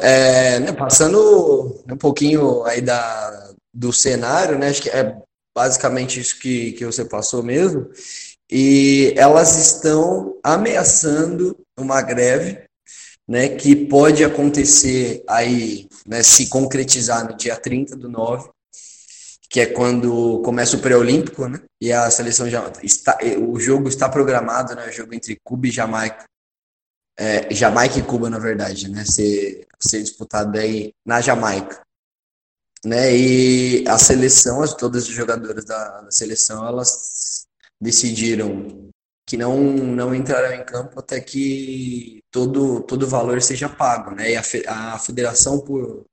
É, 0.00 0.60
né, 0.60 0.72
passando 0.72 1.82
um 1.90 1.96
pouquinho 1.96 2.62
aí 2.64 2.80
da, 2.80 3.52
do 3.74 3.92
cenário, 3.92 4.58
né, 4.58 4.68
acho 4.68 4.82
que 4.82 4.90
é 4.90 5.16
basicamente 5.54 6.20
isso 6.20 6.38
que, 6.38 6.72
que 6.72 6.86
você 6.86 7.04
passou 7.04 7.42
mesmo, 7.42 7.90
e 8.50 9.12
elas 9.16 9.56
estão 9.56 10.38
ameaçando 10.42 11.56
uma 11.82 12.00
greve, 12.02 12.64
né, 13.28 13.48
que 13.48 13.74
pode 13.74 14.24
acontecer 14.24 15.22
aí, 15.28 15.88
né, 16.06 16.22
se 16.22 16.48
concretizar 16.48 17.28
no 17.28 17.36
dia 17.36 17.56
30 17.56 17.96
do 17.96 18.08
9, 18.08 18.50
que 19.48 19.60
é 19.60 19.66
quando 19.66 20.40
começa 20.42 20.76
o 20.76 20.80
pré-olímpico, 20.80 21.46
né, 21.48 21.60
e 21.80 21.92
a 21.92 22.10
seleção 22.10 22.48
já 22.48 22.70
está, 22.82 23.18
o 23.38 23.58
jogo 23.60 23.88
está 23.88 24.08
programado, 24.08 24.74
né, 24.74 24.88
o 24.88 24.92
jogo 24.92 25.14
entre 25.14 25.38
Cuba 25.44 25.66
e 25.66 25.70
Jamaica, 25.70 26.24
é, 27.16 27.52
Jamaica 27.54 27.98
e 27.98 28.02
Cuba, 28.02 28.30
na 28.30 28.38
verdade, 28.38 28.90
né? 28.90 29.04
Ser, 29.04 29.66
ser 29.80 30.02
disputado 30.02 30.58
aí 30.58 30.92
na 31.04 31.20
Jamaica. 31.20 31.80
Né? 32.84 33.16
E 33.16 33.84
a 33.86 33.98
seleção, 33.98 34.64
todas 34.76 35.04
as 35.04 35.08
jogadoras 35.08 35.64
da, 35.64 36.00
da 36.00 36.10
seleção, 36.10 36.66
elas 36.66 37.46
decidiram 37.80 38.90
que 39.26 39.36
não, 39.36 39.56
não 39.60 40.14
entrarão 40.14 40.54
em 40.54 40.64
campo 40.64 40.98
até 40.98 41.20
que 41.20 42.20
todo 42.30 42.82
todo 42.82 43.04
o 43.04 43.08
valor 43.08 43.40
seja 43.42 43.68
pago, 43.68 44.12
né? 44.14 44.32
E 44.32 44.36
a, 44.36 44.94
a 44.94 44.98
federação, 44.98 45.60
por, 45.60 46.04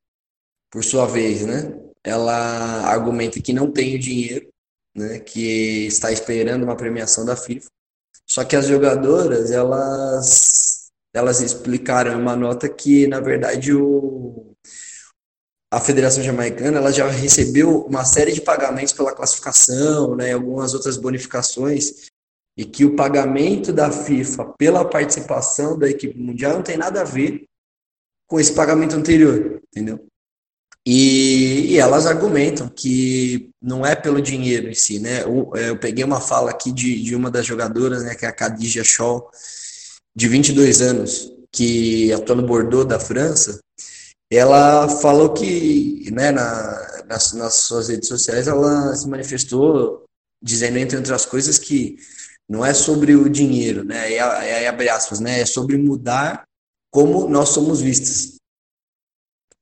por 0.71 0.83
sua 0.83 1.05
vez, 1.05 1.45
né? 1.45 1.73
Ela 2.03 2.35
argumenta 2.87 3.41
que 3.41 3.53
não 3.53 3.71
tem 3.71 3.95
o 3.95 3.99
dinheiro, 3.99 4.49
né? 4.95 5.19
Que 5.19 5.87
está 5.87 6.11
esperando 6.11 6.63
uma 6.63 6.75
premiação 6.75 7.25
da 7.25 7.35
FIFA. 7.35 7.67
Só 8.27 8.43
que 8.45 8.55
as 8.55 8.67
jogadoras, 8.67 9.51
elas 9.51 10.69
elas 11.13 11.41
explicaram 11.41 12.19
uma 12.19 12.35
nota 12.35 12.69
que, 12.69 13.07
na 13.07 13.19
verdade, 13.19 13.73
o, 13.73 14.53
a 15.71 15.79
Federação 15.79 16.23
Jamaicana 16.23 16.77
ela 16.77 16.91
já 16.91 17.07
recebeu 17.07 17.81
uma 17.85 18.05
série 18.05 18.31
de 18.31 18.41
pagamentos 18.41 18.93
pela 18.93 19.15
classificação, 19.15 20.15
né, 20.15 20.33
algumas 20.33 20.73
outras 20.73 20.97
bonificações, 20.97 22.09
e 22.57 22.65
que 22.65 22.85
o 22.85 22.95
pagamento 22.95 23.71
da 23.71 23.91
FIFA 23.91 24.53
pela 24.57 24.83
participação 24.83 25.77
da 25.77 25.89
equipe 25.89 26.17
mundial 26.17 26.53
não 26.53 26.61
tem 26.61 26.77
nada 26.77 27.01
a 27.01 27.05
ver 27.05 27.45
com 28.27 28.39
esse 28.39 28.53
pagamento 28.53 28.95
anterior, 28.95 29.61
entendeu? 29.67 30.05
E, 30.85 31.73
e 31.73 31.79
elas 31.79 32.05
argumentam 32.05 32.67
que 32.69 33.49
não 33.61 33.85
é 33.85 33.95
pelo 33.95 34.21
dinheiro 34.21 34.69
em 34.69 34.73
si, 34.73 34.99
né? 34.99 35.23
Eu, 35.23 35.51
eu 35.55 35.77
peguei 35.77 36.03
uma 36.03 36.21
fala 36.21 36.51
aqui 36.51 36.71
de, 36.71 37.03
de 37.03 37.15
uma 37.15 37.29
das 37.29 37.45
jogadoras, 37.45 38.03
né, 38.03 38.15
que 38.15 38.25
é 38.25 38.29
a 38.29 38.33
Khadija 38.33 38.83
Scholl, 38.83 39.29
de 40.15 40.27
22 40.27 40.81
anos, 40.81 41.31
que 41.51 42.11
atua 42.13 42.35
no 42.35 42.45
Bordeaux 42.45 42.87
da 42.87 42.99
França, 42.99 43.59
ela 44.31 44.87
falou 44.87 45.33
que, 45.33 46.09
né, 46.11 46.31
na, 46.31 47.03
nas, 47.07 47.33
nas 47.33 47.55
suas 47.55 47.89
redes 47.89 48.07
sociais, 48.07 48.47
ela 48.47 48.95
se 48.95 49.07
manifestou 49.07 50.05
dizendo, 50.41 50.77
entre 50.77 50.97
outras 50.97 51.25
coisas, 51.25 51.57
que 51.57 51.97
não 52.49 52.65
é 52.65 52.73
sobre 52.73 53.15
o 53.15 53.29
dinheiro, 53.29 53.83
né, 53.83 54.11
é, 54.11 54.17
é, 54.17 54.67
abre 54.67 54.89
aspas, 54.89 55.19
né, 55.19 55.41
é 55.41 55.45
sobre 55.45 55.77
mudar 55.77 56.47
como 56.91 57.29
nós 57.29 57.49
somos 57.49 57.79
vistos. 57.79 58.39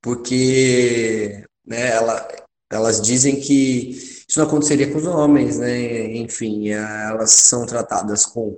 Porque, 0.02 1.44
né, 1.66 1.90
ela, 1.90 2.26
elas 2.72 3.02
dizem 3.02 3.40
que 3.42 3.90
isso 4.28 4.40
não 4.40 4.48
aconteceria 4.48 4.90
com 4.90 5.00
os 5.00 5.06
homens, 5.06 5.60
né, 5.60 6.16
enfim, 6.16 6.70
elas 6.70 7.32
são 7.32 7.66
tratadas 7.66 8.26
com 8.26 8.58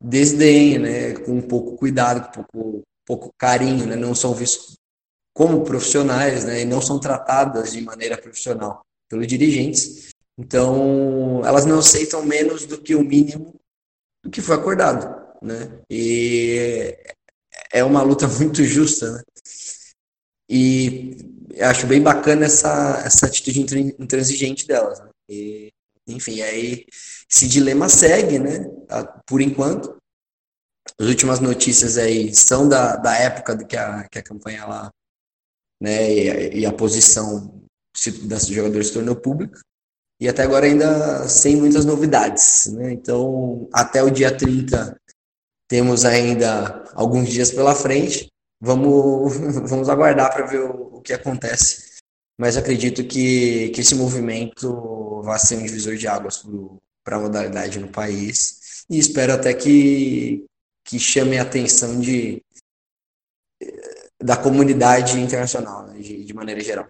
desdém, 0.00 0.78
né, 0.78 1.14
com 1.14 1.32
um 1.32 1.42
pouco 1.42 1.76
cuidado, 1.76 2.34
com 2.34 2.42
pouco, 2.44 2.82
pouco 3.04 3.34
carinho, 3.36 3.86
né, 3.86 3.96
não 3.96 4.14
são 4.14 4.32
vistos 4.32 4.76
como 5.34 5.64
profissionais, 5.64 6.44
né, 6.44 6.62
e 6.62 6.64
não 6.64 6.80
são 6.80 6.98
tratadas 6.98 7.72
de 7.72 7.82
maneira 7.82 8.16
profissional 8.16 8.80
pelos 9.08 9.26
dirigentes. 9.26 10.07
Então, 10.38 11.42
elas 11.44 11.66
não 11.66 11.80
aceitam 11.80 12.24
menos 12.24 12.64
do 12.64 12.80
que 12.80 12.94
o 12.94 13.02
mínimo 13.02 13.58
do 14.22 14.30
que 14.30 14.40
foi 14.40 14.54
acordado, 14.54 15.36
né? 15.42 15.80
E 15.90 16.96
é 17.72 17.82
uma 17.82 18.02
luta 18.02 18.28
muito 18.38 18.62
justa, 18.64 19.12
né? 19.12 19.22
E 20.48 21.16
acho 21.60 21.86
bem 21.86 22.00
bacana 22.00 22.46
essa, 22.46 23.02
essa 23.04 23.26
atitude 23.26 23.96
intransigente 23.98 24.66
delas. 24.66 25.00
Né? 25.00 25.10
E, 25.28 25.72
enfim, 26.06 26.40
aí 26.40 26.86
esse 27.30 27.46
dilema 27.46 27.88
segue, 27.88 28.38
né? 28.38 28.64
Por 29.26 29.40
enquanto. 29.40 29.96
As 30.98 31.06
últimas 31.06 31.38
notícias 31.38 31.98
aí 31.98 32.34
são 32.34 32.66
da, 32.68 32.96
da 32.96 33.14
época 33.14 33.64
que 33.64 33.76
a, 33.76 34.08
que 34.08 34.18
a 34.18 34.22
campanha 34.22 34.64
lá, 34.64 34.90
né? 35.80 36.12
E 36.12 36.30
a, 36.30 36.54
e 36.60 36.66
a 36.66 36.72
posição 36.72 37.60
das 38.24 38.46
jogadores 38.46 38.88
se 38.88 38.94
tornou 38.94 39.16
pública. 39.16 39.60
E 40.20 40.28
até 40.28 40.42
agora 40.42 40.66
ainda 40.66 41.28
sem 41.28 41.56
muitas 41.56 41.84
novidades, 41.84 42.66
né? 42.72 42.92
Então, 42.92 43.68
até 43.72 44.02
o 44.02 44.10
dia 44.10 44.36
30 44.36 44.96
temos 45.68 46.04
ainda 46.04 46.84
alguns 46.94 47.28
dias 47.28 47.50
pela 47.52 47.74
frente. 47.74 48.28
Vamos, 48.60 49.36
vamos 49.68 49.88
aguardar 49.88 50.32
para 50.32 50.46
ver 50.46 50.60
o, 50.60 50.96
o 50.96 51.00
que 51.00 51.12
acontece 51.12 51.88
mas 52.38 52.56
acredito 52.56 53.04
que, 53.04 53.70
que 53.70 53.80
esse 53.80 53.96
movimento 53.96 55.20
vai 55.22 55.38
ser 55.40 55.56
um 55.56 55.62
divisor 55.62 55.96
de 55.96 56.06
águas 56.06 56.46
para 57.04 57.16
a 57.16 57.20
modalidade 57.20 57.80
no 57.80 57.88
país 57.88 58.84
e 58.88 58.96
espero 58.96 59.32
até 59.32 59.52
que, 59.52 60.46
que 60.84 61.00
chame 61.00 61.36
a 61.36 61.42
atenção 61.42 62.00
de, 62.00 62.40
da 64.22 64.36
comunidade 64.36 65.18
internacional, 65.18 65.88
né, 65.88 65.98
de, 65.98 66.24
de 66.24 66.32
maneira 66.32 66.60
geral. 66.60 66.88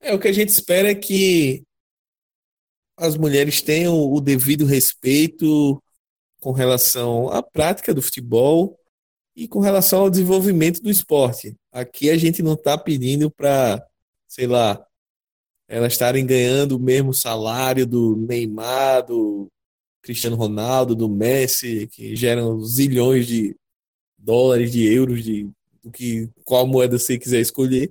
É, 0.00 0.14
o 0.14 0.18
que 0.18 0.28
a 0.28 0.32
gente 0.32 0.48
espera 0.48 0.90
é 0.90 0.94
que 0.94 1.62
as 2.96 3.16
mulheres 3.16 3.62
tenham 3.62 3.94
o 3.94 4.20
devido 4.20 4.64
respeito 4.64 5.82
com 6.40 6.52
relação 6.52 7.28
à 7.28 7.42
prática 7.42 7.92
do 7.92 8.02
futebol 8.02 8.78
e 9.36 9.46
com 9.46 9.60
relação 9.60 10.00
ao 10.02 10.10
desenvolvimento 10.10 10.82
do 10.82 10.90
esporte. 10.90 11.54
Aqui 11.72 12.10
a 12.10 12.16
gente 12.16 12.42
não 12.42 12.54
está 12.54 12.76
pedindo 12.76 13.30
para, 13.30 13.82
sei 14.26 14.46
lá, 14.46 14.84
elas 15.68 15.92
estarem 15.92 16.26
ganhando 16.26 16.76
o 16.76 16.80
mesmo 16.80 17.14
salário 17.14 17.86
do 17.86 18.16
Neymar, 18.16 19.06
do 19.06 19.48
Cristiano 20.02 20.36
Ronaldo, 20.36 20.94
do 20.94 21.08
Messi, 21.08 21.86
que 21.92 22.16
geram 22.16 22.60
zilhões 22.60 23.26
de 23.26 23.54
dólares, 24.18 24.72
de 24.72 24.84
euros, 24.84 25.22
de 25.22 25.48
do 25.82 25.90
que 25.90 26.28
qual 26.44 26.66
moeda 26.66 26.98
você 26.98 27.18
quiser 27.18 27.40
escolher. 27.40 27.90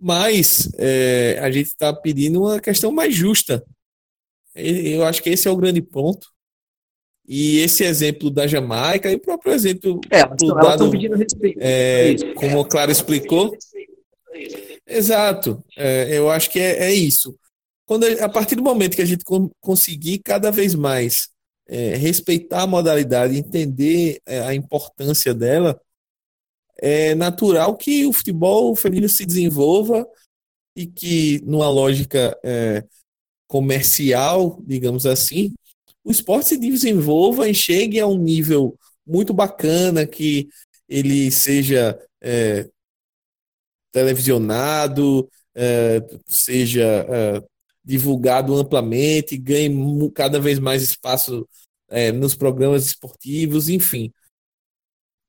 Mas 0.00 0.70
é, 0.78 1.38
a 1.42 1.50
gente 1.50 1.66
está 1.66 1.92
pedindo 1.92 2.42
uma 2.42 2.58
questão 2.58 2.90
mais 2.90 3.14
justa. 3.14 3.62
Eu 4.54 5.04
acho 5.04 5.22
que 5.22 5.30
esse 5.30 5.46
é 5.46 5.50
o 5.50 5.56
grande 5.56 5.82
ponto. 5.82 6.26
E 7.26 7.58
esse 7.58 7.84
exemplo 7.84 8.30
da 8.30 8.46
Jamaica 8.46 9.10
e 9.10 9.14
o 9.14 9.20
próprio 9.20 9.52
exemplo 9.52 10.00
é, 10.10 10.20
elas 10.20 10.72
estão 10.72 10.90
pedindo 10.90 11.16
respeito. 11.16 11.58
É, 11.60 12.16
como 12.34 12.58
o 12.58 12.64
Clara 12.64 12.90
explicou. 12.90 13.56
Exato. 14.86 15.62
É, 15.76 16.16
eu 16.16 16.28
acho 16.28 16.50
que 16.50 16.58
é, 16.58 16.84
é, 16.84 16.92
isso. 16.92 17.38
Quando, 17.86 18.04
a 18.04 18.28
partir 18.28 18.56
do 18.56 18.62
momento 18.62 18.96
que 18.96 19.02
a 19.02 19.06
gente 19.06 19.24
conseguir 19.60 20.18
cada 20.20 20.50
vez 20.50 20.74
mais 20.74 21.28
é, 21.68 21.94
respeitar 21.94 22.62
a 22.62 22.66
modalidade, 22.66 23.36
entender 23.36 24.20
é, 24.26 24.40
a 24.40 24.54
importância 24.54 25.32
dela, 25.32 25.80
é 26.80 27.14
natural 27.14 27.76
que 27.76 28.06
o 28.06 28.12
futebol 28.12 28.74
feminino 28.74 29.08
se 29.08 29.26
desenvolva 29.26 30.06
e 30.74 30.86
que, 30.86 31.40
numa 31.44 31.68
lógica 31.68 32.38
é, 32.42 32.84
comercial, 33.46 34.58
digamos 34.66 35.04
assim, 35.06 35.52
o 36.02 36.10
esporte 36.10 36.50
se 36.50 36.56
desenvolva 36.56 37.48
e 37.48 37.54
chegue 37.54 38.00
a 38.00 38.06
um 38.06 38.16
nível 38.16 38.78
muito 39.06 39.34
bacana, 39.34 40.06
que 40.06 40.48
ele 40.88 41.30
seja 41.30 42.00
é, 42.20 42.68
televisionado, 43.92 45.28
é, 45.54 46.00
seja 46.26 46.84
é, 46.84 47.44
divulgado 47.84 48.54
amplamente, 48.54 49.36
ganhe 49.36 49.70
cada 50.12 50.40
vez 50.40 50.58
mais 50.58 50.82
espaço 50.82 51.46
é, 51.88 52.12
nos 52.12 52.34
programas 52.34 52.86
esportivos, 52.86 53.68
enfim. 53.68 54.12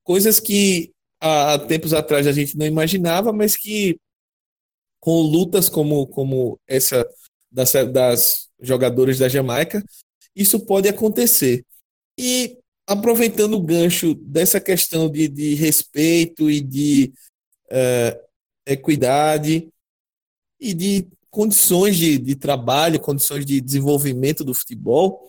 Coisas 0.03 0.39
que 0.39 0.93
há 1.21 1.59
tempos 1.59 1.93
atrás 1.93 2.25
a 2.25 2.31
gente 2.31 2.57
não 2.57 2.65
imaginava, 2.65 3.31
mas 3.31 3.55
que 3.55 3.97
com 4.99 5.21
lutas 5.21 5.69
como, 5.69 6.07
como 6.07 6.59
essa 6.67 7.07
das, 7.51 7.71
das 7.91 8.49
jogadoras 8.59 9.17
da 9.17 9.29
Jamaica, 9.29 9.83
isso 10.35 10.59
pode 10.65 10.87
acontecer. 10.87 11.65
E 12.17 12.57
aproveitando 12.87 13.55
o 13.55 13.61
gancho 13.61 14.13
dessa 14.15 14.59
questão 14.59 15.09
de, 15.09 15.27
de 15.27 15.55
respeito 15.55 16.49
e 16.49 16.61
de 16.61 17.13
uh, 17.71 18.19
equidade 18.65 19.69
e 20.59 20.73
de 20.73 21.07
condições 21.29 21.97
de, 21.97 22.17
de 22.17 22.35
trabalho, 22.35 22.99
condições 22.99 23.45
de 23.45 23.61
desenvolvimento 23.61 24.43
do 24.43 24.53
futebol, 24.53 25.27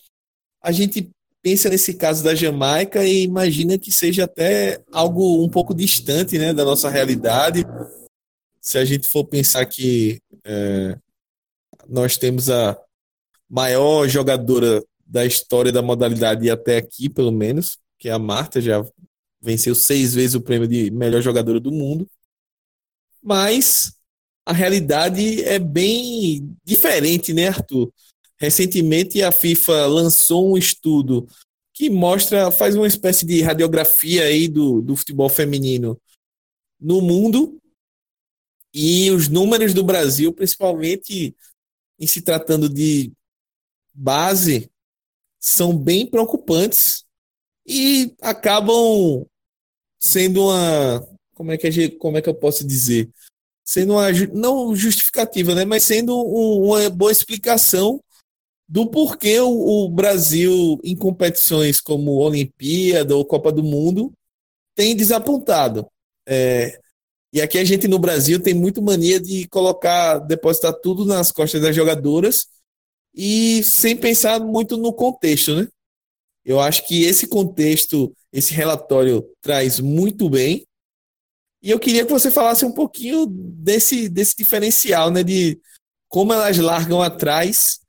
a 0.61 0.72
gente 0.72 1.11
pensa 1.43 1.68
nesse 1.68 1.95
caso 1.95 2.22
da 2.22 2.34
Jamaica 2.34 3.05
e 3.05 3.24
imagina 3.24 3.76
que 3.76 3.90
seja 3.90 4.24
até 4.24 4.80
algo 4.93 5.45
um 5.45 5.49
pouco 5.49 5.74
distante 5.74 6.38
né, 6.38 6.53
da 6.55 6.64
nossa 6.64 6.88
realidade. 6.88 7.64
Se 8.61 8.78
a 8.78 8.84
gente 8.84 9.09
for 9.09 9.24
pensar 9.24 9.66
que 9.66 10.20
é, 10.45 10.97
nós 11.88 12.16
temos 12.16 12.49
a 12.49 12.80
maior 13.51 14.09
jogadora 14.09 14.82
da 15.05 15.26
história 15.26 15.72
da 15.72 15.82
modalidade 15.82 16.49
até 16.49 16.76
aqui, 16.76 17.09
pelo 17.09 17.32
menos, 17.32 17.76
que 17.99 18.09
é 18.09 18.12
a 18.12 18.18
Marta, 18.18 18.61
já 18.61 18.82
venceu 19.40 19.74
seis 19.74 20.14
vezes 20.14 20.34
o 20.34 20.40
prêmio 20.40 20.68
de 20.68 20.90
melhor 20.93 21.20
jogadora 21.20 21.59
do 21.59 21.72
mundo. 21.72 22.09
Mas 23.20 23.93
a 24.47 24.53
realidade 24.53 25.43
é 25.43 25.59
bem 25.59 26.57
diferente, 26.64 27.34
né, 27.34 27.49
Arthur? 27.49 27.93
Recentemente 28.43 29.22
a 29.22 29.30
FIFA 29.30 29.86
lançou 29.86 30.53
um 30.53 30.59
estudo 30.59 31.28
que 31.72 31.88
mostra, 31.88 32.51
faz 32.51 32.74
uma 32.74 32.88
espécie 32.88 33.24
de 33.24 33.40
radiografia 33.40 34.24
aí 34.24 34.49
do, 34.49 34.82
do 34.82 34.97
futebol 34.97 35.28
feminino 35.28 35.97
no 36.80 37.01
mundo. 37.01 37.57
E 38.74 39.12
os 39.12 39.28
números 39.28 39.72
do 39.72 39.84
Brasil, 39.84 40.32
principalmente 40.32 41.36
em 42.01 42.07
se 42.09 42.20
tratando 42.20 42.68
de 42.68 43.12
base, 43.95 44.68
são 45.38 45.78
bem 45.78 46.05
preocupantes 46.05 47.05
e 47.64 48.12
acabam 48.20 49.24
sendo 50.01 50.47
uma 50.47 51.09
como 51.34 51.53
é 51.53 51.57
que 51.57 51.90
como 51.90 52.18
é 52.18 52.22
que 52.22 52.28
eu 52.28 52.34
posso 52.34 52.66
dizer? 52.66 53.09
Sendo 53.64 53.93
uma 53.93 54.11
não 54.32 54.74
justificativa 54.74 55.55
né? 55.55 55.64
Mas 55.64 55.84
sendo 55.84 56.16
um, 56.16 56.72
uma 56.72 56.90
boa 56.90 57.12
explicação 57.12 58.03
do 58.73 58.87
porquê 58.91 59.39
o, 59.39 59.51
o, 59.51 59.91
Brasil 59.91 60.81
em 60.83 60.97
competições 60.97 61.79
como 61.79 62.12
Olimpíada 62.12 63.14
ou 63.14 63.23
Copa 63.23 63.53
do 63.53 63.62
Mundo 63.62 64.11
tem 64.75 64.97
desapontado 64.97 65.87
é, 66.27 66.81
e 67.35 67.43
aqui 67.43 67.59
a 67.59 67.64
gente 67.64 67.87
no 67.87 67.99
Brasil 67.99 68.41
tem 68.41 68.55
muito 68.55 68.81
mania 68.81 69.20
de 69.20 69.47
colocar 69.49 70.18
depositar 70.20 70.73
tudo 70.81 71.05
nas 71.05 71.31
costas 71.31 71.61
das 71.61 71.77
jogadoras 71.77 72.47
e 73.14 73.62
sem 73.62 73.95
pensar 73.95 74.41
muito 74.41 74.79
no 74.79 74.95
contexto 74.95 75.55
né 75.55 75.68
eu 76.45 76.59
acho 76.59 76.87
que 76.87 77.05
esse 77.05 77.27
contexto, 77.27 78.14
esse 78.33 78.53
relatório 78.53 79.25
traz 79.41 79.79
muito 79.79 80.29
bem. 80.29 80.66
E 81.62 81.70
eu 81.70 81.79
queria 81.79 82.05
que 82.05 82.11
você 82.11 82.31
falasse 82.31 82.64
um 82.64 82.73
pouquinho 82.73 83.27
desse, 83.27 84.09
desse 84.09 84.35
diferencial, 84.37 85.11
né? 85.11 85.23
De 85.23 85.61
como 86.09 86.33
elas 86.33 86.59
largam 86.59 87.01
atrás 87.01 87.82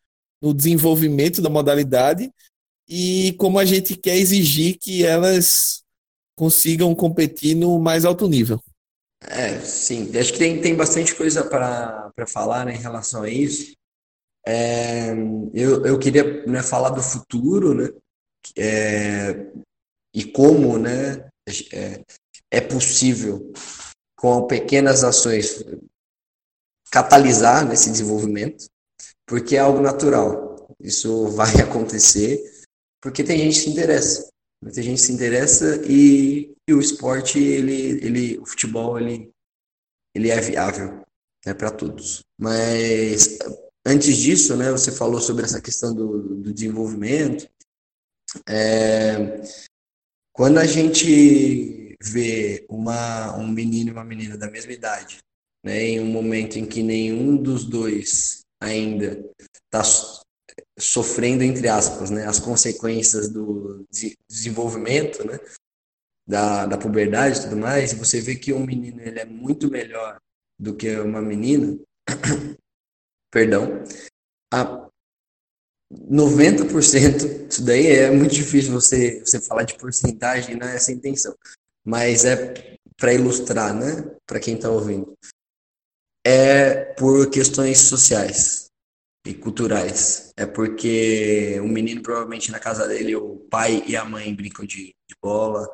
no 0.43 0.53
desenvolvimento 0.53 1.41
da 1.41 1.49
modalidade 1.49 2.29
e 2.87 3.33
como 3.39 3.57
a 3.57 3.63
gente 3.63 3.95
quer 3.95 4.17
exigir 4.17 4.77
que 4.77 5.05
elas 5.05 5.81
consigam 6.35 6.93
competir 6.93 7.55
no 7.55 7.79
mais 7.79 8.03
alto 8.03 8.27
nível. 8.27 8.61
É, 9.21 9.57
sim. 9.61 10.11
Acho 10.17 10.33
que 10.33 10.39
tem, 10.39 10.59
tem 10.59 10.75
bastante 10.75 11.15
coisa 11.15 11.45
para 11.45 12.11
falar 12.27 12.65
né, 12.65 12.75
em 12.75 12.79
relação 12.79 13.23
a 13.23 13.29
isso. 13.29 13.71
É, 14.45 15.13
eu, 15.53 15.85
eu 15.85 15.97
queria 15.97 16.45
né, 16.45 16.61
falar 16.61 16.89
do 16.89 17.01
futuro, 17.01 17.73
né? 17.73 17.89
é, 18.57 19.49
e 20.13 20.25
como 20.25 20.77
né, 20.77 21.29
é, 21.71 22.03
é 22.51 22.59
possível, 22.59 23.53
com 24.17 24.45
pequenas 24.45 25.05
ações, 25.05 25.63
catalisar 26.91 27.65
nesse 27.65 27.89
desenvolvimento, 27.89 28.65
porque 29.27 29.55
é 29.55 29.59
algo 29.59 29.81
natural. 29.81 30.67
Isso 30.79 31.27
vai 31.29 31.53
acontecer 31.61 32.41
porque 33.01 33.23
tem 33.23 33.37
gente 33.37 33.55
que 33.55 33.65
se 33.65 33.69
interessa. 33.69 34.29
Muita 34.61 34.81
gente 34.81 35.01
se 35.01 35.11
interessa 35.11 35.81
e, 35.85 36.55
e 36.67 36.73
o 36.73 36.79
esporte, 36.79 37.37
ele, 37.37 38.05
ele, 38.05 38.39
o 38.39 38.45
futebol, 38.45 38.97
ele, 38.97 39.29
ele 40.15 40.29
é 40.29 40.39
viável 40.39 41.03
né, 41.45 41.53
para 41.53 41.69
todos. 41.69 42.21
Mas 42.39 43.37
antes 43.85 44.15
disso, 44.15 44.55
né, 44.55 44.71
você 44.71 44.89
falou 44.89 45.19
sobre 45.19 45.43
essa 45.43 45.61
questão 45.61 45.93
do, 45.93 46.37
do 46.37 46.53
desenvolvimento 46.53 47.45
é, 48.47 49.41
quando 50.31 50.57
a 50.57 50.65
gente 50.65 51.95
vê 52.01 52.65
uma, 52.69 53.37
um 53.37 53.47
menino 53.47 53.89
e 53.89 53.93
uma 53.93 54.03
menina 54.03 54.37
da 54.37 54.49
mesma 54.49 54.71
idade, 54.71 55.17
né, 55.63 55.83
em 55.83 55.99
um 55.99 56.07
momento 56.07 56.57
em 56.57 56.65
que 56.65 56.81
nenhum 56.81 57.35
dos 57.35 57.65
dois 57.65 58.42
ainda 58.63 59.23
está 59.65 59.83
sofrendo, 60.79 61.43
entre 61.43 61.67
aspas, 61.67 62.09
né, 62.09 62.25
as 62.25 62.39
consequências 62.39 63.29
do 63.29 63.85
desenvolvimento, 64.27 65.25
né, 65.25 65.39
da, 66.27 66.65
da 66.65 66.77
puberdade 66.77 67.39
e 67.39 67.43
tudo 67.43 67.57
mais, 67.57 67.93
você 67.93 68.21
vê 68.21 68.35
que 68.35 68.53
um 68.53 68.65
menino 68.65 69.01
ele 69.01 69.19
é 69.19 69.25
muito 69.25 69.69
melhor 69.69 70.17
do 70.57 70.75
que 70.75 70.95
uma 70.97 71.21
menina, 71.21 71.77
perdão, 73.31 73.83
a, 74.53 74.87
90%, 75.91 77.51
isso 77.51 77.63
daí 77.63 77.87
é 77.87 78.09
muito 78.09 78.33
difícil 78.33 78.71
você, 78.71 79.19
você 79.19 79.39
falar 79.39 79.63
de 79.63 79.77
porcentagem, 79.77 80.55
não 80.55 80.67
é 80.67 80.75
essa 80.75 80.91
intenção. 80.91 81.35
Mas 81.85 82.25
é 82.25 82.77
para 82.97 83.13
ilustrar, 83.13 83.73
né? 83.73 84.15
Para 84.25 84.39
quem 84.39 84.55
está 84.55 84.69
ouvindo. 84.69 85.13
É 86.25 86.93
por 86.95 87.29
questões 87.29 87.79
sociais 87.79 88.69
e 89.25 89.33
culturais. 89.33 90.33
É 90.37 90.45
porque 90.45 91.59
o 91.61 91.67
menino, 91.67 92.01
provavelmente 92.01 92.51
na 92.51 92.59
casa 92.59 92.87
dele, 92.87 93.15
o 93.15 93.37
pai 93.49 93.83
e 93.87 93.95
a 93.95 94.05
mãe 94.05 94.33
brincam 94.33 94.65
de, 94.65 94.87
de 95.07 95.15
bola, 95.21 95.67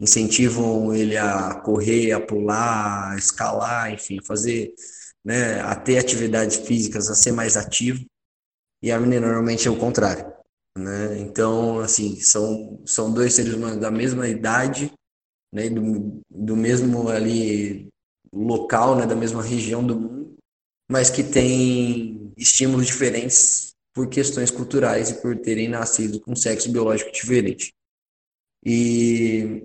incentivam 0.00 0.94
ele 0.94 1.16
a 1.16 1.54
correr, 1.60 2.12
a 2.12 2.20
pular, 2.20 3.12
a 3.12 3.16
escalar, 3.16 3.92
enfim, 3.92 4.18
fazer, 4.22 4.74
né, 5.24 5.60
a 5.60 5.74
ter 5.74 5.98
atividades 5.98 6.56
físicas, 6.56 7.08
a 7.10 7.14
ser 7.14 7.32
mais 7.32 7.56
ativo 7.56 8.04
e 8.84 8.92
a 8.92 9.00
menina 9.00 9.26
normalmente 9.26 9.66
é 9.66 9.70
o 9.70 9.78
contrário. 9.78 10.30
Né? 10.76 11.18
Então, 11.20 11.80
assim, 11.80 12.20
são, 12.20 12.82
são 12.84 13.14
dois 13.14 13.32
seres 13.32 13.54
humanos 13.54 13.80
da 13.80 13.90
mesma 13.90 14.28
idade, 14.28 14.92
né? 15.50 15.70
do, 15.70 16.20
do 16.30 16.54
mesmo 16.54 17.08
ali 17.08 17.88
local, 18.34 18.96
né? 18.96 19.06
da 19.06 19.14
mesma 19.14 19.42
região 19.42 19.86
do 19.86 19.98
mundo, 19.98 20.36
mas 20.90 21.10
que 21.10 21.22
têm 21.22 22.32
estímulos 22.36 22.86
diferentes 22.86 23.74
por 23.94 24.08
questões 24.08 24.50
culturais 24.50 25.10
e 25.10 25.22
por 25.22 25.36
terem 25.38 25.68
nascido 25.68 26.20
com 26.20 26.34
sexo 26.34 26.70
biológico 26.70 27.12
diferente. 27.12 27.72
E, 28.64 29.62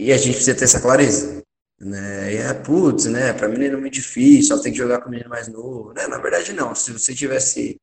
e 0.00 0.12
a 0.12 0.16
gente 0.16 0.34
precisa 0.34 0.56
ter 0.56 0.64
essa 0.64 0.80
clareza. 0.80 1.42
Né? 1.80 2.34
E 2.34 2.36
é, 2.38 2.54
putz, 2.54 3.04
né? 3.06 3.32
Para 3.32 3.48
menino 3.48 3.76
é 3.76 3.80
muito 3.80 3.94
difícil, 3.94 4.54
ela 4.54 4.62
tem 4.62 4.72
que 4.72 4.78
jogar 4.78 5.00
com 5.00 5.08
o 5.08 5.10
menino 5.10 5.28
mais 5.28 5.46
novo. 5.48 5.92
Né? 5.92 6.06
Na 6.06 6.18
verdade, 6.18 6.52
não. 6.52 6.74
Se 6.74 6.92
você 6.92 7.14
tivesse 7.14 7.76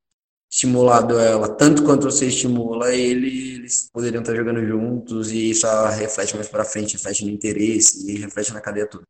estimulado 0.52 1.20
ela 1.20 1.50
tanto 1.50 1.84
quanto 1.84 2.04
você 2.04 2.28
estimula 2.28 2.94
ele, 2.94 3.56
eles 3.56 3.90
poderiam 3.92 4.22
estar 4.22 4.36
jogando 4.36 4.66
juntos 4.66 5.32
e 5.32 5.50
isso 5.50 5.68
reflete 5.90 6.36
mais 6.36 6.48
para 6.48 6.64
frente, 6.64 6.94
reflete 6.94 7.26
no 7.26 7.32
interesse 7.32 8.10
e 8.10 8.18
reflete 8.18 8.54
na 8.54 8.62
cadeia 8.62 8.88
toda. 8.88 9.04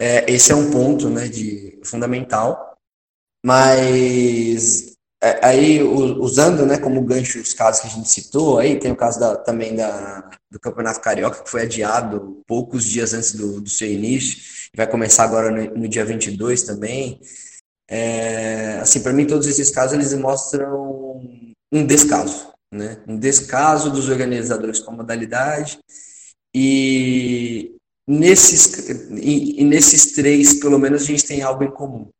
É, 0.00 0.24
esse 0.32 0.50
é 0.50 0.54
um 0.54 0.70
ponto, 0.70 1.10
né, 1.10 1.28
de 1.28 1.78
fundamental, 1.84 2.74
mas 3.44 4.94
é, 5.22 5.46
aí 5.46 5.82
usando, 5.82 6.64
né, 6.64 6.78
como 6.78 7.04
gancho 7.04 7.38
os 7.38 7.52
casos 7.52 7.82
que 7.82 7.86
a 7.88 7.90
gente 7.90 8.08
citou, 8.08 8.58
aí 8.58 8.78
tem 8.78 8.90
o 8.90 8.96
caso 8.96 9.20
da, 9.20 9.36
também 9.36 9.76
da, 9.76 10.30
do 10.50 10.58
Campeonato 10.58 11.02
Carioca 11.02 11.42
que 11.42 11.50
foi 11.50 11.62
adiado 11.62 12.42
poucos 12.46 12.84
dias 12.86 13.12
antes 13.12 13.34
do, 13.34 13.60
do 13.60 13.68
seu 13.68 13.88
início, 13.92 14.38
vai 14.74 14.86
começar 14.86 15.24
agora 15.24 15.50
no, 15.50 15.82
no 15.82 15.88
dia 15.88 16.04
22 16.04 16.62
também. 16.62 17.20
É, 17.86 18.78
assim, 18.80 19.02
para 19.02 19.12
mim, 19.12 19.26
todos 19.26 19.46
esses 19.46 19.70
casos 19.70 19.92
eles 19.92 20.14
mostram 20.14 21.20
um 21.70 21.84
descaso, 21.86 22.52
né? 22.72 23.02
Um 23.06 23.18
descaso 23.18 23.90
dos 23.90 24.08
organizadores 24.08 24.80
com 24.80 24.92
a 24.92 24.96
modalidade 24.96 25.78
e 26.54 27.76
nesses 28.10 28.66
e, 29.10 29.60
e 29.60 29.64
nesses 29.64 30.12
três, 30.12 30.54
pelo 30.54 30.78
menos, 30.78 31.02
a 31.02 31.04
gente 31.04 31.24
tem 31.24 31.42
algo 31.42 31.62
em 31.62 31.70
comum, 31.70 32.10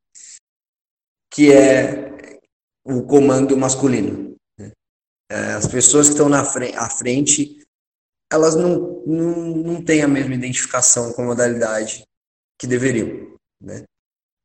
que 1.32 1.52
é 1.52 2.38
o 2.84 3.02
comando 3.02 3.56
masculino. 3.56 4.36
Né? 4.56 4.70
É, 5.30 5.52
as 5.52 5.66
pessoas 5.66 6.06
que 6.06 6.12
estão 6.12 6.28
na 6.28 6.44
frente, 6.44 6.76
à 6.76 6.88
frente, 6.88 7.58
elas 8.32 8.54
não, 8.54 9.02
não, 9.04 9.34
não 9.56 9.84
têm 9.84 10.02
a 10.02 10.08
mesma 10.08 10.34
identificação 10.34 11.12
com 11.12 11.22
a 11.22 11.26
modalidade 11.26 12.04
que 12.56 12.66
deveriam, 12.66 13.36
né? 13.60 13.82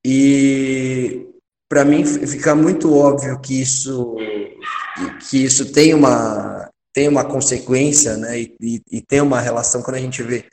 E 0.03 1.27
para 1.69 1.83
mim 1.83 2.05
fica 2.05 2.55
muito 2.55 2.93
óbvio 2.93 3.39
que 3.41 3.59
isso 3.59 4.15
que 5.29 5.43
isso 5.43 5.71
tem 5.71 5.93
uma 5.93 6.69
tem 6.93 7.07
uma 7.09 7.25
consequência, 7.25 8.15
né? 8.15 8.39
E, 8.39 8.81
e, 8.89 9.01
tem 9.01 9.19
uma 9.19 9.41
relação 9.41 9.81
quando 9.81 9.97
a 9.97 9.99
gente 9.99 10.23
vê 10.23 10.47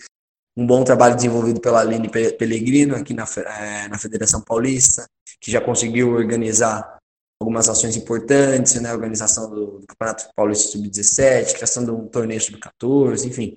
um 0.57 0.67
bom 0.67 0.85
trabalho 0.85 1.17
desenvolvido 1.17 1.61
pela 1.61 1.81
Aline 1.81 2.11
Pellegrino 2.11 2.95
aqui 2.95 3.15
na, 3.15 3.25
é, 3.25 3.89
na 3.89 3.99
Federação 3.99 4.41
Paulista, 4.43 5.07
que 5.41 5.51
já 5.51 5.61
conseguiu 5.61 6.13
organizar 6.13 6.99
algumas 7.41 7.69
ações 7.69 7.97
importantes, 7.97 8.81
né? 8.81 8.93
Organização 8.93 9.51
do, 9.51 9.79
do 9.81 9.87
Campeonato 9.87 10.29
Paulista 10.37 10.73
Sub-17, 10.73 11.55
criação 11.55 11.85
de 11.85 11.91
um 11.91 12.07
torneio 12.07 12.41
Sub-14, 12.41 13.27
enfim. 13.27 13.57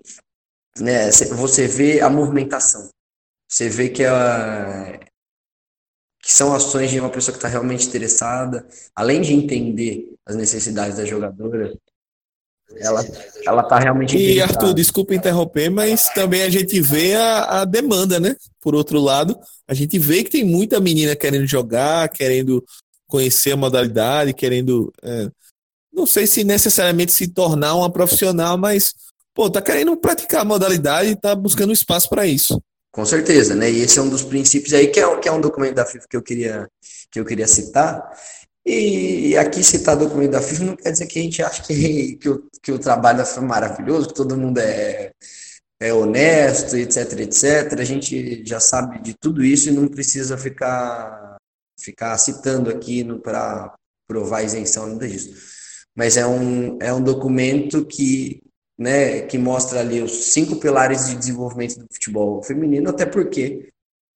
Né? 0.79 1.11
Você 1.11 1.67
vê 1.67 2.01
a 2.01 2.09
movimentação. 2.09 2.89
Você 3.47 3.69
vê 3.69 3.89
que 3.89 4.03
a, 4.03 4.99
que 6.21 6.33
são 6.33 6.55
ações 6.55 6.89
de 6.89 6.99
uma 6.99 7.11
pessoa 7.11 7.33
que 7.33 7.37
está 7.37 7.47
realmente 7.47 7.87
interessada, 7.87 8.67
além 8.95 9.21
de 9.21 9.33
entender 9.33 10.11
as 10.25 10.35
necessidades 10.35 10.97
da 10.97 11.05
jogadora, 11.05 11.77
ela 12.77 13.05
ela 13.45 13.61
está 13.61 13.79
realmente 13.79 14.17
e 14.17 14.41
Arthur 14.41 14.73
desculpa 14.73 15.13
interromper 15.13 15.69
mas 15.69 16.09
também 16.09 16.41
a 16.41 16.49
gente 16.49 16.81
vê 16.81 17.13
a, 17.13 17.61
a, 17.61 17.65
demanda 17.65 18.19
né 18.19 18.35
por 18.59 18.75
outro 18.75 18.99
lado 18.99 19.37
a 19.67 19.73
gente 19.73 19.97
vê 19.99 20.23
que 20.23 20.31
tem 20.31 20.43
muita 20.43 20.79
menina 20.79 21.15
querendo 21.15 21.45
jogar 21.45 22.09
querendo 22.09 22.63
conhecer 23.07 23.51
a 23.51 23.57
modalidade, 23.57 24.33
querendo. 24.33 24.91
É, 25.03 25.29
não 25.93 26.05
sei 26.05 26.27
se 26.27 26.43
necessariamente 26.43 27.11
se 27.11 27.27
tornar 27.27 27.75
uma 27.75 27.91
profissional, 27.91 28.57
mas, 28.57 28.93
pô, 29.33 29.49
tá 29.49 29.61
querendo 29.61 29.95
praticar 29.95 30.41
a 30.41 30.45
modalidade 30.45 31.09
e 31.09 31.15
tá 31.15 31.33
buscando 31.35 31.71
espaço 31.71 32.09
para 32.09 32.27
isso. 32.27 32.61
Com 32.91 33.05
certeza, 33.05 33.55
né? 33.55 33.71
E 33.71 33.81
esse 33.81 33.99
é 33.99 34.01
um 34.01 34.09
dos 34.09 34.23
princípios 34.23 34.73
aí, 34.73 34.87
que 34.87 34.99
é, 34.99 35.17
que 35.17 35.27
é 35.27 35.31
um 35.31 35.41
documento 35.41 35.75
da 35.75 35.85
FIFA 35.85 36.05
que 36.09 36.17
eu 36.17 36.21
queria, 36.21 36.67
que 37.11 37.19
eu 37.19 37.25
queria 37.25 37.47
citar. 37.47 38.01
E 38.65 39.37
aqui 39.37 39.63
citar 39.63 39.95
documento 39.95 40.31
da 40.31 40.41
FIFA 40.41 40.63
não 40.63 40.75
quer 40.75 40.91
dizer 40.91 41.05
que 41.05 41.19
a 41.19 41.21
gente 41.21 41.43
acha 41.43 41.61
que, 41.61 42.15
que, 42.15 42.29
o, 42.29 42.49
que 42.63 42.71
o 42.71 42.79
trabalho 42.79 43.19
da 43.19 43.25
FIFA 43.25 43.41
é 43.41 43.43
maravilhoso, 43.43 44.07
que 44.07 44.15
todo 44.15 44.37
mundo 44.37 44.57
é, 44.57 45.11
é 45.79 45.93
honesto, 45.93 46.75
etc, 46.75 47.19
etc. 47.19 47.79
A 47.79 47.83
gente 47.83 48.43
já 48.43 48.59
sabe 48.59 48.99
de 49.01 49.13
tudo 49.13 49.43
isso 49.43 49.69
e 49.69 49.71
não 49.71 49.87
precisa 49.87 50.35
ficar, 50.35 51.37
ficar 51.79 52.17
citando 52.17 52.71
aqui 52.71 53.03
para 53.19 53.75
provar 54.07 54.41
isenção, 54.43 54.87
nada 54.87 55.07
disso. 55.07 55.31
Mas 55.95 56.17
é 56.17 56.25
um, 56.25 56.77
é 56.81 56.91
um 56.91 57.03
documento 57.03 57.85
que, 57.85 58.41
né, 58.77 59.21
que 59.21 59.37
mostra 59.37 59.79
ali 59.79 60.01
os 60.01 60.33
cinco 60.33 60.55
pilares 60.57 61.07
de 61.07 61.15
desenvolvimento 61.15 61.77
do 61.77 61.87
futebol 61.93 62.41
feminino, 62.43 62.89
até 62.89 63.05
porque 63.05 63.69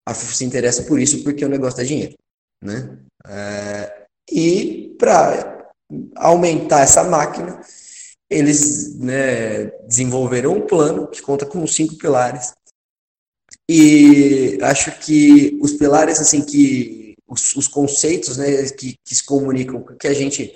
a 0.07 0.13
FIFA 0.13 0.33
se 0.33 0.45
interessa 0.45 0.83
por 0.83 0.99
isso, 0.99 1.21
porque 1.23 1.43
o 1.43 1.49
negócio 1.49 1.77
dá 1.77 1.83
dinheiro. 1.83 2.15
Né? 2.63 2.97
É, 3.27 4.06
e 4.30 4.95
para 4.99 5.71
aumentar 6.15 6.82
essa 6.82 7.03
máquina, 7.03 7.61
eles 8.30 8.97
né, 8.97 9.65
desenvolveram 9.88 10.57
um 10.57 10.67
plano 10.67 11.07
que 11.07 11.21
conta 11.21 11.45
com 11.45 11.65
cinco 11.65 11.97
pilares. 11.97 12.53
E 13.69 14.57
acho 14.61 14.97
que 14.99 15.57
os 15.61 15.73
pilares, 15.73 16.19
assim, 16.19 16.43
que 16.43 17.15
os, 17.28 17.55
os 17.55 17.67
conceitos 17.67 18.38
né, 18.38 18.69
que, 18.69 18.95
que 19.03 19.15
se 19.15 19.23
comunicam, 19.25 19.84
que 19.97 20.07
a 20.07 20.13
gente, 20.13 20.55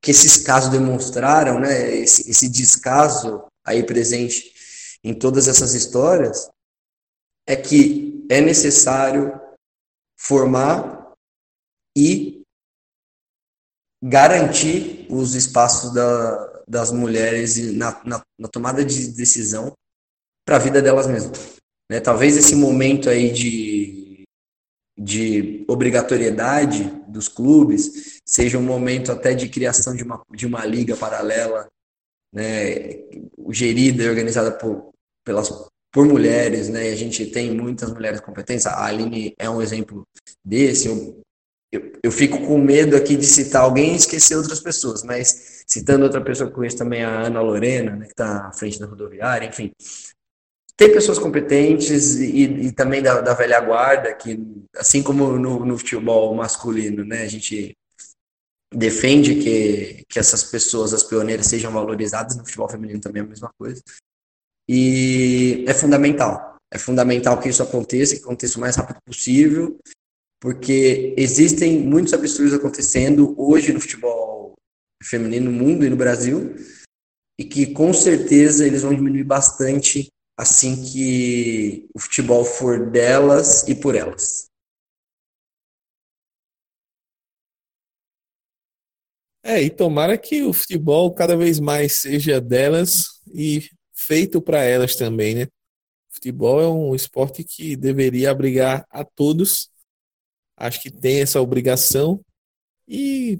que 0.00 0.10
esses 0.10 0.38
casos 0.38 0.70
demonstraram, 0.70 1.58
né, 1.60 1.96
esse, 1.96 2.30
esse 2.30 2.48
descaso 2.48 3.44
aí 3.64 3.84
presente 3.84 4.52
em 5.04 5.14
todas 5.14 5.48
essas 5.48 5.74
histórias, 5.74 6.48
é 7.46 7.56
que 7.56 8.24
é 8.28 8.40
necessário 8.40 9.40
formar 10.16 11.12
e 11.96 12.31
garantir 14.02 15.06
os 15.08 15.34
espaços 15.34 15.92
da, 15.94 16.62
das 16.66 16.90
mulheres 16.90 17.56
na, 17.74 18.00
na, 18.04 18.22
na 18.38 18.48
tomada 18.48 18.84
de 18.84 19.08
decisão 19.12 19.72
para 20.44 20.56
a 20.56 20.58
vida 20.58 20.82
delas 20.82 21.06
mesmas. 21.06 21.56
Né? 21.90 22.00
Talvez 22.00 22.36
esse 22.36 22.56
momento 22.56 23.08
aí 23.08 23.30
de, 23.30 24.24
de 24.98 25.64
obrigatoriedade 25.68 26.84
dos 27.06 27.28
clubes 27.28 28.20
seja 28.26 28.58
um 28.58 28.62
momento 28.62 29.12
até 29.12 29.34
de 29.34 29.48
criação 29.48 29.94
de 29.94 30.02
uma, 30.02 30.22
de 30.32 30.46
uma 30.46 30.64
liga 30.64 30.96
paralela, 30.96 31.68
né? 32.32 33.02
gerida 33.50 34.02
e 34.02 34.08
organizada 34.08 34.50
por, 34.50 34.90
pelas, 35.24 35.48
por 35.92 36.06
mulheres, 36.06 36.70
né? 36.70 36.88
A 36.88 36.96
gente 36.96 37.26
tem 37.26 37.54
muitas 37.54 37.92
mulheres 37.92 38.20
competentes. 38.20 38.66
A 38.66 38.86
Aline 38.86 39.34
é 39.38 39.48
um 39.48 39.60
exemplo 39.60 40.06
desse. 40.42 40.88
Eu, 41.72 41.92
eu, 42.02 42.12
fico 42.12 42.38
com 42.46 42.58
medo 42.58 42.94
aqui 42.94 43.16
de 43.16 43.24
citar 43.24 43.62
alguém 43.62 43.94
e 43.94 43.96
esquecer 43.96 44.36
outras 44.36 44.60
pessoas, 44.60 45.02
mas 45.02 45.64
citando 45.66 46.04
outra 46.04 46.20
pessoa 46.20 46.48
que 46.48 46.54
conheço 46.54 46.76
também, 46.76 47.02
a 47.02 47.22
Ana 47.22 47.40
Lorena, 47.40 47.96
né, 47.96 48.04
que 48.04 48.12
está 48.12 48.48
à 48.48 48.52
frente 48.52 48.78
da 48.78 48.86
rodoviária, 48.86 49.46
enfim. 49.46 49.72
Tem 50.76 50.92
pessoas 50.92 51.18
competentes 51.18 52.16
e, 52.16 52.42
e 52.42 52.72
também 52.72 53.02
da, 53.02 53.22
da, 53.22 53.32
velha 53.32 53.58
guarda, 53.60 54.12
que, 54.14 54.38
assim 54.76 55.02
como 55.02 55.38
no, 55.38 55.64
no, 55.64 55.78
futebol 55.78 56.34
masculino, 56.34 57.04
né, 57.04 57.22
a 57.22 57.28
gente 57.28 57.74
defende 58.74 59.36
que, 59.36 60.04
que 60.08 60.18
essas 60.18 60.44
pessoas, 60.44 60.92
as 60.92 61.02
pioneiras, 61.02 61.46
sejam 61.46 61.72
valorizadas, 61.72 62.36
no 62.36 62.44
futebol 62.44 62.68
feminino 62.68 63.00
também 63.00 63.22
é 63.22 63.24
a 63.24 63.28
mesma 63.28 63.50
coisa. 63.58 63.82
E 64.68 65.64
é 65.66 65.72
fundamental. 65.72 66.56
É 66.70 66.78
fundamental 66.78 67.38
que 67.38 67.48
isso 67.48 67.62
aconteça, 67.62 68.16
que 68.16 68.22
aconteça 68.22 68.58
o 68.58 68.60
mais 68.60 68.76
rápido 68.76 68.98
possível, 69.04 69.78
porque 70.42 71.14
existem 71.16 71.78
muitos 71.78 72.12
absurdos 72.12 72.52
acontecendo 72.52 73.32
hoje 73.40 73.72
no 73.72 73.80
futebol 73.80 74.54
feminino 75.00 75.48
no 75.48 75.56
mundo 75.56 75.86
e 75.86 75.88
no 75.88 75.96
Brasil, 75.96 76.56
e 77.38 77.44
que 77.44 77.72
com 77.72 77.94
certeza 77.94 78.66
eles 78.66 78.82
vão 78.82 78.92
diminuir 78.92 79.22
bastante 79.22 80.08
assim 80.36 80.84
que 80.84 81.88
o 81.94 82.00
futebol 82.00 82.44
for 82.44 82.90
delas 82.90 83.68
e 83.68 83.74
por 83.76 83.94
elas. 83.94 84.46
É, 89.44 89.62
e 89.62 89.70
tomara 89.70 90.18
que 90.18 90.42
o 90.42 90.52
futebol 90.52 91.14
cada 91.14 91.36
vez 91.36 91.60
mais 91.60 92.00
seja 92.00 92.40
delas 92.40 93.20
e 93.32 93.70
feito 93.94 94.42
para 94.42 94.64
elas 94.64 94.96
também, 94.96 95.36
né? 95.36 95.44
O 95.44 96.14
futebol 96.14 96.60
é 96.60 96.66
um 96.66 96.94
esporte 96.96 97.44
que 97.44 97.76
deveria 97.76 98.32
abrigar 98.32 98.84
a 98.90 99.04
todos 99.04 99.71
acho 100.62 100.80
que 100.80 100.90
tem 100.90 101.20
essa 101.20 101.40
obrigação 101.40 102.20
e 102.88 103.38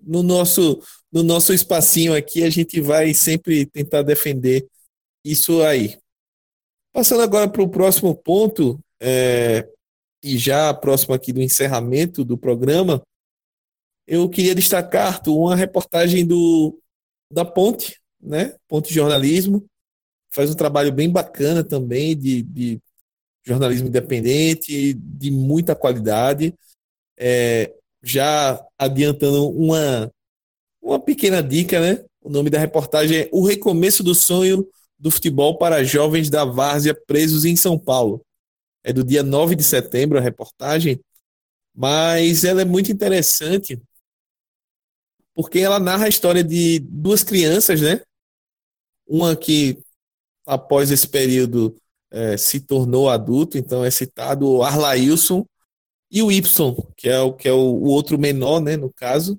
no 0.00 0.22
nosso 0.22 0.80
no 1.10 1.22
nosso 1.22 1.52
espacinho 1.52 2.14
aqui 2.14 2.44
a 2.44 2.50
gente 2.50 2.80
vai 2.80 3.12
sempre 3.14 3.66
tentar 3.66 4.02
defender 4.02 4.66
isso 5.24 5.62
aí. 5.62 5.98
Passando 6.92 7.22
agora 7.22 7.48
para 7.48 7.62
o 7.62 7.68
próximo 7.68 8.14
ponto 8.14 8.78
é, 9.00 9.68
e 10.22 10.38
já 10.38 10.72
próximo 10.72 11.14
aqui 11.14 11.32
do 11.32 11.42
encerramento 11.42 12.24
do 12.24 12.38
programa, 12.38 13.02
eu 14.06 14.28
queria 14.28 14.54
destacar 14.54 15.20
uma 15.28 15.56
reportagem 15.56 16.26
do 16.26 16.78
da 17.30 17.44
Ponte, 17.44 18.00
né? 18.20 18.56
Ponte 18.68 18.94
Jornalismo 18.94 19.66
faz 20.36 20.50
um 20.50 20.54
trabalho 20.54 20.92
bem 20.92 21.10
bacana 21.10 21.64
também 21.64 22.16
de, 22.16 22.42
de 22.42 22.80
jornalismo 23.46 23.88
independente, 23.88 24.94
de 24.94 25.30
muita 25.30 25.74
qualidade. 25.74 26.52
É, 27.16 27.72
já 28.02 28.62
adiantando 28.78 29.48
uma, 29.50 30.10
uma 30.82 31.00
pequena 31.00 31.42
dica, 31.42 31.80
né? 31.80 32.04
O 32.20 32.28
nome 32.28 32.50
da 32.50 32.58
reportagem 32.58 33.18
é 33.18 33.28
O 33.32 33.46
Recomeço 33.46 34.02
do 34.02 34.14
Sonho 34.14 34.68
do 34.98 35.10
Futebol 35.10 35.56
para 35.58 35.84
Jovens 35.84 36.28
da 36.28 36.44
Várzea 36.44 36.94
Presos 36.94 37.44
em 37.44 37.54
São 37.54 37.78
Paulo. 37.78 38.20
É 38.82 38.92
do 38.92 39.04
dia 39.04 39.22
9 39.22 39.54
de 39.54 39.64
setembro 39.64 40.18
a 40.18 40.20
reportagem, 40.20 41.00
mas 41.74 42.44
ela 42.44 42.62
é 42.62 42.64
muito 42.64 42.90
interessante 42.90 43.80
porque 45.34 45.58
ela 45.58 45.78
narra 45.78 46.06
a 46.06 46.08
história 46.08 46.42
de 46.42 46.78
duas 46.80 47.22
crianças, 47.22 47.82
né? 47.82 48.00
Uma 49.06 49.36
que, 49.36 49.78
após 50.46 50.90
esse 50.90 51.06
período 51.06 51.76
é, 52.10 52.36
se 52.36 52.60
tornou 52.60 53.08
adulto, 53.08 53.58
então 53.58 53.84
é 53.84 53.90
citado 53.90 54.48
o 54.48 54.62
Arlailson 54.62 55.46
e 56.10 56.22
o 56.22 56.30
Y, 56.30 56.74
que 56.96 57.08
é 57.08 57.20
o 57.20 57.32
que 57.32 57.48
é 57.48 57.52
o, 57.52 57.56
o 57.56 57.84
outro 57.84 58.18
menor, 58.18 58.60
né, 58.60 58.76
no 58.76 58.92
caso, 58.92 59.38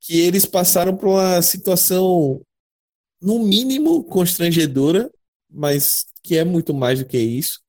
que 0.00 0.20
eles 0.20 0.44
passaram 0.44 0.96
por 0.96 1.08
uma 1.08 1.40
situação 1.42 2.40
no 3.20 3.38
mínimo 3.38 4.04
constrangedora, 4.04 5.10
mas 5.48 6.06
que 6.22 6.36
é 6.36 6.44
muito 6.44 6.74
mais 6.74 6.98
do 6.98 7.06
que 7.06 7.18
isso, 7.18 7.60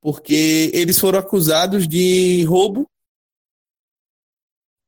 porque 0.00 0.70
eles 0.74 0.98
foram 0.98 1.18
acusados 1.18 1.86
de 1.86 2.42
roubo 2.44 2.90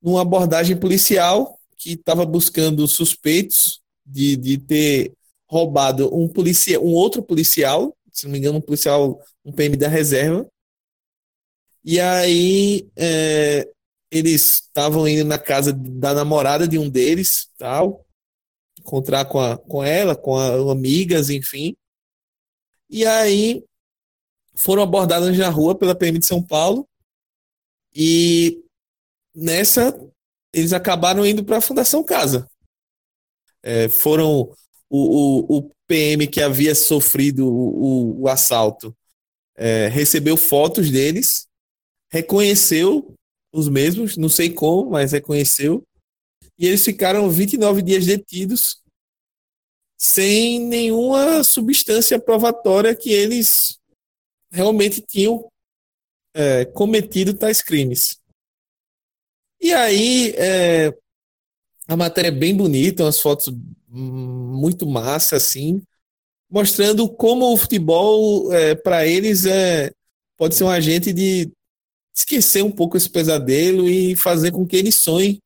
numa 0.02 0.22
abordagem 0.22 0.78
policial 0.78 1.58
que 1.78 1.92
estava 1.92 2.26
buscando 2.26 2.86
suspeitos 2.88 3.82
de, 4.04 4.36
de 4.36 4.58
ter 4.58 5.14
roubado 5.54 6.12
um 6.12 6.28
policial, 6.28 6.84
um 6.84 6.92
outro 6.92 7.22
policial, 7.22 7.96
se 8.10 8.26
não 8.26 8.32
me 8.32 8.38
engano, 8.38 8.58
um 8.58 8.60
policial, 8.60 9.20
um 9.44 9.52
PM 9.52 9.76
da 9.76 9.86
reserva. 9.86 10.44
E 11.84 12.00
aí 12.00 12.90
é, 12.96 13.70
eles 14.10 14.54
estavam 14.54 15.06
indo 15.06 15.24
na 15.24 15.38
casa 15.38 15.72
da 15.72 16.12
namorada 16.12 16.66
de 16.66 16.76
um 16.76 16.90
deles, 16.90 17.48
tal, 17.56 18.04
encontrar 18.80 19.26
com, 19.26 19.38
a, 19.38 19.56
com 19.56 19.84
ela, 19.84 20.16
com 20.16 20.36
a, 20.36 20.72
amigas, 20.72 21.30
enfim. 21.30 21.76
E 22.90 23.06
aí 23.06 23.64
foram 24.56 24.82
abordados 24.82 25.38
na 25.38 25.48
rua 25.48 25.78
pela 25.78 25.94
PM 25.94 26.18
de 26.18 26.26
São 26.26 26.42
Paulo. 26.42 26.88
E 27.94 28.60
nessa 29.32 29.96
eles 30.52 30.72
acabaram 30.72 31.24
indo 31.24 31.44
para 31.44 31.58
a 31.58 31.60
Fundação 31.60 32.02
Casa. 32.02 32.48
É, 33.62 33.88
foram 33.88 34.52
o, 34.96 35.56
o, 35.56 35.58
o 35.58 35.70
PM 35.88 36.24
que 36.28 36.40
havia 36.40 36.72
sofrido 36.72 37.48
o, 37.48 38.22
o 38.22 38.28
assalto 38.28 38.96
é, 39.56 39.88
recebeu 39.88 40.36
fotos 40.36 40.88
deles, 40.88 41.48
reconheceu 42.12 43.12
os 43.52 43.68
mesmos, 43.68 44.16
não 44.16 44.28
sei 44.28 44.52
como, 44.52 44.90
mas 44.90 45.10
reconheceu, 45.10 45.82
e 46.56 46.66
eles 46.66 46.84
ficaram 46.84 47.28
29 47.28 47.82
dias 47.82 48.06
detidos 48.06 48.80
sem 49.98 50.60
nenhuma 50.60 51.42
substância 51.42 52.20
provatória 52.20 52.94
que 52.94 53.10
eles 53.10 53.80
realmente 54.52 55.00
tinham 55.00 55.48
é, 56.34 56.64
cometido 56.66 57.34
tais 57.34 57.60
crimes. 57.60 58.20
E 59.60 59.72
aí, 59.72 60.34
é, 60.36 60.92
a 61.86 61.96
matéria 61.96 62.28
é 62.28 62.30
bem 62.30 62.56
bonita, 62.56 63.04
umas 63.04 63.20
fotos 63.20 63.54
muito 63.88 64.86
massa, 64.86 65.36
assim, 65.36 65.82
mostrando 66.50 67.08
como 67.08 67.52
o 67.52 67.56
futebol, 67.56 68.52
é, 68.52 68.74
para 68.74 69.06
eles, 69.06 69.44
é, 69.44 69.92
pode 70.36 70.54
ser 70.54 70.64
um 70.64 70.70
agente 70.70 71.12
de 71.12 71.50
esquecer 72.14 72.62
um 72.62 72.70
pouco 72.70 72.96
esse 72.96 73.08
pesadelo 73.08 73.88
e 73.88 74.16
fazer 74.16 74.52
com 74.52 74.66
que 74.66 74.76
eles 74.76 74.94
sonhem 74.94 75.40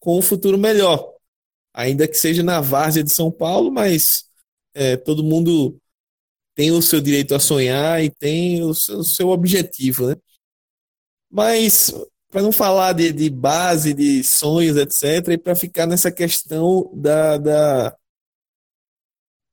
com 0.00 0.18
um 0.18 0.22
futuro 0.22 0.56
melhor. 0.58 1.12
Ainda 1.72 2.06
que 2.06 2.16
seja 2.16 2.42
na 2.42 2.60
várzea 2.60 3.02
de 3.02 3.12
São 3.12 3.30
Paulo, 3.32 3.70
mas 3.70 4.24
é, 4.74 4.96
todo 4.96 5.24
mundo 5.24 5.76
tem 6.54 6.70
o 6.70 6.80
seu 6.80 7.00
direito 7.00 7.34
a 7.34 7.40
sonhar 7.40 8.02
e 8.02 8.10
tem 8.10 8.62
o 8.62 8.72
seu, 8.74 8.98
o 8.98 9.04
seu 9.04 9.28
objetivo, 9.30 10.08
né? 10.08 10.16
Mas 11.30 11.92
para 12.34 12.42
não 12.42 12.50
falar 12.50 12.94
de, 12.94 13.12
de, 13.12 13.30
base, 13.30 13.94
de 13.94 14.24
sonhos, 14.24 14.76
etc., 14.76 15.34
e 15.34 15.38
para 15.38 15.54
ficar 15.54 15.86
nessa 15.86 16.10
questão 16.10 16.90
da, 16.92 17.38
da, 17.38 17.96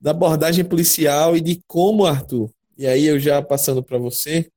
da 0.01 0.09
abordagem 0.09 0.65
policial 0.65 1.37
e 1.37 1.41
de 1.41 1.61
como, 1.67 2.07
Arthur, 2.07 2.51
e 2.75 2.87
aí 2.87 3.05
eu 3.05 3.19
já 3.19 3.39
passando 3.39 3.83
para 3.83 3.99
você, 3.99 4.51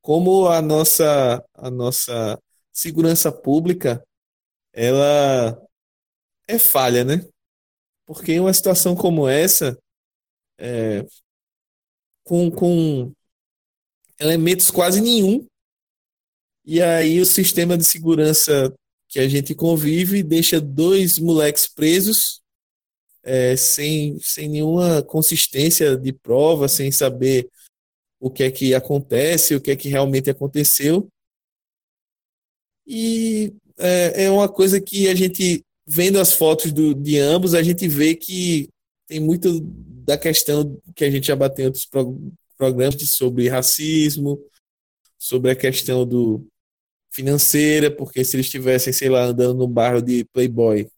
como 0.00 0.46
a 0.46 0.62
nossa, 0.62 1.44
a 1.52 1.68
nossa 1.68 2.40
segurança 2.72 3.32
pública 3.32 4.00
ela 4.72 5.60
é 6.46 6.60
falha, 6.60 7.02
né? 7.02 7.26
Porque 8.06 8.34
em 8.34 8.40
uma 8.40 8.54
situação 8.54 8.94
como 8.94 9.26
essa, 9.26 9.76
é, 10.58 11.04
com, 12.22 12.52
com 12.52 13.12
elementos 14.20 14.70
quase 14.70 15.00
nenhum, 15.00 15.44
e 16.64 16.80
aí 16.80 17.20
o 17.20 17.26
sistema 17.26 17.76
de 17.76 17.84
segurança 17.84 18.72
que 19.08 19.18
a 19.18 19.28
gente 19.28 19.54
convive 19.54 20.22
deixa 20.22 20.60
dois 20.60 21.18
moleques 21.18 21.66
presos 21.66 22.40
é, 23.22 23.56
sem, 23.56 24.18
sem 24.20 24.48
nenhuma 24.48 25.02
consistência 25.02 25.96
de 25.96 26.12
prova, 26.12 26.68
sem 26.68 26.90
saber 26.90 27.48
o 28.20 28.30
que 28.30 28.44
é 28.44 28.50
que 28.50 28.74
acontece, 28.74 29.54
o 29.54 29.60
que 29.60 29.70
é 29.70 29.76
que 29.76 29.88
realmente 29.88 30.30
aconteceu. 30.30 31.08
E 32.86 33.52
é, 33.78 34.24
é 34.24 34.30
uma 34.30 34.48
coisa 34.48 34.80
que 34.80 35.08
a 35.08 35.14
gente, 35.14 35.64
vendo 35.86 36.20
as 36.20 36.32
fotos 36.32 36.72
do, 36.72 36.94
de 36.94 37.18
ambos, 37.18 37.54
a 37.54 37.62
gente 37.62 37.86
vê 37.88 38.14
que 38.14 38.68
tem 39.06 39.20
muito 39.20 39.60
da 39.60 40.16
questão 40.16 40.80
que 40.94 41.04
a 41.04 41.10
gente 41.10 41.26
já 41.26 41.36
bateu 41.36 41.64
em 41.64 41.66
outros 41.66 41.84
pro, 41.84 42.18
programas 42.56 42.96
sobre 43.10 43.48
racismo, 43.48 44.40
sobre 45.18 45.50
a 45.50 45.56
questão 45.56 46.06
do 46.06 46.46
financeira, 47.12 47.90
porque 47.90 48.24
se 48.24 48.36
eles 48.36 48.46
estivessem, 48.46 48.92
sei 48.92 49.08
lá, 49.08 49.24
andando 49.24 49.54
no 49.58 49.68
bairro 49.68 50.00
de 50.00 50.24
Playboy, 50.32 50.88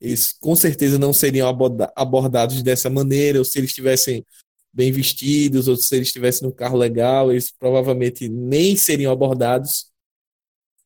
eles 0.00 0.32
com 0.32 0.54
certeza 0.56 0.98
não 0.98 1.12
seriam 1.12 1.48
abordados 1.94 2.62
dessa 2.62 2.90
maneira, 2.90 3.38
ou 3.38 3.44
se 3.44 3.58
eles 3.58 3.70
estivessem 3.70 4.24
bem 4.72 4.90
vestidos, 4.90 5.68
ou 5.68 5.76
se 5.76 5.94
eles 5.94 6.08
estivessem 6.08 6.46
num 6.46 6.54
carro 6.54 6.76
legal, 6.76 7.30
eles 7.30 7.52
provavelmente 7.52 8.28
nem 8.28 8.76
seriam 8.76 9.12
abordados. 9.12 9.90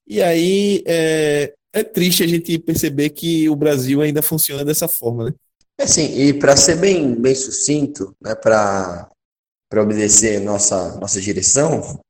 E 0.06 0.22
aí 0.22 0.82
é, 0.86 1.54
é 1.72 1.82
triste 1.82 2.22
a 2.22 2.26
gente 2.26 2.58
perceber 2.58 3.10
que 3.10 3.48
o 3.48 3.56
Brasil 3.56 4.02
ainda 4.02 4.22
funciona 4.22 4.64
dessa 4.64 4.86
forma, 4.86 5.26
né? 5.26 5.34
É 5.78 5.86
sim, 5.86 6.18
e 6.18 6.32
para 6.32 6.56
ser 6.56 6.76
bem, 6.76 7.14
bem 7.14 7.34
sucinto, 7.34 8.16
né, 8.20 8.34
para 8.34 9.08
obedecer 9.74 10.40
nossa, 10.40 10.96
nossa 10.98 11.20
direção, 11.20 12.00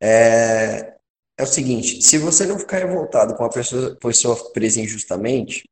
é, 0.00 0.95
é 1.38 1.42
o 1.42 1.46
seguinte: 1.46 2.02
se 2.02 2.18
você 2.18 2.46
não 2.46 2.58
ficar 2.58 2.78
revoltado 2.78 3.34
com 3.36 3.44
a 3.44 3.50
pessoa, 3.50 3.96
pessoa 3.96 4.52
presa 4.52 4.80
injustamente, 4.80 5.64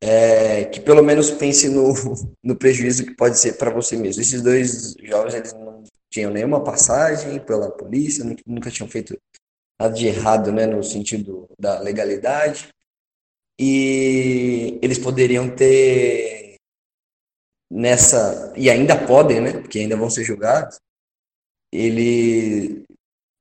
é, 0.00 0.64
que 0.66 0.80
pelo 0.80 1.02
menos 1.02 1.30
pense 1.30 1.68
no, 1.68 1.92
no 2.42 2.56
prejuízo 2.56 3.04
que 3.04 3.14
pode 3.14 3.38
ser 3.38 3.56
para 3.56 3.70
você 3.70 3.96
mesmo. 3.96 4.22
Esses 4.22 4.42
dois 4.42 4.94
jovens 5.02 5.34
eles 5.34 5.52
não 5.52 5.82
tinham 6.10 6.32
nenhuma 6.32 6.62
passagem 6.62 7.38
pela 7.40 7.70
polícia, 7.70 8.24
nunca 8.46 8.70
tinham 8.70 8.88
feito 8.88 9.18
nada 9.80 9.94
de 9.94 10.06
errado, 10.06 10.50
né, 10.52 10.66
no 10.66 10.82
sentido 10.82 11.48
da 11.58 11.78
legalidade, 11.80 12.68
e 13.60 14.78
eles 14.82 14.98
poderiam 14.98 15.54
ter 15.54 16.56
nessa 17.70 18.52
e 18.56 18.70
ainda 18.70 19.06
podem, 19.06 19.40
né, 19.40 19.52
porque 19.60 19.78
ainda 19.78 19.96
vão 19.96 20.10
ser 20.10 20.24
julgados, 20.24 20.80
ele 21.72 22.87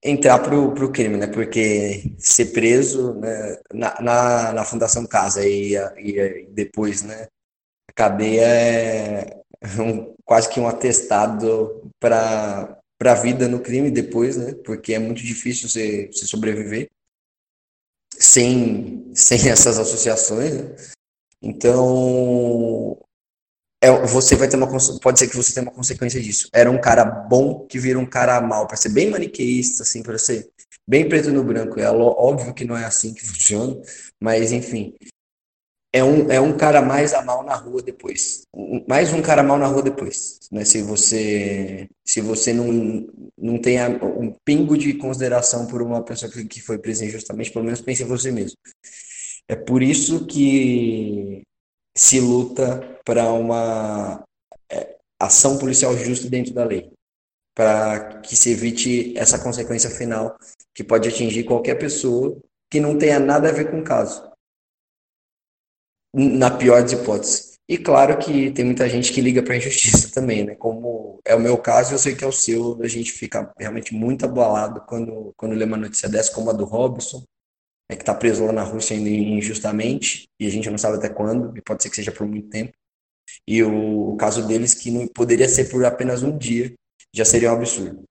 entrar 0.08 0.40
pro, 0.40 0.74
pro 0.74 0.92
crime, 0.92 1.18
né? 1.18 1.28
Porque 1.28 2.14
ser 2.18 2.48
preso 2.48 3.14
né, 3.16 3.58
na, 3.74 4.02
na, 4.02 4.54
na 4.54 4.66
Fundação 4.66 5.06
Casa 5.06 5.46
e, 5.46 5.76
e 5.76 6.48
depois, 6.52 7.04
né? 7.04 7.28
A 7.90 7.94
cadeia 7.94 8.46
é 8.46 9.42
um, 9.80 10.14
quase 10.24 10.50
que 10.50 10.60
um 10.60 10.68
atestado 10.68 11.92
para 12.00 12.80
a 13.04 13.14
vida 13.14 13.48
no 13.48 13.60
crime 13.60 13.92
depois, 13.92 14.38
né? 14.38 14.54
Porque 14.66 14.94
é 14.94 15.00
muito 15.00 15.22
difícil 15.22 15.70
você, 15.70 16.10
você 16.12 16.26
sobreviver 16.26 16.90
sem, 18.18 19.12
sem 19.14 19.50
essas 19.50 19.78
associações. 19.78 20.54
Né? 20.56 20.76
Então, 21.42 22.98
é, 23.82 23.92
você 24.08 24.36
vai 24.36 24.48
ter 24.48 24.58
uma 24.58 24.68
pode 25.02 25.20
ser 25.20 25.28
que 25.28 25.36
você 25.36 25.54
tenha 25.54 25.66
uma 25.66 25.72
consequência 25.72 26.20
disso. 26.20 26.50
Era 26.52 26.70
um 26.70 26.82
cara 26.82 27.06
bom 27.06 27.66
que 27.68 27.80
vira 27.80 28.00
um 28.00 28.06
cara 28.06 28.42
mal, 28.42 28.68
para 28.68 28.78
ser 28.78 28.90
bem 28.90 29.10
maniqueísta, 29.10 29.84
assim, 29.84 30.02
para 30.02 30.18
ser 30.18 30.50
bem 30.88 31.08
preto 31.08 31.32
no 31.32 31.44
branco. 31.44 31.80
É 31.80 31.90
óbvio 31.90 32.54
que 32.54 32.66
não 32.66 32.76
é 32.76 32.86
assim 32.86 33.14
que 33.14 33.26
funciona, 33.26 33.80
mas 34.20 34.52
enfim. 34.52 34.96
É 35.94 36.04
um, 36.04 36.30
é 36.30 36.40
um 36.40 36.56
cara 36.56 36.82
mais 36.82 37.14
a 37.14 37.22
mal 37.24 37.44
na 37.44 37.56
rua 37.56 37.82
depois. 37.82 38.44
Mais 38.88 39.14
um 39.14 39.22
cara 39.22 39.42
mal 39.42 39.58
na 39.58 39.68
rua 39.68 39.82
depois. 39.82 40.40
Né? 40.52 40.66
Se 40.66 40.82
você 40.82 41.88
se 42.06 42.20
você 42.22 42.54
não, 42.54 43.08
não 43.38 43.58
tem 43.60 43.80
um 44.04 44.36
pingo 44.44 44.78
de 44.78 44.94
consideração 44.96 45.66
por 45.68 45.82
uma 45.82 46.04
pessoa 46.04 46.32
que, 46.32 46.46
que 46.46 46.62
foi 46.62 46.78
presa 46.78 47.06
injustamente, 47.06 47.52
pelo 47.52 47.66
menos 47.66 47.82
pense 47.82 48.04
em 48.04 48.08
você 48.08 48.32
mesmo. 48.32 48.58
É 49.48 49.56
por 49.56 49.82
isso 49.82 50.26
que 50.26 51.42
se 51.96 52.20
luta 52.20 52.97
para 53.08 53.32
uma 53.32 54.22
é, 54.70 54.98
ação 55.18 55.58
policial 55.58 55.96
justa 55.96 56.30
dentro 56.30 56.54
da 56.54 56.66
lei, 56.66 56.92
para 57.56 58.20
que 58.20 58.36
se 58.36 58.52
evite 58.52 59.18
essa 59.18 59.42
consequência 59.42 59.90
final 59.90 60.38
que 60.76 60.84
pode 60.84 61.08
atingir 61.08 61.46
qualquer 61.46 61.76
pessoa 61.76 62.38
que 62.70 62.82
não 62.82 62.98
tenha 62.98 63.18
nada 63.18 63.48
a 63.48 63.54
ver 63.54 63.72
com 63.72 63.80
o 63.80 63.84
caso, 63.84 64.30
na 66.14 66.52
pior 66.52 66.82
das 66.82 66.92
hipóteses. 66.92 67.54
E 67.70 67.78
claro 67.78 68.18
que 68.18 68.52
tem 68.52 68.66
muita 68.66 68.90
gente 68.90 69.14
que 69.14 69.22
liga 69.22 69.42
para 69.42 69.54
a 69.54 69.58
injustiça 69.58 70.12
também, 70.14 70.44
né? 70.44 70.56
Como 70.56 71.22
é 71.24 71.34
o 71.34 71.40
meu 71.40 71.58
caso, 71.58 71.94
eu 71.94 72.00
sei 72.00 72.14
que 72.14 72.26
é 72.26 72.28
o 72.28 72.32
seu, 72.34 72.78
a 72.82 72.88
gente 72.90 73.14
fica 73.14 73.54
realmente 73.58 73.94
muito 73.94 74.26
abalado 74.26 74.82
quando, 74.86 75.34
quando 75.38 75.56
lê 75.56 75.64
uma 75.64 75.78
notícia 75.78 76.10
dessa, 76.10 76.34
como 76.34 76.50
a 76.50 76.54
do 76.54 76.66
Robson, 76.66 77.24
é, 77.90 77.96
que 77.96 78.02
está 78.02 78.14
preso 78.14 78.46
lá 78.46 78.52
na 78.52 78.64
Rússia 78.64 78.96
injustamente, 78.96 80.28
e 80.38 80.46
a 80.46 80.50
gente 80.50 80.70
não 80.70 80.78
sabe 80.78 80.98
até 80.98 81.08
quando, 81.08 81.58
e 81.58 81.62
pode 81.62 81.82
ser 81.82 81.90
que 81.90 81.96
seja 81.96 82.12
por 82.12 82.28
muito 82.28 82.50
tempo. 82.50 82.74
E 83.48 83.64
o, 83.64 84.14
o 84.14 84.18
caso 84.18 84.48
deles, 84.48 84.74
que 84.74 84.92
não 84.92 85.08
poderia 85.08 85.48
ser 85.48 85.70
por 85.70 85.84
apenas 85.86 86.24
um 86.24 86.38
dia, 86.38 86.74
já 87.14 87.26
seria 87.26 87.52
um 87.52 87.56
absurdo. 87.56 88.04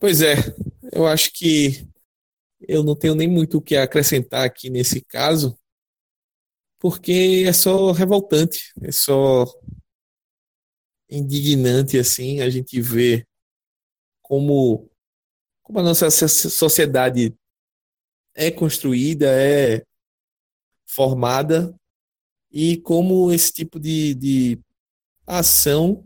Pois 0.00 0.22
é, 0.22 0.34
eu 0.92 1.06
acho 1.06 1.32
que 1.32 1.86
eu 2.60 2.82
não 2.82 2.96
tenho 2.96 3.14
nem 3.14 3.28
muito 3.28 3.58
o 3.58 3.62
que 3.62 3.76
acrescentar 3.76 4.44
aqui 4.44 4.70
nesse 4.70 5.00
caso, 5.04 5.58
porque 6.78 7.44
é 7.46 7.52
só 7.52 7.92
revoltante, 7.92 8.72
é 8.82 8.92
só 8.92 9.44
indignante 11.10 11.98
assim 11.98 12.40
a 12.40 12.50
gente 12.50 12.80
ver 12.80 13.26
como 14.22 14.90
como 15.62 15.80
a 15.80 15.82
nossa 15.82 16.08
sociedade 16.10 17.36
é 18.34 18.50
construída, 18.50 19.26
é 19.28 19.84
formada 20.88 21.74
e 22.50 22.78
como 22.78 23.30
esse 23.32 23.52
tipo 23.52 23.78
de, 23.78 24.14
de 24.14 24.58
ação 25.26 26.04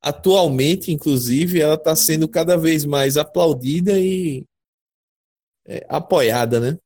atualmente, 0.00 0.90
inclusive, 0.90 1.60
ela 1.60 1.74
está 1.74 1.94
sendo 1.94 2.28
cada 2.28 2.56
vez 2.56 2.84
mais 2.84 3.16
aplaudida 3.16 3.98
e 4.00 4.44
é, 5.64 5.86
apoiada, 5.88 6.58
né? 6.58 6.78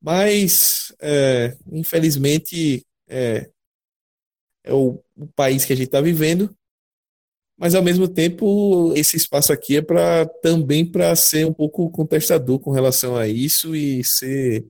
Mas, 0.00 0.94
é, 1.00 1.56
infelizmente, 1.70 2.86
é, 3.08 3.50
é 4.64 4.72
o, 4.72 5.02
o, 5.16 5.26
país 5.34 5.64
que 5.64 5.72
a 5.72 5.76
gente 5.76 5.86
está 5.86 6.00
vivendo 6.00 6.56
mas 7.58 7.74
ao 7.74 7.82
mesmo 7.82 8.06
tempo 8.06 8.92
esse 8.94 9.16
espaço 9.16 9.52
aqui 9.52 9.78
é 9.78 9.82
para 9.82 10.24
também 10.40 10.86
para 10.86 11.14
ser 11.16 11.44
um 11.44 11.52
pouco 11.52 11.90
contestador 11.90 12.60
com 12.60 12.70
relação 12.70 13.16
a 13.16 13.26
isso 13.26 13.74
e 13.74 14.04
ser 14.04 14.64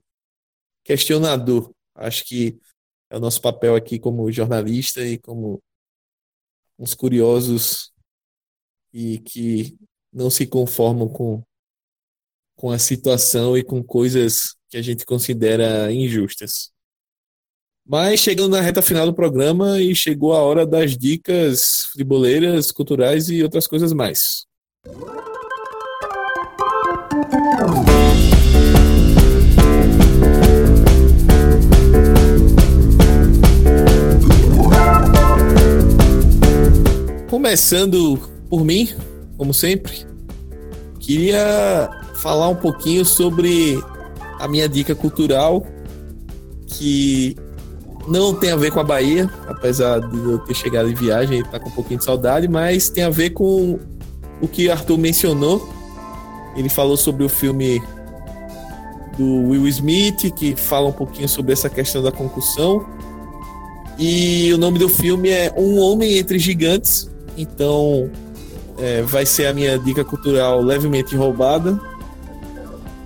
questionador. 0.89 1.71
Acho 1.93 2.25
que 2.25 2.59
é 3.11 3.17
o 3.17 3.19
nosso 3.19 3.39
papel 3.39 3.75
aqui 3.75 3.99
como 3.99 4.31
jornalista 4.31 5.05
e 5.05 5.19
como 5.19 5.61
uns 6.79 6.95
curiosos 6.95 7.91
e 8.91 9.19
que 9.19 9.77
não 10.11 10.31
se 10.31 10.47
conformam 10.47 11.07
com, 11.07 11.43
com 12.55 12.71
a 12.71 12.79
situação 12.79 13.55
e 13.55 13.63
com 13.63 13.83
coisas 13.83 14.55
que 14.67 14.77
a 14.77 14.81
gente 14.81 15.05
considera 15.05 15.91
injustas. 15.91 16.71
Mas 17.85 18.19
chegando 18.19 18.55
na 18.55 18.61
reta 18.61 18.81
final 18.81 19.05
do 19.05 19.13
programa 19.13 19.79
e 19.79 19.93
chegou 19.95 20.33
a 20.33 20.41
hora 20.41 20.65
das 20.65 20.97
dicas 20.97 21.85
futeboleiras, 21.91 22.71
culturais 22.71 23.29
e 23.29 23.43
outras 23.43 23.67
coisas 23.67 23.93
mais. 23.93 24.47
Começando 37.39 38.19
por 38.49 38.65
mim, 38.65 38.89
como 39.37 39.53
sempre, 39.53 40.05
queria 40.99 41.89
falar 42.15 42.49
um 42.49 42.55
pouquinho 42.55 43.05
sobre 43.05 43.81
a 44.37 44.45
minha 44.45 44.67
dica 44.67 44.93
cultural, 44.93 45.65
que 46.67 47.37
não 48.05 48.35
tem 48.35 48.51
a 48.51 48.57
ver 48.57 48.71
com 48.71 48.81
a 48.81 48.83
Bahia, 48.83 49.31
apesar 49.47 50.01
de 50.01 50.17
eu 50.17 50.39
ter 50.39 50.53
chegado 50.53 50.89
em 50.89 50.93
viagem 50.93 51.37
e 51.37 51.39
estar 51.39 51.51
tá 51.51 51.59
com 51.61 51.69
um 51.69 51.71
pouquinho 51.71 51.99
de 51.99 52.03
saudade, 52.03 52.45
mas 52.49 52.89
tem 52.89 53.05
a 53.05 53.09
ver 53.09 53.29
com 53.29 53.79
o 54.41 54.47
que 54.47 54.69
Arthur 54.69 54.97
mencionou. 54.97 55.65
Ele 56.57 56.67
falou 56.67 56.97
sobre 56.97 57.23
o 57.23 57.29
filme 57.29 57.81
do 59.17 59.47
Will 59.47 59.65
Smith, 59.69 60.29
que 60.35 60.57
fala 60.57 60.89
um 60.89 60.93
pouquinho 60.93 61.29
sobre 61.29 61.53
essa 61.53 61.69
questão 61.69 62.03
da 62.03 62.11
concussão. 62.11 62.85
E 63.97 64.51
o 64.53 64.57
nome 64.57 64.77
do 64.77 64.89
filme 64.89 65.29
é 65.29 65.53
Um 65.57 65.79
Homem 65.79 66.17
Entre 66.17 66.37
Gigantes, 66.37 67.09
então, 67.41 68.09
é, 68.77 69.01
vai 69.01 69.25
ser 69.25 69.47
a 69.47 69.53
minha 69.53 69.77
dica 69.77 70.03
cultural 70.03 70.61
levemente 70.61 71.15
roubada. 71.15 71.79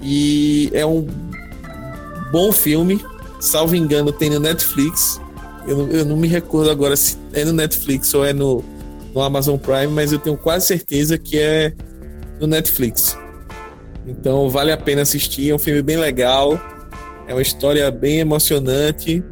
E 0.01 0.69
é 0.73 0.85
um 0.85 1.07
bom 2.31 2.51
filme. 2.51 3.03
Salvo 3.39 3.75
engano, 3.75 4.11
tem 4.11 4.29
no 4.29 4.39
Netflix. 4.39 5.21
Eu, 5.67 5.87
eu 5.89 6.05
não 6.05 6.17
me 6.17 6.27
recordo 6.27 6.69
agora 6.69 6.95
se 6.95 7.17
é 7.33 7.45
no 7.45 7.53
Netflix 7.53 8.13
ou 8.13 8.25
é 8.25 8.33
no, 8.33 8.63
no 9.13 9.21
Amazon 9.21 9.57
Prime, 9.57 9.87
mas 9.87 10.11
eu 10.11 10.19
tenho 10.19 10.35
quase 10.35 10.67
certeza 10.67 11.17
que 11.17 11.37
é 11.37 11.73
no 12.39 12.47
Netflix. 12.47 13.17
Então 14.05 14.49
vale 14.49 14.71
a 14.71 14.77
pena 14.77 15.03
assistir, 15.03 15.49
é 15.49 15.55
um 15.55 15.59
filme 15.59 15.81
bem 15.81 15.95
legal, 15.95 16.59
é 17.27 17.33
uma 17.33 17.41
história 17.41 17.89
bem 17.89 18.19
emocionante 18.19 19.23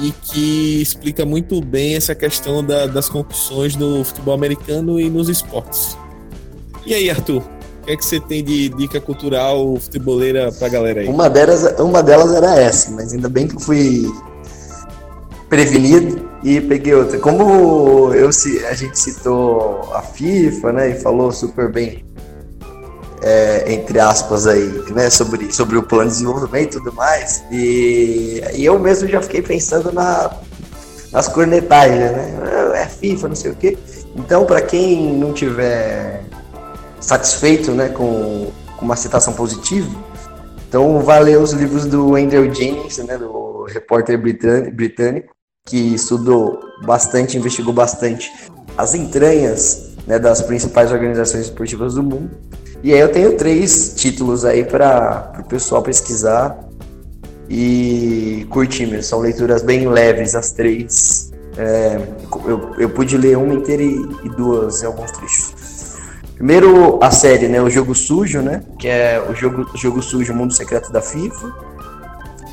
e 0.00 0.12
que 0.12 0.80
explica 0.80 1.24
muito 1.24 1.60
bem 1.60 1.96
essa 1.96 2.14
questão 2.14 2.64
da, 2.64 2.86
das 2.86 3.08
concussões 3.08 3.76
no 3.76 4.04
futebol 4.04 4.34
americano 4.34 5.00
e 5.00 5.10
nos 5.10 5.28
esportes. 5.28 5.96
E 6.86 6.94
aí, 6.94 7.10
Arthur? 7.10 7.42
O 7.82 7.86
que 7.86 7.92
é 7.92 7.96
que 7.96 8.04
você 8.04 8.20
tem 8.20 8.44
de 8.44 8.68
dica 8.70 9.00
cultural 9.00 9.76
futeboleira 9.76 10.52
pra 10.52 10.68
galera 10.68 11.00
aí? 11.00 11.08
Uma 11.08 11.28
delas, 11.28 11.64
uma 11.80 12.02
delas 12.02 12.32
era 12.34 12.54
essa, 12.60 12.90
mas 12.90 13.12
ainda 13.12 13.28
bem 13.28 13.48
que 13.48 13.56
eu 13.56 13.60
fui 13.60 14.06
prevenido 15.48 16.28
e 16.44 16.60
peguei 16.60 16.94
outra. 16.94 17.18
Como 17.18 18.12
eu, 18.12 18.28
a 18.28 18.74
gente 18.74 18.98
citou 18.98 19.90
a 19.94 20.02
FIFA, 20.02 20.72
né, 20.72 20.90
e 20.90 20.94
falou 21.00 21.32
super 21.32 21.72
bem 21.72 22.04
é, 23.22 23.72
entre 23.72 23.98
aspas 23.98 24.46
aí, 24.46 24.82
né, 24.90 25.10
sobre, 25.10 25.52
sobre 25.52 25.76
o 25.76 25.82
plano 25.82 26.04
de 26.04 26.16
desenvolvimento 26.16 26.76
e 26.76 26.78
tudo 26.78 26.92
mais. 26.92 27.44
E, 27.50 28.42
e 28.54 28.64
eu 28.64 28.78
mesmo 28.78 29.08
já 29.08 29.20
fiquei 29.22 29.42
pensando 29.42 29.92
na, 29.92 30.30
nas 31.12 31.28
cornetagens, 31.28 31.98
né? 31.98 32.34
É 32.74 32.86
FIFA, 32.86 33.28
não 33.28 33.36
sei 33.36 33.50
o 33.50 33.54
quê. 33.54 33.76
Então, 34.14 34.44
para 34.44 34.60
quem 34.60 35.14
não 35.16 35.32
tiver 35.32 36.22
satisfeito, 37.00 37.72
né, 37.72 37.88
com, 37.88 38.50
com 38.76 38.84
uma 38.84 38.96
citação 38.96 39.32
positiva, 39.32 39.90
então 40.68 41.00
vai 41.00 41.22
ler 41.22 41.38
os 41.38 41.52
livros 41.52 41.86
do 41.86 42.14
Andrew 42.14 42.52
Jennings, 42.52 42.98
né, 42.98 43.16
do 43.16 43.64
repórter 43.64 44.18
britânico, 44.18 45.34
que 45.66 45.94
estudou 45.94 46.60
bastante, 46.84 47.36
investigou 47.36 47.72
bastante 47.72 48.32
as 48.76 48.94
entranhas 48.94 49.96
né, 50.06 50.18
das 50.18 50.40
principais 50.40 50.90
organizações 50.92 51.44
esportivas 51.44 51.94
do 51.94 52.02
mundo 52.02 52.30
e 52.82 52.92
aí 52.92 53.00
eu 53.00 53.10
tenho 53.10 53.36
três 53.36 53.94
títulos 53.96 54.44
aí 54.44 54.64
para 54.64 55.32
o 55.38 55.44
pessoal 55.44 55.82
pesquisar 55.82 56.58
e 57.48 58.46
curtir. 58.50 59.02
São 59.02 59.20
leituras 59.20 59.62
bem 59.62 59.88
leves, 59.88 60.34
as 60.34 60.52
três. 60.52 61.32
É, 61.56 62.00
eu, 62.46 62.74
eu 62.78 62.90
pude 62.90 63.16
ler 63.16 63.36
uma 63.36 63.52
inteira 63.52 63.82
e, 63.82 63.94
e 64.24 64.28
duas 64.28 64.82
em 64.82 64.86
alguns 64.86 65.10
trechos. 65.10 65.68
Primeiro 66.38 67.00
a 67.02 67.10
série, 67.10 67.48
né, 67.48 67.60
o 67.60 67.68
Jogo 67.68 67.96
Sujo, 67.96 68.40
né, 68.40 68.62
que 68.78 68.86
é 68.86 69.20
o 69.28 69.34
jogo, 69.34 69.68
jogo 69.74 70.00
Sujo, 70.00 70.32
o 70.32 70.36
Mundo 70.36 70.54
Secreto 70.54 70.92
da 70.92 71.02
FIFA, 71.02 71.52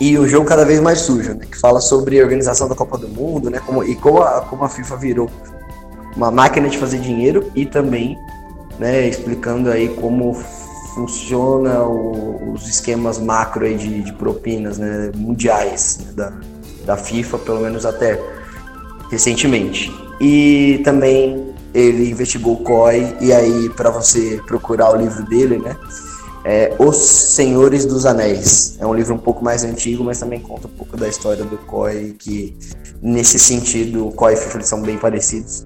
e 0.02 0.18
o 0.18 0.28
Jogo 0.28 0.48
Cada 0.48 0.66
Vez 0.66 0.80
Mais 0.80 1.02
Sujo, 1.02 1.36
né, 1.36 1.46
que 1.46 1.56
fala 1.56 1.80
sobre 1.80 2.20
a 2.20 2.24
organização 2.24 2.68
da 2.68 2.74
Copa 2.74 2.98
do 2.98 3.08
Mundo, 3.08 3.52
né, 3.52 3.62
como, 3.64 3.84
e 3.84 3.96
como 3.96 4.24
a, 4.24 4.42
como 4.42 4.64
a 4.64 4.70
FIFA 4.70 4.98
virou 4.98 5.30
uma 6.16 6.32
máquina 6.32 6.68
de 6.68 6.80
fazer 6.80 6.98
dinheiro 6.98 7.52
e 7.54 7.64
também 7.64 8.18
né, 8.80 9.08
explicando 9.08 9.70
aí 9.70 9.90
como 9.90 10.34
funciona 10.94 11.84
o, 11.84 12.54
os 12.54 12.68
esquemas 12.68 13.20
macro 13.20 13.66
aí 13.66 13.76
de, 13.76 14.02
de 14.02 14.14
propinas 14.14 14.78
né, 14.78 15.12
mundiais 15.16 16.00
né, 16.06 16.12
da, 16.14 16.34
da 16.86 16.98
FIFA, 16.98 17.38
pelo 17.40 17.62
menos 17.62 17.86
até 17.86 18.20
recentemente. 19.10 19.92
E 20.20 20.82
também 20.84 21.54
ele 21.74 22.10
investigou 22.10 22.54
o 22.54 22.64
COI, 22.64 23.18
e 23.20 23.34
aí 23.34 23.70
para 23.70 23.90
você 23.90 24.42
procurar 24.48 24.94
o 24.94 24.96
livro 24.96 25.26
dele, 25.26 25.58
né? 25.58 25.76
É 26.48 26.76
Os 26.80 26.96
Senhores 26.98 27.86
dos 27.86 28.06
Anéis. 28.06 28.78
É 28.80 28.86
um 28.86 28.94
livro 28.94 29.16
um 29.16 29.18
pouco 29.18 29.44
mais 29.44 29.64
antigo, 29.64 30.04
mas 30.04 30.20
também 30.20 30.40
conta 30.40 30.68
um 30.68 30.72
pouco 30.72 30.96
da 30.96 31.10
história 31.10 31.44
do 31.44 31.58
COI, 31.58 32.16
que 32.18 32.56
nesse 33.02 33.40
sentido 33.40 34.08
o 34.08 34.12
COI 34.12 34.36
e 34.36 34.38
FIFA 34.38 34.62
são 34.62 34.82
bem 34.82 34.98
parecidos. 34.98 35.66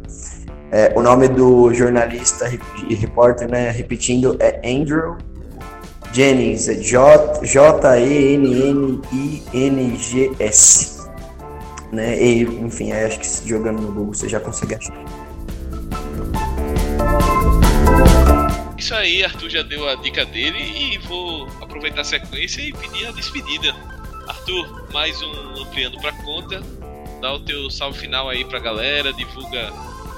É, 0.71 0.93
o 0.95 1.01
nome 1.01 1.27
do 1.27 1.73
jornalista 1.73 2.47
e 2.87 2.93
repórter, 2.93 3.49
né, 3.49 3.71
repetindo, 3.71 4.37
é 4.39 4.61
Andrew 4.63 5.17
Jennings, 6.13 6.67
é 6.69 6.75
J-E-N-N-I-N-G-S. 6.75 7.89
Né? 11.91 12.21
E, 12.21 12.43
enfim, 12.43 12.91
acho 12.91 13.19
que 13.19 13.27
jogando 13.47 13.81
no 13.81 13.91
Google 13.91 14.13
você 14.13 14.29
já 14.29 14.39
consegue 14.39 14.75
achar. 14.75 14.93
Isso 18.77 18.93
aí, 18.93 19.23
Arthur 19.23 19.49
já 19.49 19.63
deu 19.63 19.89
a 19.89 19.95
dica 19.95 20.23
dele 20.25 20.59
e 20.59 20.99
vou 20.99 21.47
aproveitar 21.61 22.01
a 22.01 22.03
sequência 22.03 22.61
e 22.61 22.71
pedir 22.73 23.07
a 23.07 23.11
despedida. 23.11 23.75
Arthur, 24.27 24.87
mais 24.93 25.19
um 25.21 25.63
ampliando 25.63 25.99
para 25.99 26.11
conta. 26.13 26.61
Dá 27.21 27.33
o 27.33 27.39
teu 27.39 27.69
salve 27.69 27.99
final 27.99 28.29
aí 28.29 28.45
pra 28.45 28.59
galera, 28.59 29.11
divulga 29.11 29.73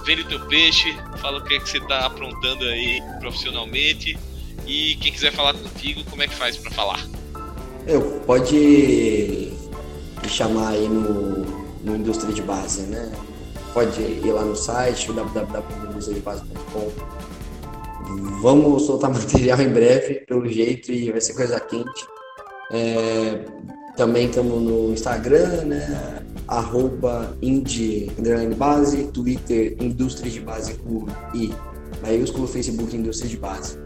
vende 0.06 0.24
teu 0.26 0.40
peixe, 0.48 0.96
fala 1.18 1.40
o 1.40 1.44
que 1.44 1.56
é 1.56 1.60
que 1.60 1.70
você 1.70 1.78
está 1.78 2.06
aprontando 2.06 2.64
aí 2.66 3.02
profissionalmente 3.20 4.18
e 4.66 4.96
quem 4.96 5.12
quiser 5.12 5.32
falar 5.32 5.54
contigo, 5.54 6.04
como 6.10 6.24
é 6.24 6.28
que 6.28 6.36
faz 6.36 6.58
para 6.58 6.72
falar? 6.72 7.06
Eu 7.88 8.02
pode 8.26 9.52
me 10.22 10.30
chamar 10.30 10.70
aí 10.70 10.88
no, 10.88 11.46
no 11.84 11.96
Indústria 11.96 12.34
de 12.34 12.42
Base, 12.42 12.84
né? 12.84 13.12
Pode 13.74 14.02
ir 14.02 14.32
lá 14.32 14.44
no 14.44 14.56
site 14.56 15.12
www.industriadebase.com. 15.12 16.92
Vamos 18.42 18.86
soltar 18.86 19.10
material 19.14 19.60
em 19.62 19.70
breve, 19.70 20.26
pelo 20.28 20.48
jeito, 20.48 20.92
e 20.92 21.12
vai 21.12 21.22
ser 21.22 21.34
coisa 21.34 21.60
quente. 21.60 22.06
É, 22.72 23.46
também 23.98 24.28
estamos 24.28 24.62
no 24.62 24.94
Instagram, 24.94 25.64
né? 25.66 26.24
Arroba 26.52 27.34
indie, 27.42 28.12
underline 28.20 28.54
base, 28.54 29.06
Twitter, 29.06 29.76
indústria 29.80 30.30
de 30.30 30.42
base 30.42 30.74
com 30.76 31.06
I, 31.34 31.54
maiúsculo, 32.02 32.46
Facebook, 32.46 32.96
indústria 32.96 33.30
de 33.30 33.38
base. 33.38 33.80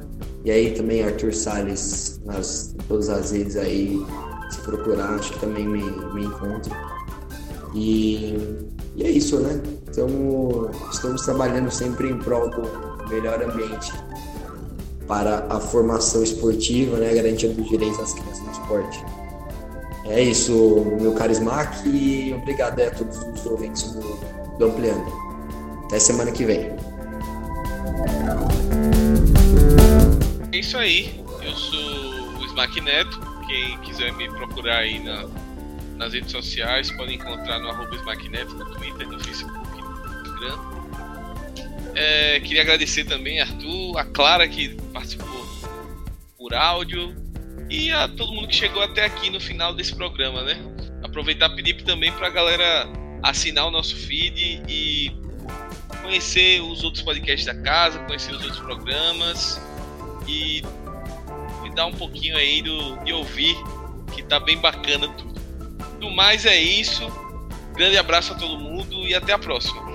E 0.44 0.50
aí 0.50 0.72
também 0.72 1.04
Arthur 1.04 1.34
Salles 1.34 2.20
nas 2.26 2.76
todas 2.88 3.10
as 3.10 3.32
redes 3.32 3.56
aí, 3.56 4.04
se 4.50 4.60
procurar, 4.62 5.14
acho 5.14 5.34
que 5.34 5.40
também 5.40 5.68
me, 5.68 5.84
me 6.14 6.26
encontra. 6.26 6.76
E, 7.76 8.36
e 8.96 9.04
é 9.04 9.12
isso, 9.12 9.40
né? 9.40 9.62
Então, 9.88 10.72
estamos 10.92 11.22
trabalhando 11.22 11.70
sempre 11.70 12.10
em 12.10 12.18
prol 12.18 12.50
do 12.50 13.10
melhor 13.10 13.44
ambiente 13.44 13.94
para 15.08 15.46
a 15.50 15.60
formação 15.60 16.24
esportiva, 16.24 16.98
né? 16.98 17.14
Garantia 17.14 17.50
dos 17.50 17.70
direitos 17.70 17.98
das 18.00 18.14
crianças 18.14 18.44
no 18.44 18.52
esporte. 18.52 19.06
É 20.08 20.22
isso, 20.22 20.86
meu 21.02 21.14
carismac, 21.16 21.88
e 21.88 22.32
obrigado 22.34 22.80
a 22.80 22.92
todos 22.92 23.18
os 23.18 23.46
ouvintes 23.46 23.92
do, 23.92 24.02
do 24.58 24.66
Ampliando. 24.66 25.12
Até 25.86 26.00
semana 26.00 26.32
que 26.32 26.46
vem. 26.46 26.76
É 30.52 30.58
isso 30.58 30.78
aí, 30.78 31.24
eu 31.42 31.54
sou 31.54 32.40
o 32.40 32.46
Smack 32.46 32.80
Neto. 32.82 33.20
Quem 33.48 33.78
quiser 33.80 34.14
me 34.14 34.30
procurar 34.30 34.78
aí 34.78 35.04
na, 35.04 35.28
nas 35.96 36.14
redes 36.14 36.32
sociais, 36.32 36.92
pode 36.92 37.16
encontrar 37.16 37.60
no 37.60 37.70
arroba 37.70 37.96
Smack 37.96 38.30
Neto, 38.30 38.54
no 38.56 38.66
Twitter, 38.76 39.08
no 39.08 39.20
Facebook, 39.20 39.82
no 39.82 40.22
Instagram. 40.22 40.60
É, 41.96 42.40
queria 42.42 42.62
agradecer 42.62 43.06
também 43.06 43.40
a 43.40 43.46
Arthur, 43.46 43.98
a 43.98 44.06
Clara 44.06 44.48
que 44.48 44.76
participou 44.94 45.46
por 46.38 46.54
áudio 46.54 47.25
e 47.70 47.92
a 47.92 48.08
todo 48.08 48.34
mundo 48.34 48.48
que 48.48 48.56
chegou 48.56 48.82
até 48.82 49.06
aqui 49.06 49.30
no 49.30 49.40
final 49.40 49.74
desse 49.74 49.96
programa, 49.96 50.44
né? 50.44 50.58
Aproveitar 51.04 51.50
e 51.52 51.56
pedir 51.56 51.82
também 51.84 52.12
para 52.12 52.28
a 52.28 52.30
galera 52.30 52.88
assinar 53.24 53.66
o 53.68 53.72
nosso 53.72 53.96
feed 53.96 54.62
e 54.68 55.12
conhecer 56.02 56.62
os 56.62 56.84
outros 56.84 57.04
podcasts 57.04 57.46
da 57.46 57.56
casa, 57.56 58.00
conhecer 58.00 58.34
os 58.34 58.44
outros 58.44 58.60
programas 58.60 59.62
e 60.28 60.64
dar 61.76 61.86
um 61.88 61.94
pouquinho 61.94 62.38
aí 62.38 62.62
do, 62.62 62.96
de 63.04 63.14
ouvir, 63.14 63.56
que 64.14 64.24
tá 64.24 64.40
bem 64.40 64.58
bacana 64.58 65.08
tudo. 65.10 65.36
No 66.00 66.10
mais 66.10 66.46
é 66.46 66.60
isso. 66.60 67.04
Grande 67.76 67.98
abraço 67.98 68.34
a 68.34 68.36
todo 68.38 68.58
mundo 68.58 69.06
e 69.06 69.14
até 69.14 69.34
a 69.34 69.38
próxima. 69.38 69.95